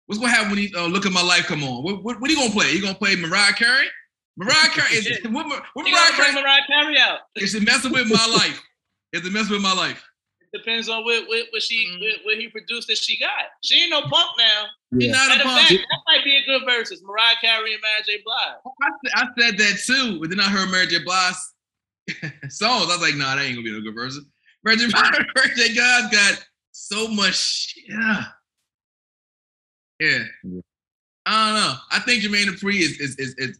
What's 0.07 0.21
gonna 0.21 0.33
happen 0.33 0.51
when 0.51 0.59
he 0.59 0.75
uh, 0.77 0.87
look 0.87 1.07
at 1.07 1.13
my 1.13 1.23
life 1.23 1.47
come 1.47 1.65
on? 1.65 1.83
What, 1.83 2.05
what, 2.05 2.21
what 2.21 2.29
are 2.29 2.33
you 2.35 2.39
gonna 2.39 2.53
play? 2.53 2.73
You 2.73 2.83
gonna 2.83 2.95
play 2.95 3.17
Mariah 3.17 3.55
Carey? 3.55 3.87
Mariah 4.37 4.69
Carey 4.69 4.99
is 4.99 5.09
Yeah. 5.09 5.31
what, 5.31 5.47
what 5.73 5.87
You 5.87 5.93
Mariah 5.93 6.11
gotta 6.11 6.17
bring 6.17 6.31
Carey? 6.33 6.43
Mariah 6.43 6.61
Carey 6.67 6.99
out. 6.99 7.19
Is 7.37 7.55
it 7.55 7.63
messing 7.65 7.93
with 7.93 8.11
my 8.11 8.27
life? 8.37 8.61
Is 9.15 9.25
it 9.25 9.33
messing 9.33 9.53
with 9.53 9.63
my 9.63 9.73
life? 9.73 10.05
Depends 10.55 10.89
on 10.89 11.03
what 11.05 11.27
what, 11.29 11.47
what 11.53 11.63
she 11.63 11.87
Mm. 11.89 12.01
what, 12.01 12.25
what 12.25 12.37
he 12.39 12.49
produced 12.49 12.87
that 12.89 12.97
she 12.99 13.19
got. 13.19 13.31
She 13.63 13.83
ain't 13.83 13.91
no 13.91 14.03
punk 14.03 14.31
now. 14.39 14.65
He's 14.99 15.09
Yeah. 15.09 15.13
not 15.13 15.37
a 15.41 15.43
punk. 15.43 15.69
fact, 15.69 15.71
that 15.73 16.01
might 16.07 16.25
be 16.25 16.37
a 16.37 16.45
good 16.47 16.63
versus 16.65 17.03
Mariah 17.03 17.35
Carey 17.41 17.73
and 17.75 17.83
Mary 17.83 18.03
J. 18.07 18.23
Blige. 18.25 18.75
I, 19.17 19.23
I 19.23 19.27
said 19.41 19.59
that 19.59 19.81
too, 19.85 20.21
but 20.21 20.31
then 20.31 20.39
I 20.41 20.45
heard 20.49 20.71
Mary 20.71 20.87
J. 20.87 21.03
Blige 21.05 21.35
songs. 22.51 22.85
I 22.91 22.97
was 22.97 23.01
like, 23.03 23.17
nah, 23.17 23.35
that 23.37 23.43
ain't 23.45 23.55
gonna 23.57 23.65
be 23.65 23.73
no 23.73 23.81
good 23.81 23.95
version. 23.95 24.25
Mary 24.63 24.77
J. 24.77 24.87
Mary 24.95 25.51
J. 25.57 25.75
Blige 25.75 26.13
got 26.13 26.47
so 26.71 27.09
much. 27.09 27.75
Yeah. 27.89 28.25
Yeah. 30.01 30.19
Yeah. 30.45 30.61
I 31.27 31.47
don't 31.47 31.61
know. 31.61 31.75
I 31.91 32.01
think 32.01 32.23
Jermaine 32.23 32.47
Dupri 32.47 32.77
is 32.81 33.01
is 33.01 33.17
is. 33.17 33.35
is 33.39 33.59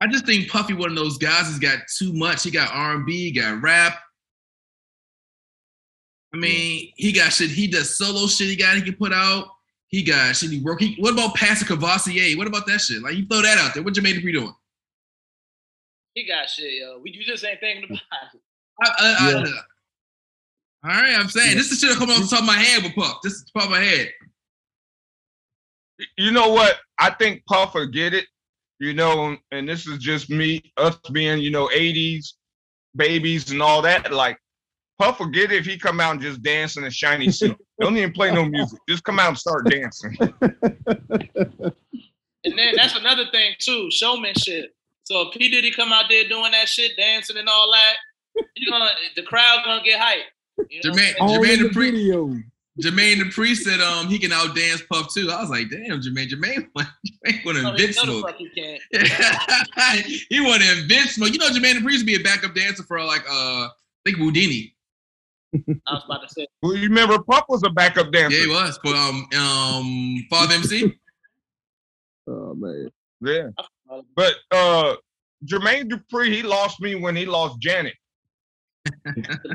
I 0.00 0.06
just 0.06 0.26
think 0.26 0.48
Puffy, 0.50 0.74
one 0.74 0.90
of 0.90 0.96
those 0.96 1.16
guys, 1.18 1.46
has 1.46 1.58
got 1.58 1.78
too 1.98 2.12
much. 2.12 2.42
He 2.42 2.50
got 2.50 2.70
R 2.72 2.96
and 2.96 3.06
B, 3.06 3.32
got 3.32 3.62
rap. 3.62 3.98
I 6.34 6.36
mean, 6.36 6.92
he 6.96 7.12
got 7.12 7.32
shit. 7.32 7.50
He 7.50 7.68
does 7.68 7.96
solo 7.96 8.26
shit. 8.26 8.48
He 8.48 8.56
got 8.56 8.74
he 8.76 8.82
can 8.82 8.94
put 8.96 9.12
out. 9.12 9.46
He 9.86 10.02
got 10.02 10.34
shit. 10.34 10.50
He 10.50 10.60
work. 10.60 10.80
He, 10.80 10.96
what 10.98 11.12
about 11.12 11.36
Pass 11.36 11.60
the 11.60 11.64
Courvoisier? 11.64 12.36
What 12.36 12.48
about 12.48 12.66
that 12.66 12.80
shit? 12.80 13.00
Like 13.02 13.14
you 13.14 13.24
throw 13.26 13.40
that 13.42 13.56
out 13.58 13.72
there. 13.72 13.84
What 13.84 13.94
Jermaine 13.94 14.20
Dupri 14.20 14.32
doing? 14.32 14.52
He 16.14 16.26
got 16.26 16.50
shit, 16.50 16.72
yo. 16.80 16.98
We 17.02 17.12
you 17.12 17.22
just 17.24 17.44
ain't 17.44 17.60
thinking 17.60 17.84
about 17.84 18.34
it. 18.34 18.40
I, 18.82 18.90
I, 18.98 19.30
Yeah. 19.30 19.44
I, 20.82 20.90
all 20.96 21.02
right, 21.02 21.18
I'm 21.18 21.28
saying 21.28 21.50
Yeah. 21.50 21.54
this 21.56 21.70
is 21.70 21.78
shit 21.78 21.90
that 21.90 21.98
come 21.98 22.10
off 22.10 22.20
the 22.20 22.26
top 22.26 22.40
of 22.40 22.46
my 22.46 22.54
head 22.58 22.82
with 22.82 22.94
Puff. 22.96 23.18
This 23.22 23.34
is 23.34 23.44
the 23.44 23.60
top 23.60 23.68
of 23.68 23.70
my 23.70 23.80
head. 23.80 24.10
you 26.18 26.32
know 26.32 26.48
what? 26.48 26.76
I 26.98 27.10
think 27.10 27.44
Puffer 27.46 27.86
get 27.86 28.12
it. 28.12 28.26
You 28.80 28.92
know, 28.92 29.36
and 29.52 29.68
this 29.68 29.86
is 29.86 29.98
just 29.98 30.28
me, 30.30 30.60
us 30.76 30.96
being, 31.12 31.38
you 31.38 31.50
know, 31.52 31.68
80s 31.68 32.32
babies 32.96 33.50
and 33.52 33.62
all 33.62 33.80
that. 33.82 34.12
Like, 34.12 34.36
Puffer 34.98 35.26
get 35.26 35.50
it 35.50 35.56
if 35.58 35.66
he 35.66 35.76
come 35.78 35.98
out 36.00 36.12
and 36.12 36.20
just 36.20 36.42
dance 36.42 36.76
in 36.76 36.84
a 36.84 36.90
shiny 36.90 37.30
suit. 37.30 37.56
Don't 37.80 37.96
even 37.96 38.12
play 38.12 38.32
no 38.32 38.44
music. 38.44 38.78
Just 38.88 39.02
come 39.04 39.18
out 39.18 39.28
and 39.28 39.38
start 39.38 39.68
dancing. 39.68 40.16
And 42.46 42.58
then 42.58 42.74
that's 42.76 42.94
another 42.94 43.24
thing 43.32 43.54
too, 43.58 43.90
showmanship. 43.90 44.74
So 45.04 45.22
if 45.28 45.32
P 45.34 45.48
Diddy 45.48 45.70
come 45.70 45.92
out 45.92 46.04
there 46.10 46.28
doing 46.28 46.52
that 46.52 46.68
shit, 46.68 46.92
dancing 46.96 47.38
and 47.38 47.48
all 47.48 47.72
that, 47.72 47.94
you 48.54 48.70
gonna 48.70 48.90
the 49.16 49.22
crowd 49.22 49.62
gonna 49.64 49.82
get 49.82 49.98
hyped. 49.98 50.68
You 50.68 50.80
know 50.84 50.90
what 50.90 50.92
I'm 50.92 50.92
Jermaine- 50.92 50.98
saying? 50.98 51.14
All 51.20 51.38
Jermaine 51.38 51.58
the 51.62 51.68
Dupri- 51.70 51.90
video. 51.92 52.34
Jermaine 52.82 53.14
Dupri 53.22 53.54
said 53.54 53.80
um 53.80 54.08
he 54.08 54.18
can 54.18 54.30
outdance 54.30 54.86
Puff 54.88 55.14
too. 55.14 55.30
I 55.30 55.40
was 55.40 55.48
like, 55.48 55.70
damn, 55.70 56.00
Jermaine, 56.02 56.28
Jermaine, 56.28 56.68
Jermaine 56.76 57.44
want 57.46 57.56
to 57.56 57.62
No, 57.62 57.70
invent 57.70 57.78
no, 57.78 57.84
the 57.84 57.92
smoke. 57.94 58.26
fuck 58.26 58.40
you 58.40 58.50
can't. 58.54 58.82
he 60.28 60.40
want 60.42 60.62
to 60.62 60.80
invent 60.82 61.08
smoke. 61.10 61.32
You 61.32 61.38
know, 61.38 61.48
Jermaine 61.48 61.76
Dupri 61.76 61.92
used 61.92 62.00
to 62.00 62.04
be 62.06 62.16
a 62.16 62.20
backup 62.22 62.54
dancer 62.54 62.82
for 62.82 63.02
like 63.02 63.22
uh, 63.22 63.68
I 63.68 63.70
think 64.04 64.18
Whodini. 64.18 64.73
I 65.86 65.94
was 65.94 66.02
about 66.04 66.22
to 66.22 66.28
say. 66.28 66.46
Well, 66.62 66.74
you 66.74 66.88
remember 66.88 67.18
Puff 67.22 67.44
was 67.48 67.62
a 67.64 67.70
backup 67.70 68.12
dancer. 68.12 68.36
Yeah, 68.36 68.44
he 68.44 68.50
was 68.50 68.78
But 68.82 68.96
um 68.96 69.28
um 69.36 70.26
Father 70.30 70.54
MC. 70.54 70.98
Oh 72.26 72.54
man. 72.54 72.88
Yeah. 73.20 73.48
But 74.16 74.34
uh 74.50 74.96
Jermaine 75.44 75.90
Dupri, 75.90 76.28
he 76.28 76.42
lost 76.42 76.80
me 76.80 76.94
when 76.94 77.14
he 77.14 77.26
lost 77.26 77.58
Janet. 77.60 77.94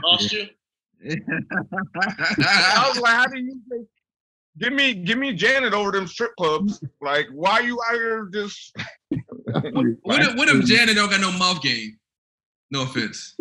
Lost 0.04 0.32
you. 0.32 0.47
I 1.10 2.86
was 2.88 3.00
like, 3.00 3.14
how 3.14 3.26
do 3.26 3.39
you 3.39 3.60
think? 3.70 3.88
Give 4.60 4.74
me, 4.74 4.93
give 4.93 5.18
me 5.18 5.34
Janet 5.34 5.74
over 5.74 5.91
them 5.91 6.06
strip 6.06 6.36
clubs. 6.38 6.84
Like, 7.02 7.28
why 7.32 7.62
you 7.62 7.80
out 7.88 7.95
here 7.95 8.30
just? 8.34 8.76
What 9.45 10.22
if, 10.22 10.36
what 10.36 10.50
if 10.50 10.66
Janet 10.66 10.95
don't 10.95 11.10
got 11.10 11.22
no 11.22 11.32
mouth 11.32 11.62
game? 11.62 11.97
No 12.70 12.84
offense. 12.84 13.36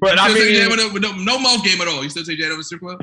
But 0.00 0.16
You 0.16 0.22
I 0.22 0.30
still 0.30 0.34
take 0.36 0.44
mean, 0.52 0.54
Janet 0.70 0.70
with 0.70 1.02
no, 1.04 1.12
with 1.12 1.26
no, 1.26 1.32
no 1.34 1.38
mouth 1.38 1.64
game 1.64 1.80
at 1.80 1.88
all. 1.88 2.02
You 2.02 2.08
still 2.10 2.24
take 2.24 2.38
Janet 2.38 2.52
over 2.54 2.62
strip 2.62 2.80
club? 2.80 3.00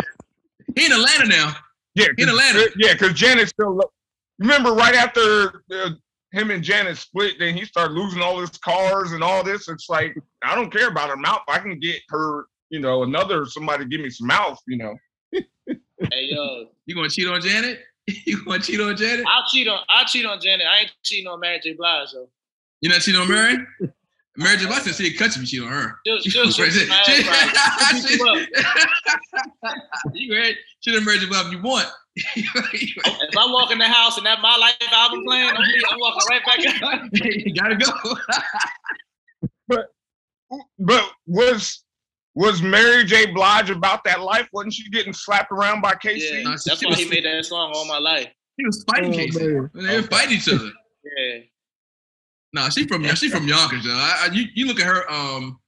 He 0.76 0.86
in 0.86 0.92
Atlanta 0.92 1.26
now. 1.28 1.56
yeah, 1.96 2.06
in 2.18 2.26
'cause- 2.26 2.28
Atlanta. 2.30 2.70
Yeah, 2.78 2.94
because 2.94 3.14
Janet 3.14 3.50
still. 3.50 3.76
lo- 3.76 3.92
Remember, 4.40 4.72
right 4.74 4.94
after 4.96 5.64
uh, 5.74 5.90
him 6.32 6.52
and 6.52 6.64
Janet 6.64 6.98
split, 6.98 7.36
then 7.40 7.56
he 7.56 7.66
started 7.66 7.94
losing 7.94 8.22
all 8.22 8.40
his 8.40 8.52
cars 8.52 9.14
and 9.14 9.24
all 9.24 9.44
this. 9.44 9.68
It's 9.68 9.90
like 9.90 10.16
I 10.44 10.54
don't 10.56 10.72
care 10.72 10.90
about 10.90 11.10
her 11.10 11.18
mouth. 11.18 11.42
I 11.48 11.58
can 11.60 11.80
get 11.80 12.00
her, 12.10 12.46
you 12.70 12.80
know, 12.80 13.02
another 13.04 13.46
somebody 13.46 13.86
give 13.86 14.02
me 14.02 14.10
some 14.12 14.28
mouth. 14.28 14.60
You 14.68 14.78
know, 14.78 14.96
Hey 16.12 16.30
yo, 16.32 16.68
You 16.86 16.94
gonna 16.96 17.10
cheat 17.10 17.28
on 17.28 17.42
Janet? 17.42 17.80
You 18.26 18.46
gonna 18.46 18.60
cheat 18.60 18.80
on 18.80 18.96
Janet? 18.96 19.26
I'll 19.28 19.46
cheat 19.50 19.68
on 19.68 19.80
I'll 19.90 20.06
cheat 20.06 20.26
on 20.26 20.40
Janet. 20.40 20.66
I 20.68 20.82
ain't 20.82 20.92
cheating 21.04 21.28
on 21.28 21.40
Mary 21.40 21.60
J. 21.62 21.74
Blige 21.74 22.10
though. 22.14 22.30
You 22.82 22.90
not 22.90 23.02
cheating 23.02 23.20
on 23.20 23.28
Mary? 23.28 23.58
Mary 24.38 24.58
J. 24.58 24.66
Blige 24.68 24.84
said 24.84 24.94
she'd 24.96 25.18
cut 25.18 25.36
you 25.36 25.42
if 25.42 25.52
you 25.52 25.60
cheat 25.62 25.68
on 25.68 25.74
her. 25.74 25.96
She'll, 26.06 26.20
She 26.20 26.30
she'll 26.30 26.46
was 26.46 26.56
shoot 26.56 26.64
crazy. 26.64 26.88
my. 26.88 27.02
She'll 27.06 28.08
beat 28.08 28.20
you 28.20 28.28
up. 28.30 28.38
You 30.14 30.30
great. 30.30 30.58
Cheat 30.82 30.96
on 30.98 31.06
Mary 31.06 31.18
J. 31.20 31.26
Blige 31.28 31.46
if 31.48 31.52
you 31.54 31.62
want. 31.62 31.88
If 32.34 33.38
I 33.38 33.52
walk 33.52 33.72
in 33.72 33.78
the 33.78 33.86
house 33.86 34.18
and 34.18 34.26
that 34.26 34.40
my 34.42 34.56
life 34.58 34.76
album 34.92 35.24
playing, 35.26 35.50
I'm, 35.50 35.56
I'm 35.58 36.00
walking 36.00 36.22
right 36.30 36.42
back 36.46 36.82
out. 36.82 37.02
you 37.14 37.54
gotta 37.54 37.76
go. 37.76 37.92
but 40.80 41.04
was 41.26 41.84
was 42.36 42.62
Mary 42.62 43.04
J. 43.04 43.28
Blige 43.32 43.70
about 43.72 44.04
that 44.06 44.22
life? 44.22 44.48
Wasn't 44.54 44.74
she 44.74 44.90
getting 44.92 45.14
slapped 45.14 45.52
around 45.52 45.82
by 45.82 45.96
K-Ci? 45.96 46.42
Yeah, 46.44 46.56
that's 46.66 46.84
why 46.86 46.94
he 46.96 47.10
made 47.10 47.26
that 47.26 47.44
song 47.46 47.72
all 47.76 47.86
my 47.86 47.98
life. 47.98 48.28
He 48.58 48.66
was 48.66 48.84
fighting 48.90 49.12
Oh, 49.14 49.18
K-Ci. 49.18 49.40
man. 49.48 49.70
They 49.74 49.96
were 49.98 50.04
fighting 50.08 50.38
each 50.38 50.48
other. 50.50 50.70
Yeah. 51.18 51.40
Nah, 52.54 52.70
she 52.70 52.88
from 52.88 53.04
she 53.16 53.30
from 53.30 53.48
Yonkers, 53.48 53.86
yo. 53.86 53.92
I, 53.92 54.28
I, 54.30 54.34
you, 54.34 54.46
you 54.56 54.68
look 54.68 54.80
at 54.80 54.88
her 54.88 55.10
um 55.12 55.60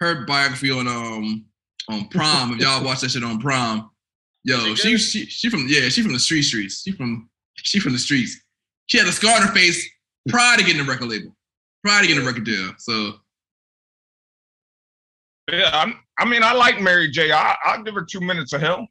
her 0.00 0.24
biography 0.26 0.70
on 0.70 0.88
um 0.88 1.44
on 1.88 2.08
prom. 2.08 2.52
If 2.52 2.60
y'all 2.60 2.84
watch 2.84 3.00
that 3.00 3.10
shit 3.10 3.22
on 3.22 3.38
prom, 3.40 3.90
yo, 4.44 4.74
she 4.74 4.96
she 4.98 5.26
she 5.26 5.50
from 5.50 5.66
yeah, 5.68 5.88
she 5.88 6.02
from 6.02 6.12
the 6.12 6.18
street 6.18 6.42
streets. 6.42 6.82
She 6.82 6.92
from 6.92 7.28
she 7.54 7.78
from 7.80 7.92
the 7.92 7.98
streets. 7.98 8.40
She 8.86 8.98
had 8.98 9.06
a 9.06 9.12
scar 9.12 9.36
on 9.36 9.46
her 9.46 9.52
face 9.54 9.86
prior 10.28 10.56
to 10.56 10.64
getting 10.64 10.80
a 10.80 10.84
record 10.84 11.08
label, 11.08 11.36
prior 11.84 12.00
to 12.02 12.08
getting 12.08 12.22
a 12.22 12.26
record 12.26 12.44
deal. 12.44 12.72
So 12.78 13.14
Yeah, 15.50 15.70
I'm, 15.72 16.00
I 16.18 16.24
mean, 16.24 16.42
I 16.42 16.52
like 16.52 16.80
Mary 16.80 17.10
J. 17.10 17.32
I, 17.32 17.54
I'll 17.64 17.82
give 17.82 17.94
her 17.94 18.04
two 18.04 18.20
minutes 18.20 18.52
of 18.54 18.60
hell. 18.62 18.86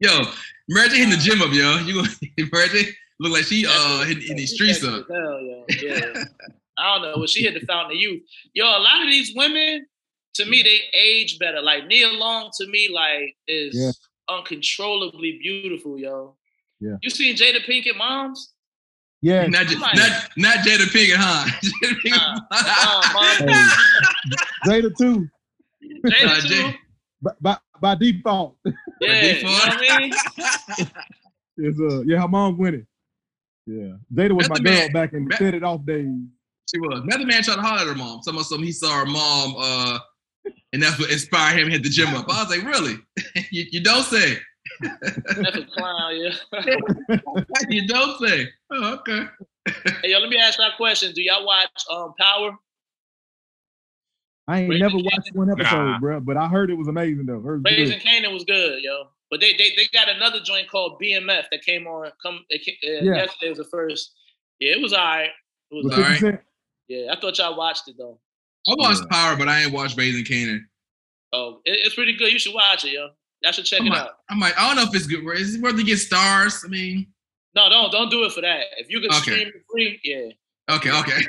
yo, 0.00 0.22
Mary 0.68 0.88
J 0.88 0.98
hitting 0.98 1.10
the 1.10 1.16
gym 1.16 1.42
up, 1.42 1.52
yo. 1.52 1.78
You 1.78 2.02
Mary 2.52 2.68
J 2.68 2.90
look 3.20 3.32
like 3.32 3.44
she 3.44 3.66
uh 3.68 4.04
hitting, 4.04 4.20
hitting 4.22 4.36
these 4.36 4.54
streets 4.54 4.84
up. 4.84 5.06
Hell, 5.10 5.40
yo. 5.40 5.64
Yeah. 5.82 6.24
I 6.78 6.94
don't 6.94 7.02
know. 7.02 7.14
Well, 7.16 7.26
she 7.26 7.42
hit 7.42 7.54
the 7.58 7.64
fountain 7.66 7.96
of 7.96 8.00
youth. 8.00 8.22
Yo, 8.52 8.64
a 8.66 8.76
lot 8.78 9.02
of 9.02 9.08
these 9.10 9.32
women, 9.34 9.86
to 10.34 10.44
me, 10.44 10.62
they 10.62 10.80
age 10.98 11.38
better. 11.38 11.62
Like 11.62 11.86
Nia 11.86 12.08
Long, 12.08 12.50
to 12.60 12.66
me, 12.68 12.90
like 12.92 13.34
is 13.48 13.74
Yeah. 13.74 13.92
uncontrollably 14.34 15.38
beautiful, 15.42 15.98
yo. 15.98 16.36
Yeah. 16.80 16.96
You 17.00 17.08
seen 17.10 17.34
Jada 17.36 17.64
Pinkett 17.66 17.96
moms? 17.96 18.52
Yeah. 19.22 19.46
Not, 19.46 19.66
J- 19.66 19.74
Come 19.76 19.88
not 19.94 20.28
not 20.36 20.56
Jada 20.58 20.84
Pinkett, 20.92 21.16
huh? 21.16 21.48
Jada 21.82 22.10
Nah, 22.10 23.02
Pinkett. 23.02 23.46
mom, 23.46 24.70
Hey, 24.70 24.82
Jada 24.82 24.96
too. 24.98 25.28
Jada 26.04 26.26
Nah, 26.26 26.34
too. 26.40 26.48
Jay- 26.48 26.76
By, 27.22 27.30
by, 27.40 27.56
by 27.80 27.94
default. 27.94 28.56
Yeah, 29.00 29.22
you 29.22 29.42
know 29.44 29.50
what 29.50 29.72
I 29.90 29.98
mean? 30.00 30.12
It's, 31.58 31.80
uh, 31.80 32.02
yeah, 32.04 32.20
her 32.20 32.28
mom's 32.28 32.58
winning. 32.58 32.86
Yeah. 33.66 33.94
Jada 34.14 34.32
was 34.32 34.48
my 34.48 34.60
Method 34.60 34.92
girl 34.92 35.02
back 35.02 35.12
in 35.12 35.24
the 35.24 35.28
Meth- 35.30 35.38
set 35.38 35.54
it 35.54 35.64
off 35.64 35.84
days. 35.84 36.06
She 36.72 36.80
was. 36.80 37.02
Method 37.04 37.26
Man 37.26 37.42
tried 37.42 37.56
to 37.56 37.62
holler 37.62 37.80
at 37.82 37.86
her 37.86 37.94
mom. 37.94 38.22
Some 38.22 38.36
of 38.38 38.46
some 38.46 38.62
he 38.62 38.72
saw 38.72 39.00
her 39.00 39.06
mom, 39.06 39.54
uh, 39.58 39.98
and 40.72 40.82
that's 40.82 40.98
what 40.98 41.10
inspired 41.10 41.58
him 41.58 41.66
to 41.66 41.72
hit 41.72 41.82
the 41.82 41.88
gym 41.88 42.08
up. 42.14 42.26
I 42.28 42.42
was 42.44 42.50
like, 42.56 42.64
really? 42.66 42.96
you, 43.50 43.64
you 43.70 43.82
don't 43.82 44.02
say. 44.04 44.36
That's 44.80 45.56
a 45.56 45.64
clown, 45.72 46.16
yeah. 46.16 46.62
you 47.68 47.86
don't 47.86 48.18
say. 48.20 48.48
Oh, 48.72 48.94
okay. 48.94 49.26
Hey, 50.02 50.10
yo, 50.10 50.18
let 50.18 50.28
me 50.28 50.38
ask 50.38 50.58
you 50.58 50.64
a 50.64 50.76
question. 50.76 51.12
Do 51.12 51.22
y'all 51.22 51.46
watch 51.46 51.70
um 51.90 52.14
Power? 52.18 52.56
I 54.48 54.60
ain't 54.60 54.70
Raising 54.70 54.82
never 54.82 54.96
watched 54.96 55.30
one 55.34 55.50
episode, 55.50 55.84
Nah. 55.84 55.98
bro, 55.98 56.20
but 56.20 56.36
I 56.36 56.46
heard 56.48 56.70
it 56.70 56.74
was 56.74 56.86
amazing 56.88 57.26
though. 57.26 57.40
Heard 57.40 57.62
it 57.66 57.70
Raising. 57.70 57.98
Kanan 57.98 58.32
was 58.32 58.44
good, 58.44 58.80
yo. 58.82 59.08
But 59.30 59.40
they 59.40 59.52
they, 59.54 59.70
they 59.76 59.86
got 59.92 60.08
another 60.08 60.40
joint 60.40 60.68
called 60.70 61.00
BMF 61.02 61.44
that 61.50 61.62
came 61.64 61.86
on. 61.86 62.10
Come, 62.22 62.44
it, 62.48 62.62
uh, 62.84 63.04
Yeah. 63.04 63.16
yesterday 63.22 63.48
was 63.50 63.58
the 63.58 63.64
first. 63.64 64.12
Yeah, 64.60 64.72
it 64.72 64.80
was 64.80 64.92
alright. 64.92 65.30
It 65.70 65.74
was 65.84 65.92
alright. 65.92 66.10
50 66.12 66.26
right. 66.26 66.40
Yeah, 66.88 67.12
I 67.12 67.20
thought 67.20 67.36
y'all 67.38 67.56
watched 67.56 67.88
it 67.88 67.96
though. 67.98 68.18
I 68.68 68.74
watched 68.78 69.00
Yeah. 69.02 69.16
Power, 69.16 69.36
but 69.36 69.48
I 69.48 69.62
ain't 69.64 69.72
watched 69.72 69.96
Raising 69.98 70.24
Kanan. 70.24 70.60
Oh, 71.32 71.60
it, 71.64 71.78
it's 71.84 71.94
pretty 71.96 72.16
good. 72.16 72.32
You 72.32 72.38
should 72.38 72.54
watch 72.54 72.84
it, 72.84 72.92
yo. 72.92 73.08
Y'all 73.42 73.52
should 73.52 73.64
check 73.64 73.80
I 73.82 73.86
it 73.86 73.88
might, 73.90 73.98
out. 73.98 74.10
I 74.30 74.34
might. 74.34 74.58
I 74.58 74.66
don't 74.68 74.76
know 74.76 74.88
if 74.90 74.94
it's 74.94 75.06
good. 75.06 75.24
Is 75.38 75.56
it 75.56 75.60
worth 75.60 75.76
to 75.76 75.82
get 75.84 75.98
Starz? 75.98 76.64
I 76.64 76.68
mean, 76.68 77.06
No, 77.54 77.68
don't 77.68 77.90
don't 77.90 78.10
do 78.10 78.24
it 78.24 78.32
for 78.32 78.40
that. 78.42 78.66
If 78.78 78.88
you 78.88 79.00
can 79.00 79.10
Okay. 79.10 79.18
stream 79.18 79.48
it 79.48 79.62
free, 79.70 80.00
yeah. 80.04 80.74
okay, 80.76 80.90
okay. 81.00 81.20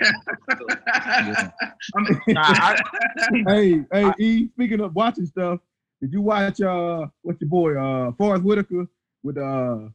Yeah. 0.49 1.49
I'm- 1.95 2.21
Nah, 2.27 2.41
I, 2.45 2.79
hey, 3.47 3.83
hey, 3.91 4.11
E, 4.19 4.47
speaking 4.53 4.79
of 4.81 4.93
watching 4.95 5.25
stuff, 5.25 5.59
did 6.01 6.13
you 6.13 6.21
watch 6.21 6.61
uh 6.61 7.07
what's 7.21 7.41
your 7.41 7.49
boy, 7.49 7.75
uh 7.75 8.11
Forest 8.13 8.43
Whitaker 8.43 8.87
with 9.23 9.37
uh 9.37 9.89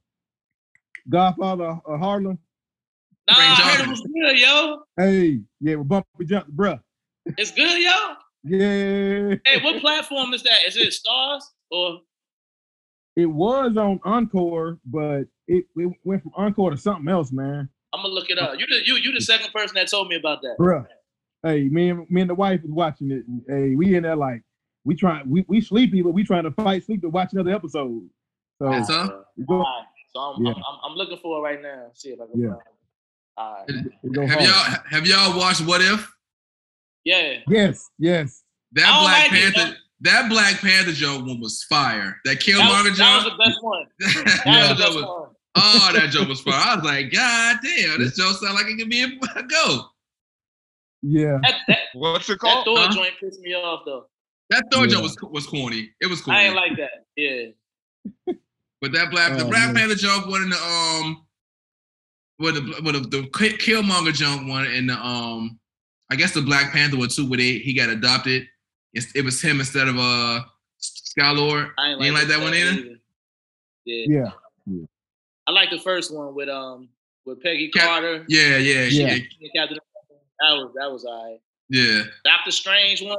Godfather 1.08 1.80
uh, 1.88 1.96
Harlem? 1.98 2.38
Nah, 3.28 3.38
Ray 3.38 3.44
I 3.44 3.54
heard 3.54 3.80
it 3.80 3.86
Johnson. 3.86 3.90
was 3.90 4.00
good, 4.00 4.38
yo. 4.38 4.82
Hey, 4.96 5.40
yeah, 5.60 5.74
with 5.76 5.88
Bumpy 5.88 6.24
Jump, 6.24 6.48
bruh. 6.48 6.80
It's 7.38 7.52
good, 7.52 7.80
yo. 7.80 8.14
Yeah. 8.44 9.36
Hey, 9.44 9.62
what 9.62 9.80
platform 9.80 10.34
is 10.34 10.42
that? 10.42 10.66
Is 10.66 10.76
it 10.76 10.92
Starz 10.92 11.42
or 11.70 12.00
It 13.14 13.26
was 13.26 13.76
on 13.76 14.00
Encore, 14.04 14.78
but 14.84 15.22
it, 15.46 15.64
it 15.76 15.92
went 16.04 16.22
from 16.22 16.32
Encore 16.36 16.70
to 16.70 16.76
something 16.76 17.08
else, 17.08 17.30
man. 17.30 17.68
I'm 17.92 18.02
gonna 18.02 18.14
look 18.14 18.30
it 18.30 18.38
up. 18.38 18.58
You 18.58 18.66
the 18.66 18.80
you 18.84 18.96
you 18.96 19.12
the 19.12 19.20
second 19.20 19.52
person 19.52 19.74
that 19.76 19.88
told 19.88 20.08
me 20.08 20.16
about 20.16 20.42
that. 20.42 20.56
Bruh. 20.58 20.84
Hey, 21.44 21.68
me 21.68 21.90
and 21.90 22.10
me 22.10 22.22
and 22.22 22.30
the 22.30 22.34
wife 22.34 22.62
was 22.62 22.70
watching 22.70 23.10
it. 23.10 23.24
And, 23.26 23.42
hey, 23.48 23.74
we 23.76 23.94
in 23.94 24.02
there 24.04 24.16
like 24.16 24.42
we 24.84 24.94
trying 24.96 25.28
we 25.30 25.44
we 25.48 25.60
sleepy, 25.60 26.02
but 26.02 26.10
we 26.10 26.24
trying 26.24 26.44
to 26.44 26.50
fight 26.52 26.84
sleep 26.84 27.02
to 27.02 27.08
watch 27.08 27.32
another 27.32 27.52
episode. 27.52 28.08
So 28.60 28.70
That's 28.70 28.90
all. 28.90 28.96
Uh, 29.04 29.22
we 29.36 29.44
alright. 29.46 29.84
So 30.14 30.20
I'm, 30.20 30.44
Yeah. 30.44 30.52
I'm, 30.52 30.56
I'm 30.58 30.90
I'm 30.90 30.96
looking 30.96 31.18
for 31.18 31.38
it 31.38 31.42
right 31.42 31.62
now. 31.62 31.86
See 31.94 32.10
if 32.10 32.20
I 32.20 32.26
can 32.30 32.40
Yeah. 32.40 32.48
find 32.48 32.60
it. 32.60 32.66
All 33.36 33.52
right. 33.68 33.84
we 34.02 34.10
go 34.10 34.26
have 34.26 34.40
y'all 34.42 34.76
have 34.90 35.06
y'all 35.06 35.38
watched 35.38 35.62
What 35.66 35.80
If? 35.80 36.06
Yeah. 37.04 37.38
Yes, 37.48 37.88
yes. 37.98 38.42
That 38.72 38.84
I 38.86 39.00
Black 39.02 39.30
like 39.32 39.40
it, 39.42 39.54
Panther. 39.54 39.76
that 40.02 40.28
Black 40.30 40.60
Panther 40.60 40.92
joke 40.92 41.26
one 41.26 41.40
was 41.40 41.62
fire. 41.64 42.18
That 42.24 42.38
That 42.38 42.40
Killmonger 42.40 42.90
was, 42.90 42.98
that 42.98 43.24
was 43.24 43.32
the 43.32 43.44
best 43.44 43.62
one. 43.62 43.86
that 44.00 44.42
That 44.44 44.60
was 44.60 44.68
the 44.68 44.74
joke 44.74 44.78
best 44.78 44.94
was- 44.96 45.04
one. 45.04 45.28
oh, 45.56 45.90
that 45.94 46.10
joke 46.10 46.28
was 46.28 46.40
fire. 46.42 46.54
I 46.54 46.74
was 46.76 46.84
like, 46.84 47.10
God 47.12 47.56
damn, 47.62 48.00
this 48.00 48.16
joke 48.16 48.36
sound 48.36 48.54
like 48.54 48.66
it 48.66 48.76
could 48.78 48.88
be 48.90 49.02
a, 49.02 49.06
a 49.38 49.42
go. 49.42 49.84
Yeah. 51.02 51.38
That, 51.42 51.54
that, 51.68 51.78
what's 51.94 52.28
it 52.28 52.34
that 52.34 52.38
called? 52.40 52.64
Thor 52.66 52.78
Huh? 52.78 52.92
joint 52.94 53.14
pissed 53.18 53.40
me 53.40 53.54
off 53.54 53.82
though. 53.84 54.06
That 54.52 54.64
Thor 54.70 54.86
Yeah. 54.86 54.92
joke 54.94 55.02
was 55.02 55.16
was 55.22 55.46
corny. 55.46 55.90
It 56.00 56.06
was 56.08 56.20
corny. 56.20 56.40
I 56.40 56.42
ain't 56.44 56.54
like 56.56 56.76
that. 56.76 57.06
Yeah. 57.16 58.34
But 58.80 58.92
that 58.92 59.10
Black 59.10 59.38
the 59.38 59.44
Oh, 59.44 59.48
Black. 59.48 59.74
Panther 59.74 59.94
joke 59.94 60.26
one 60.26 60.42
in 60.42 60.50
the 60.50 60.56
um, 60.56 61.24
with 62.38 62.54
the 62.56 62.82
with 62.82 62.94
the, 62.94 63.08
the 63.08 63.22
Ki- 63.38 63.56
Killmonger 63.56 64.12
joke 64.12 64.46
one 64.46 64.66
in 64.66 64.86
the 64.88 64.94
um, 64.94 65.58
I 66.10 66.16
guess 66.16 66.32
the 66.34 66.42
Black 66.42 66.72
Panther 66.72 66.98
one 66.98 67.08
too, 67.08 67.28
where 67.30 67.38
they 67.38 67.58
he 67.58 67.72
got 67.74 67.88
adopted. 67.88 68.46
It's, 68.92 69.10
it 69.14 69.24
was 69.24 69.40
him 69.40 69.60
instead 69.60 69.88
of 69.88 69.96
uh 69.98 70.40
Sky 70.78 71.30
Lord. 71.30 71.70
I 71.78 71.90
ain't 71.90 72.00
You 72.00 72.06
ain't 72.06 72.14
like 72.14 72.26
that 72.28 72.40
one 72.40 72.54
either? 72.54 72.96
Yeah. 73.86 74.30
Yeah. 74.66 74.84
I 75.46 75.50
like 75.52 75.70
the 75.70 75.78
first 75.78 76.12
one 76.14 76.34
with 76.34 76.48
um 76.48 76.88
with 77.24 77.40
Peggy 77.42 77.70
Cap- 77.70 77.86
Carter. 77.88 78.24
Yeah, 78.28 78.56
yeah, 78.58 78.82
Yeah. 78.84 79.14
yeah, 79.38 79.48
Captain 79.56 79.78
That 80.40 80.50
was 80.52 80.72
that 80.76 80.90
was 80.90 81.04
alright. 81.04 81.40
yeah. 81.70 82.02
Doctor 82.24 82.50
Strange 82.50 83.00
one. 83.02 83.16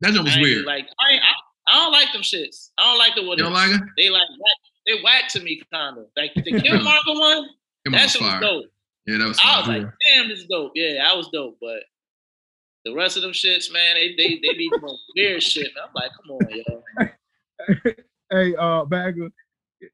That 0.00 0.14
joke 0.14 0.24
was 0.24 0.36
weird. 0.38 0.64
Like 0.66 0.86
I 1.00 1.12
ain't, 1.12 1.22
I, 1.22 1.72
I 1.72 1.74
don't 1.76 1.92
like 1.92 2.12
them 2.12 2.22
shits. 2.22 2.70
I 2.78 2.84
don't 2.84 2.98
like 2.98 3.14
the 3.14 3.22
what 3.24 3.38
You 3.38 3.44
don't 3.44 3.52
like 3.52 3.70
it? 3.70 3.80
they 3.96 4.10
like 4.10 4.26
they 4.86 4.94
whack 5.02 5.28
to 5.30 5.40
me 5.42 5.60
kind 5.72 5.98
of. 5.98 6.06
Like 6.16 6.32
the 6.34 6.42
Killmonger 6.42 7.00
one, 7.20 7.48
Come 7.84 7.92
that 7.92 8.02
on, 8.02 8.08
shit 8.08 8.20
was 8.22 8.30
fire. 8.30 8.40
dope. 8.40 8.64
Yeah, 9.06 9.18
that 9.18 9.28
was 9.28 9.40
I 9.42 9.58
was 9.60 9.68
like, 9.68 9.82
damn, 10.08 10.28
this 10.28 10.40
is 10.40 10.46
dope. 10.46 10.72
Yeah, 10.74 11.06
I 11.10 11.14
was 11.14 11.28
dope, 11.32 11.56
but 11.60 11.80
the 12.84 12.94
rest 12.94 13.16
of 13.16 13.22
them 13.22 13.32
shits, 13.32 13.72
man, 13.72 13.94
they 13.94 14.14
they 14.16 14.40
they 14.42 14.54
be 14.56 14.70
doing 14.70 14.96
weird 15.16 15.42
shit. 15.42 15.70
Man. 15.74 15.84
I'm 15.86 15.90
like, 15.94 16.10
come 16.16 16.36
on, 16.36 17.08
yo. 17.08 17.92
Hey, 18.32 18.54
uh, 18.54 18.84
Bagger, 18.84 19.28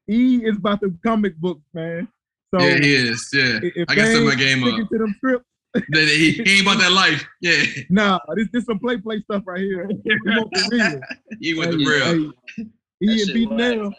E 0.07 0.41
is 0.45 0.57
about 0.57 0.79
the 0.79 0.95
comic 1.03 1.35
book, 1.37 1.59
man. 1.73 2.07
So 2.53 2.61
yeah, 2.61 2.77
he 2.79 2.93
is. 2.95 3.29
Yeah, 3.33 3.59
i- 3.63 3.71
if 3.75 3.89
I 3.89 3.95
gotta 3.95 4.07
they 4.09 4.13
set 4.15 4.23
my 4.25 4.35
game 4.35 4.63
up. 4.63 4.89
to 4.89 4.97
them 4.97 5.13
scripts, 5.17 5.45
That- 5.45 5.56
he, 5.93 6.31
he 6.31 6.57
ain't 6.57 6.61
about 6.61 6.79
that 6.79 6.91
life. 6.91 7.25
Yeah, 7.41 7.63
nah, 7.89 8.19
this 8.35 8.47
this 8.51 8.65
some 8.65 8.79
play 8.79 8.97
play 8.97 9.21
stuff 9.21 9.43
right 9.45 9.59
here. 9.59 9.89
He 10.03 10.33
want 10.33 10.51
the 10.51 10.67
real. 10.71 11.01
he 11.39 11.57
went 11.57 11.71
hey, 11.71 11.77
the 11.77 11.85
real. 11.85 12.33
Hey, 12.55 12.63
That 12.63 12.67
E 13.01 13.09
and 13.09 13.19
shit 13.19 13.33
B 13.33 13.45
whack, 13.45 13.57
Nell, 13.57 13.93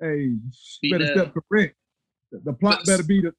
hey, 0.00 0.34
B. 0.82 0.92
better 0.92 1.06
step 1.06 1.34
correct. 1.48 1.76
The, 2.32 2.40
the 2.44 2.52
plot 2.52 2.84
better 2.86 3.02
be 3.02 3.20
the 3.22 3.32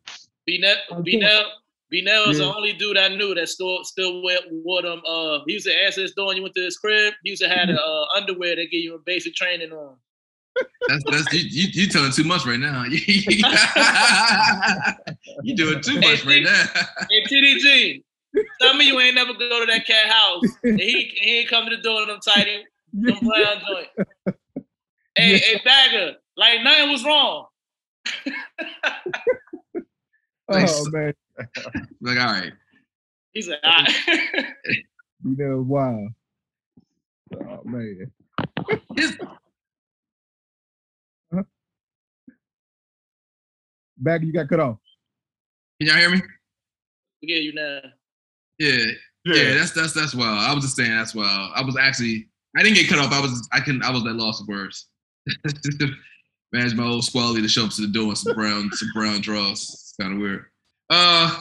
B 0.46 0.60
Nell, 0.60 0.76
On 0.92 1.04
B 1.04 1.14
point. 1.14 1.24
Nell, 1.24 1.44
B 1.90 2.02
Nell 2.02 2.30
is 2.30 2.38
the 2.40 2.46
only 2.46 2.74
dude 2.74 2.98
I 2.98 3.10
knew 3.10 3.34
that 3.36 3.50
still 3.50 3.84
still 3.84 4.22
wear, 4.24 4.40
wore 4.50 4.82
them. 4.82 5.02
Uh, 5.08 5.40
he 5.46 5.54
used 5.54 5.68
to 5.68 5.74
answer 5.74 6.02
his 6.02 6.14
door 6.14 6.28
when 6.28 6.38
you 6.38 6.44
went 6.44 6.56
to 6.56 6.64
his 6.64 6.78
crib. 6.78 7.14
He 7.24 7.32
used 7.32 7.42
to 7.42 7.50
have 7.50 7.68
the 7.68 7.82
uh, 7.82 8.06
underwear 8.16 8.56
that 8.56 8.68
give 8.72 8.82
you 8.82 8.96
a 8.96 9.00
basic 9.00 9.36
training 9.36 9.72
on. 9.72 9.96
That's 10.88 11.04
that's 11.06 11.34
you, 11.34 11.42
you, 11.50 11.68
you 11.74 11.88
telling 11.90 12.12
too 12.12 12.24
much 12.24 12.46
right 12.46 12.60
now. 12.60 12.84
you 12.90 13.44
doing 15.56 15.82
too 15.82 16.00
much 16.02 16.26
right 16.26 16.44
now. 16.44 16.66
Hey 17.10 17.24
TDG, 17.32 18.04
tell 18.60 18.76
me 18.76 18.88
you 18.88 19.00
ain't 19.00 19.16
never 19.16 19.34
go 19.34 19.60
to 19.60 19.66
that 19.68 19.86
cat 19.86 20.10
house. 20.12 20.44
And 20.64 20.80
he 20.80 21.12
he 21.16 21.40
ain't 21.40 21.50
come 21.50 21.70
to 21.70 21.76
the 21.76 21.82
door 21.82 22.02
in 22.04 22.08
them 22.08 22.20
tighty, 22.26 22.66
them 22.94 23.20
brown 23.22 23.62
joint. 23.68 23.88
Hey, 25.16 25.32
Yeah. 25.32 25.38
hey 25.38 25.62
Bagger, 25.64 26.16
like 26.36 26.64
nothing 26.64 26.92
was 26.92 27.06
wrong. 27.06 27.48
Oh 30.54 30.86
man, 30.92 31.14
Like, 32.02 32.20
all 32.20 32.26
right. 32.26 32.52
He 33.32 33.42
said, 33.42 33.60
"Ah." 33.64 33.86
B 34.68 34.84
Nell, 35.24 35.62
wow. 35.62 36.08
Oh 37.34 37.62
man. 37.64 38.12
His, 38.98 39.18
Bagger, 44.02 44.26
you 44.26 44.34
got 44.34 44.50
cut 44.50 44.60
off. 44.60 44.78
can 45.80 45.88
y'all 45.90 45.98
hear 45.98 46.10
me? 46.10 46.22
we 47.22 47.28
get 47.28 47.44
you 47.44 47.54
now. 47.54 47.80
Yeah, 48.58 48.92
yeah, 49.26 49.54
that's 49.56 49.72
that's 49.72 49.94
that's 49.94 50.16
wild. 50.16 50.40
I 50.40 50.54
was 50.54 50.64
just 50.64 50.76
saying 50.76 50.92
that's 50.96 51.16
wild. 51.16 51.52
I 51.56 51.64
was 51.64 51.78
actually 51.78 52.28
I 52.58 52.64
didn't 52.64 52.76
get 52.76 52.90
cut 52.90 53.00
off. 53.00 53.12
I 53.14 53.22
was 53.22 53.48
I 53.52 53.60
couldn't 53.60 53.84
I 53.84 53.92
was 53.92 54.06
at 54.06 54.16
loss 54.16 54.42
of 54.42 54.48
words. 54.48 54.88
Manage 56.52 56.76
my 56.76 56.84
old 56.84 57.06
squally 57.06 57.42
to 57.42 57.48
show 57.48 57.66
up 57.66 57.72
to 57.72 57.82
the 57.82 57.88
door 57.88 58.10
in 58.10 58.16
some 58.16 58.34
brown 58.34 58.70
some 58.74 58.90
brown 58.94 59.22
draws. 59.22 59.62
It's 59.62 59.96
kind 60.00 60.14
of 60.14 60.20
weird. 60.20 60.46
Uh, 60.90 61.40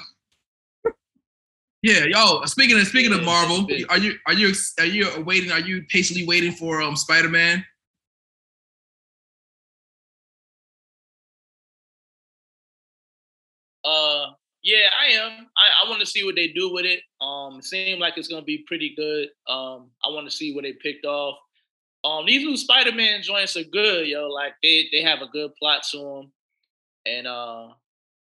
yeah, 1.83 2.05
y'all. 2.05 2.47
Speaking 2.47 2.79
of 2.79 2.87
speaking 2.87 3.13
of 3.13 3.25
Marvel, 3.25 3.67
are 3.89 3.99
you 3.99 4.15
are 4.27 4.35
you 4.35 4.53
are 4.79 4.87
you 4.87 5.07
waiting? 5.25 5.51
Are 5.51 5.61
you 5.61 5.83
patiently 5.89 6.27
waiting 6.27 6.53
for 6.53 6.83
um 6.83 6.95
Spider 6.95 7.31
Man? 7.31 7.65
Uh, 13.91 14.33
yeah, 14.63 14.89
I 15.01 15.13
am. 15.13 15.47
I, 15.57 15.85
I 15.87 15.89
want 15.89 16.01
to 16.01 16.07
see 16.07 16.23
what 16.23 16.35
they 16.35 16.49
do 16.49 16.73
with 16.73 16.85
it. 16.85 17.01
Um, 17.21 17.59
it 17.59 17.65
seems 17.65 17.99
like 17.99 18.15
it's 18.17 18.29
gonna 18.29 18.43
be 18.43 18.65
pretty 18.67 18.95
good. 18.95 19.29
Um, 19.49 19.91
I 20.05 20.09
want 20.09 20.29
to 20.29 20.37
see 20.37 20.55
what 20.55 20.65
they 20.65 20.75
picked 20.75 21.05
off. 21.05 21.39
Um, 22.05 22.27
these 22.27 22.45
new 22.45 22.57
Spider-Man 22.57 23.23
joints 23.23 23.57
are 23.57 23.65
good, 23.65 24.07
yo. 24.07 24.29
Like 24.29 24.55
they 24.63 24.87
they 24.93 25.03
have 25.03 25.21
a 25.23 25.29
good 25.29 25.55
plot 25.57 25.83
to 25.93 25.99
them, 25.99 26.33
and 27.07 27.27
uh, 27.27 27.69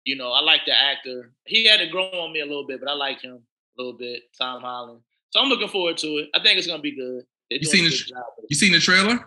you 0.03 0.15
know, 0.15 0.31
I 0.31 0.41
like 0.41 0.61
the 0.65 0.73
actor. 0.77 1.31
He 1.45 1.65
had 1.65 1.79
to 1.79 1.87
grow 1.87 2.09
on 2.11 2.33
me 2.33 2.41
a 2.41 2.45
little 2.45 2.67
bit, 2.67 2.79
but 2.79 2.89
I 2.89 2.93
like 2.93 3.21
him 3.21 3.39
a 3.77 3.81
little 3.81 3.97
bit. 3.97 4.23
Tom 4.37 4.61
Holland. 4.61 5.01
So 5.29 5.39
I'm 5.39 5.49
looking 5.49 5.69
forward 5.69 5.97
to 5.97 6.07
it. 6.17 6.29
I 6.33 6.41
think 6.43 6.57
it's 6.57 6.67
gonna 6.67 6.81
be 6.81 6.95
good. 6.95 7.23
They're 7.49 7.59
You 7.59 7.65
seen 7.65 7.83
the 7.85 7.89
good 7.89 7.97
tr- 7.99 8.09
job 8.09 8.23
with 8.37 8.45
it. 8.45 8.47
You 8.49 8.55
seen 8.55 8.71
the 8.71 8.79
trailer? 8.79 9.25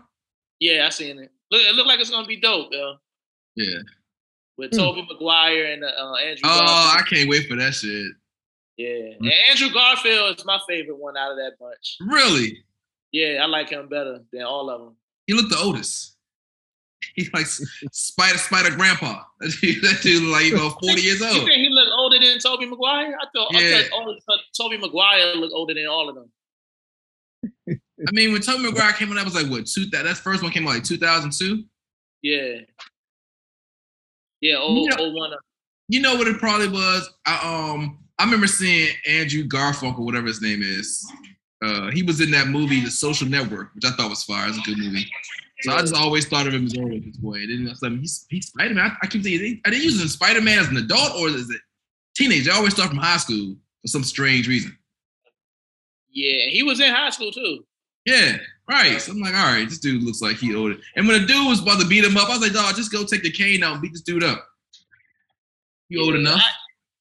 Yeah, 0.60 0.86
I 0.86 0.90
seen 0.90 1.18
it. 1.18 1.30
Look, 1.50 1.62
it 1.62 1.74
look 1.74 1.86
like 1.86 2.00
it's 2.00 2.10
gonna 2.10 2.26
be 2.26 2.40
dope, 2.40 2.68
yo. 2.72 2.96
Yeah. 3.56 3.78
With 4.58 4.72
Hmm. 4.72 4.78
Tobey 4.78 5.06
Maguire 5.08 5.72
and 5.72 5.84
uh, 5.84 6.14
Andrew. 6.14 6.42
Oh, 6.44 6.96
I 6.98 7.02
can't 7.08 7.28
wait 7.30 7.48
for 7.48 7.56
that 7.56 7.72
shit. 7.74 8.06
Yeah, 8.76 9.14
Hmm. 9.18 9.24
and 9.24 9.32
Andrew 9.50 9.70
Garfield 9.72 10.36
is 10.38 10.44
my 10.44 10.58
favorite 10.68 10.98
one 10.98 11.16
out 11.16 11.30
of 11.32 11.36
that 11.38 11.52
bunch. 11.58 11.96
Really? 12.00 12.58
Yeah, 13.12 13.40
I 13.42 13.46
like 13.46 13.70
him 13.70 13.88
better 13.88 14.20
than 14.32 14.42
all 14.42 14.68
of 14.68 14.80
them. 14.80 14.96
He 15.26 15.32
looked 15.34 15.50
the 15.50 15.58
oldest. 15.58 16.16
He's 17.14 17.32
like 17.32 17.46
Spider 17.46 18.38
Spider 18.38 18.70
Grandpa. 18.76 19.22
That 19.40 19.98
dude, 20.02 20.24
like 20.24 20.52
about 20.52 20.78
40 20.82 21.00
years 21.00 21.20
You 21.20 21.26
old. 21.26 21.36
think 21.36 21.50
he 21.50 21.68
look 21.70 21.88
older 21.96 22.18
than 22.18 22.38
Tobey 22.40 22.66
Maguire? 22.66 23.16
I 23.20 23.26
thought, 23.34 23.52
Yeah. 23.52 23.82
I 23.82 23.88
thought 24.26 24.40
Tobey 24.60 24.76
Maguire 24.78 25.34
looked 25.36 25.54
older 25.54 25.74
than 25.74 25.86
all 25.86 26.08
of 26.08 26.16
them. 26.16 26.30
I 27.68 28.10
mean, 28.12 28.32
when 28.32 28.42
Tobey 28.42 28.62
Maguire 28.64 28.92
came 28.92 29.10
out, 29.12 29.18
I 29.18 29.22
was 29.24 29.34
like 29.34 29.46
what 29.48 29.66
two? 29.66 29.86
That 29.86 30.04
that 30.04 30.16
first 30.18 30.42
one 30.42 30.50
came 30.52 30.66
out 30.66 30.74
like 30.74 30.84
2002. 30.84 31.64
Yeah, 32.22 32.58
yeah, 34.40 34.56
old, 34.56 34.90
Yeah. 34.90 34.96
old 34.98 35.14
one. 35.14 35.32
You 35.88 36.00
know 36.02 36.14
what 36.16 36.26
it 36.28 36.38
probably 36.38 36.68
was? 36.68 37.08
I 37.26 37.72
um 37.72 37.98
I 38.18 38.24
remember 38.24 38.46
seeing 38.46 38.88
Andrew 39.06 39.44
Garfunkel, 39.44 40.00
whatever 40.00 40.26
his 40.26 40.42
name 40.42 40.60
is. 40.62 41.06
Uh, 41.64 41.90
he 41.90 42.02
was 42.02 42.20
in 42.20 42.30
that 42.32 42.48
movie, 42.48 42.80
The 42.80 42.90
Social 42.90 43.28
Network, 43.28 43.74
which 43.74 43.84
I 43.84 43.90
thought 43.92 44.10
was 44.10 44.22
fire. 44.24 44.48
It's 44.48 44.58
a 44.58 44.60
good 44.62 44.78
movie. 44.78 45.06
So 45.62 45.72
I 45.72 45.80
just 45.80 45.94
always 45.94 46.26
thought 46.26 46.46
of 46.46 46.54
him 46.54 46.66
as 46.66 46.76
older 46.78 47.00
this 47.00 47.16
boy. 47.16 47.34
And 47.34 47.66
then 47.66 47.74
I 47.92 47.96
he's, 47.96 48.26
he's 48.28 48.46
Spider 48.46 48.74
Man. 48.74 48.90
I, 48.90 48.96
I 49.02 49.06
keep 49.08 49.22
thinking, 49.24 49.60
are 49.64 49.72
they 49.72 49.78
using 49.78 50.06
Spider 50.06 50.40
Man 50.40 50.58
as 50.60 50.68
an 50.68 50.76
adult 50.76 51.16
or 51.20 51.28
is 51.28 51.50
it 51.50 51.60
teenage? 52.16 52.48
I 52.48 52.54
always 52.56 52.74
start 52.74 52.90
from 52.90 52.98
high 52.98 53.16
school 53.16 53.56
for 53.82 53.88
some 53.88 54.04
strange 54.04 54.46
reason. 54.46 54.76
Yeah, 56.10 56.46
he 56.50 56.62
was 56.62 56.80
in 56.80 56.92
high 56.94 57.10
school 57.10 57.32
too. 57.32 57.64
Yeah, 58.04 58.36
right. 58.76 59.00
So 59.00 59.12
I'm 59.12 59.18
like, 59.20 59.34
all 59.34 59.52
right, 59.52 59.68
this 59.68 59.78
dude 59.78 60.02
looks 60.02 60.20
like 60.20 60.36
he 60.36 60.54
owed 60.54 60.72
it. 60.72 60.80
And 60.96 61.08
when 61.08 61.20
the 61.20 61.26
dude 61.26 61.46
was 61.46 61.62
about 61.62 61.80
to 61.80 61.86
beat 61.86 62.04
him 62.04 62.16
up, 62.16 62.28
I 62.28 62.32
was 62.32 62.40
like, 62.42 62.52
dog, 62.52 62.76
just 62.76 62.92
go 62.92 63.04
take 63.04 63.22
the 63.22 63.30
cane 63.30 63.62
out 63.62 63.72
and 63.74 63.82
beat 63.82 63.92
this 63.92 64.02
dude 64.02 64.24
up. 64.24 64.46
You 65.88 66.02
old 66.02 66.14
enough? 66.14 66.40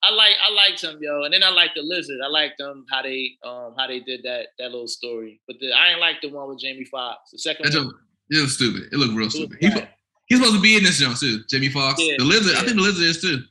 I, 0.04 0.08
I 0.08 0.12
like 0.12 0.36
I 0.42 0.54
liked 0.54 0.82
him, 0.82 0.98
yo, 1.02 1.24
and 1.24 1.34
then 1.34 1.44
I 1.44 1.50
liked 1.50 1.76
the 1.76 1.82
lizard. 1.82 2.20
I 2.24 2.30
liked 2.30 2.58
them 2.58 2.86
how 2.90 3.02
they 3.02 3.32
um 3.44 3.74
how 3.78 3.88
they 3.88 4.00
did 4.00 4.24
that 4.24 4.48
that 4.60 4.72
little 4.72 4.88
story. 4.88 5.42
But 5.48 5.58
the, 5.60 5.74
I 5.74 5.90
ain't 5.90 6.00
like 6.00 6.22
the 6.22 6.30
one 6.30 6.48
with 6.48 6.60
Jamie 6.60 6.86
Foxx. 6.86 7.32
The 7.32 7.40
second 7.40 7.66
That 7.72 7.78
one, 7.78 7.88
joke, 7.90 7.96
it 8.30 8.42
was 8.42 8.54
stupid. 8.54 8.84
It 8.94 8.98
looked 8.98 9.14
real 9.14 9.26
was 9.26 9.34
stupid. 9.36 9.58
He's, 9.60 9.74
whack. 9.74 9.90
he's 10.28 10.38
supposed 10.40 10.56
to 10.56 10.62
be 10.62 10.78
in 10.78 10.84
this 10.84 11.00
jump 11.00 11.18
too. 11.18 11.42
Jamie 11.50 11.70
Foxx, 11.70 12.00
Yeah, 12.02 12.16
the 12.20 12.24
lizard. 12.24 12.56
I 12.56 12.60
think 12.64 12.78
the 12.78 12.84
lizard 12.84 13.04
is 13.06 13.20
too. 13.22 13.42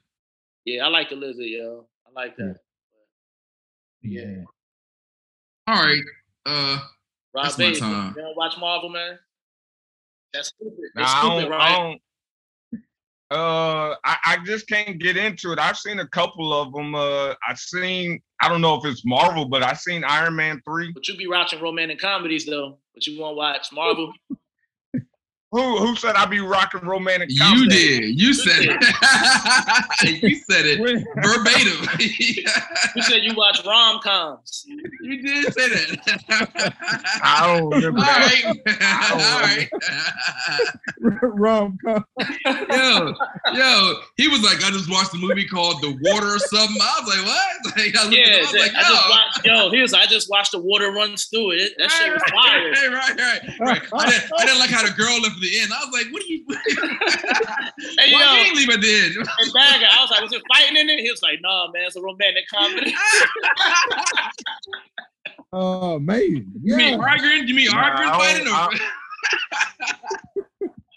yeah, 0.65 0.85
I 0.85 0.89
like 0.89 1.11
the 1.11 1.17
lizard, 1.17 1.45
yo. 1.45 1.87
I 2.07 2.11
like 2.19 2.37
that. 2.37 2.57
Yeah. 4.03 4.45
All 5.67 5.85
right. 5.85 6.03
Uh, 6.47 6.79
Rob 7.37 7.45
That's 7.45 7.59
my 7.59 7.65
Bates, 7.67 7.81
you 7.81 7.87
time. 7.87 8.15
don't 8.17 8.37
watch 8.37 8.57
Marvel, 8.59 8.89
man. 8.89 9.19
That's 10.33 10.49
stupid. 10.49 10.79
Nah, 10.95 11.03
It's 11.03 11.13
I 11.13 11.19
stupid, 11.21 11.41
don't, 11.43 11.51
right? 11.51 11.61
I 11.71 11.77
don't- 11.77 12.01
uh, 13.29 13.97
I, 14.05 14.17
I 14.25 14.37
just 14.47 14.69
can't 14.69 15.01
get 15.01 15.17
into 15.17 15.51
it. 15.53 15.59
I've 15.59 15.77
seen 15.77 15.99
a 15.99 16.07
couple 16.07 16.53
of 16.55 16.73
them. 16.73 16.95
Uh, 16.95 17.35
I've 17.49 17.59
seen, 17.59 18.21
I 18.41 18.49
don't 18.49 18.61
know 18.61 18.77
if 18.77 18.85
it's 18.85 19.05
Marvel, 19.05 19.47
but 19.47 19.65
I've 19.65 19.81
seen 19.81 20.05
Iron 20.05 20.37
Man 20.37 20.63
3. 20.65 20.93
But 20.93 21.09
you 21.09 21.17
be 21.17 21.27
watching 21.27 21.61
romantic 21.61 21.99
comedies 21.99 22.47
though. 22.47 22.79
But 22.95 23.05
you 23.07 23.21
won't 23.21 23.37
watch 23.37 23.73
Marvel. 23.73 24.13
Who 25.57 25.79
who 25.79 25.97
said 25.97 26.17
I'd 26.17 26.29
be 26.29 26.41
rocking 26.41 26.81
romantic 26.83 27.31
you 27.33 27.67
did. 27.69 28.05
You 28.27 28.35
said 28.35 28.59
it. 28.61 30.23
you 30.23 30.37
said 30.37 30.67
it 30.67 30.79
verbatim. 31.17 31.89
you 32.97 33.03
said 33.03 33.23
you 33.23 33.35
watch 33.35 33.65
rom 33.65 34.01
coms. 34.03 34.65
you 34.67 35.23
did 35.23 35.53
say 35.55 35.69
that. 35.71 36.73
I 37.23 37.47
don't 37.59 37.71
remember 37.71 38.01
All 38.01 38.05
that. 38.05 38.43
right. 38.69 39.09
All 39.13 39.41
right. 39.41 39.69
Rom 41.23 41.79
com. 41.85 42.05
yo, 42.71 43.15
yo, 43.55 43.95
he 44.17 44.29
was 44.29 44.43
like, 44.43 44.63
I 44.65 44.71
just 44.71 44.91
watched 44.91 45.15
a 45.15 45.19
movie 45.19 45.47
called 45.47 45.81
The 45.83 45.97
Water 46.03 46.35
or 46.35 46.39
something. 46.39 46.77
I 46.81 47.01
was 47.01 47.17
like, 47.17 47.27
what? 47.27 47.43
Like, 47.77 47.95
I 47.97 48.09
Yeah, 48.11 48.37
up, 48.37 48.39
I 48.39 48.41
was 48.41 48.53
like, 48.55 48.75
I 48.75 48.81
just 48.83 48.91
yo. 49.05 49.11
watched, 49.11 49.47
yo, 49.47 49.71
here's 49.71 49.95
I 49.95 50.07
just 50.07 50.31
watched 50.31 50.53
the 50.53 50.59
water 50.61 50.93
runs 50.93 51.25
through 51.27 51.53
it. 51.53 51.73
That 51.79 51.91
shit 51.91 52.13
was 52.13 52.23
fire. 52.31 52.71
Right, 52.71 52.91
right, 52.91 53.19
right, 53.19 53.61
right. 53.61 53.83
I, 53.93 54.11
didn't, 54.11 54.31
I 54.39 54.45
didn't 54.47 54.59
like 54.59 54.71
how 54.71 54.83
the 54.87 54.93
girl 54.95 55.21
left 55.21 55.37
at 55.37 55.41
the 55.47 55.59
end. 55.61 55.71
I 55.73 55.79
was 55.85 55.93
like, 55.95 56.13
what 56.13 56.23
are 56.23 56.27
you? 56.27 56.45
Hey, 57.99 58.13
Why 58.13 58.21
yo, 58.25 58.33
you 58.33 58.39
ain't 58.47 58.57
leave 58.57 58.71
at 58.71 58.81
the 58.81 58.95
end? 58.95 59.15
and 59.17 59.53
Bagger, 59.55 59.87
I 59.91 59.99
was 60.03 60.11
like, 60.11 60.21
was 60.23 60.33
it 60.33 60.43
fighting 60.53 60.77
in 60.77 60.89
it? 60.91 61.01
He 61.01 61.11
was 61.11 61.23
like, 61.23 61.41
nah, 61.41 61.71
man, 61.73 61.85
it's 61.87 61.97
a 61.97 62.01
romantic 62.03 62.45
comedy. 62.53 62.95
Oh 65.53 65.99
man. 66.01 66.21
You 66.21 66.47
Yeah. 66.63 66.77
mean 66.77 67.01
arguing? 67.01 67.47
You 67.49 67.55
mean 67.55 67.69
Nah, 67.71 67.79
arguing, 67.79 68.11
I 68.11 68.19
fighting? 68.19 68.45
don't- 68.45 68.75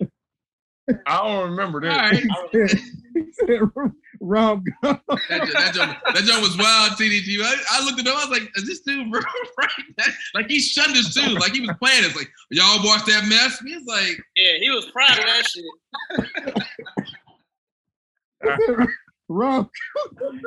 Or... 0.02 1.00
I 1.06 1.18
don't 1.24 1.52
remember 1.52 1.80
that. 1.82 1.91
All 1.91 2.00
right. 2.10 2.24
He 4.20 4.26
said 4.26 4.30
Rum. 4.30 4.63
That, 4.82 5.01
joint- 5.30 5.53
that, 5.53 5.74
joint, 5.74 5.97
that 6.13 6.24
joint 6.26 6.41
was 6.41 6.57
wild, 6.57 6.91
TDG. 6.93 7.41
I, 7.41 7.55
I 7.72 7.86
looked 7.86 7.99
at 7.99 8.05
him, 8.05 8.13
I 8.15 8.26
was 8.26 8.30
like, 8.30 8.49
is 8.55 8.65
this 8.67 8.82
dude 8.82 9.11
bro, 9.11 9.22
right? 9.57 9.70
That- 9.97 10.13
like 10.36 10.47
he 10.49 10.59
shunned 10.59 10.95
us 10.97 11.13
too. 11.13 11.32
Like 11.36 11.53
he 11.53 11.61
was 11.61 11.72
playing. 11.82 12.03
It's 12.05 12.15
like, 12.15 12.30
y'all 12.51 12.84
watch 12.86 13.05
that 13.05 13.26
mess? 13.28 13.59
He 13.59 13.74
was 13.76 13.86
like, 13.86 14.17
Yeah, 14.36 14.57
he 14.59 14.70
was 14.70 14.86
proud 14.88 15.17
of 15.17 15.26
that 15.26 15.45
shit. 15.47 15.65
Rum. 19.32 19.70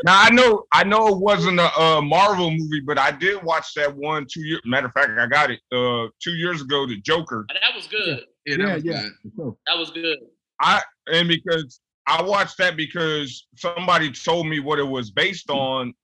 Now 0.04 0.20
I 0.22 0.30
know 0.30 0.64
I 0.72 0.82
know 0.82 1.06
it 1.06 1.18
wasn't 1.18 1.60
a, 1.60 1.70
uh 1.80 2.00
Marvel 2.02 2.50
movie, 2.50 2.80
but 2.80 2.98
I 2.98 3.12
did 3.12 3.40
watch 3.44 3.74
that 3.74 3.94
one 3.96 4.26
two 4.28 4.40
years. 4.40 4.60
Matter 4.64 4.88
of 4.88 4.92
fact, 4.92 5.10
I 5.20 5.26
got 5.28 5.52
it 5.52 5.60
uh 5.70 6.08
two 6.20 6.32
years 6.32 6.62
ago. 6.62 6.84
The 6.88 7.00
Joker, 7.00 7.46
that 7.48 7.60
was 7.76 7.86
good. 7.86 8.24
yeah, 8.44 8.56
that 8.56 8.66
Yeah, 8.66 8.74
was 8.74 8.84
yeah. 8.84 9.02
good. 9.36 9.54
That 9.68 9.78
was 9.78 9.90
good. 9.92 10.18
I 10.60 10.82
and 11.12 11.28
because 11.28 11.78
I 12.06 12.22
watched 12.22 12.58
that 12.58 12.76
because 12.76 13.46
somebody 13.56 14.10
told 14.10 14.46
me 14.48 14.60
what 14.60 14.78
it 14.78 14.84
was 14.86 15.10
based 15.10 15.50
on. 15.50 15.94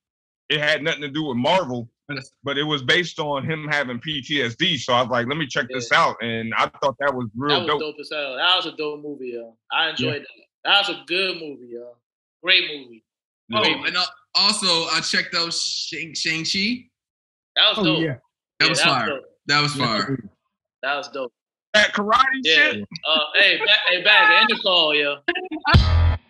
It 0.49 0.59
had 0.59 0.81
nothing 0.81 1.01
to 1.01 1.09
do 1.09 1.25
with 1.25 1.37
Marvel, 1.37 1.89
but 2.43 2.57
it 2.57 2.63
was 2.63 2.81
based 2.81 3.19
on 3.19 3.45
him 3.45 3.67
having 3.69 3.99
PTSD. 3.99 4.79
So 4.79 4.93
I 4.93 5.01
was 5.01 5.11
like, 5.11 5.27
let 5.27 5.37
me 5.37 5.45
check 5.45 5.67
this 5.71 5.91
out, 5.91 6.15
and 6.21 6.51
I 6.57 6.67
thought 6.81 6.95
that 6.99 7.13
was 7.13 7.25
That 7.25 7.31
real 7.35 7.59
was 7.59 7.67
dope. 7.67 7.79
dope 7.81 7.95
as 7.99 8.09
hell. 8.11 8.35
That 8.37 8.55
was 8.55 8.65
a 8.65 8.71
dope 8.71 9.01
movie, 9.03 9.33
yo. 9.35 9.55
I 9.71 9.89
enjoyed 9.91 10.21
that. 10.23 10.27
That 10.63 10.87
was 10.87 10.97
a 10.97 11.03
good 11.05 11.35
movie, 11.39 11.67
yo. 11.73 11.95
Great 12.43 12.63
movie. 12.67 13.03
Oh, 13.53 13.61
Great 13.61 13.75
and 13.87 13.97
uh, 13.97 14.03
also 14.35 14.67
I 14.95 15.01
checked 15.01 15.35
out 15.35 15.53
Shang 15.53 16.13
Shang 16.15 16.43
Chi. 16.43 16.85
That 17.55 17.69
was 17.69 17.77
Oh 17.79 17.83
dope. 17.83 18.01
yeah. 18.01 18.15
That 18.59 18.65
Yeah, 18.65 18.69
was 18.69 18.77
that 18.79 18.87
fire. 18.87 19.07
dope. 19.07 19.23
That 19.47 19.61
was 19.61 19.75
fire. 19.75 20.19
That 20.81 20.95
was 20.95 21.07
dope. 21.09 21.33
That 21.73 21.93
karate 21.93 22.15
Yeah. 22.43 22.55
shit. 22.55 22.87
Uh, 23.07 23.19
hey, 23.35 23.57
back, 23.59 23.77
hey, 23.87 24.03
back. 24.03 24.41
End 24.41 24.49
the 24.49 24.59
call, 24.63 24.95
yo. 24.95 25.19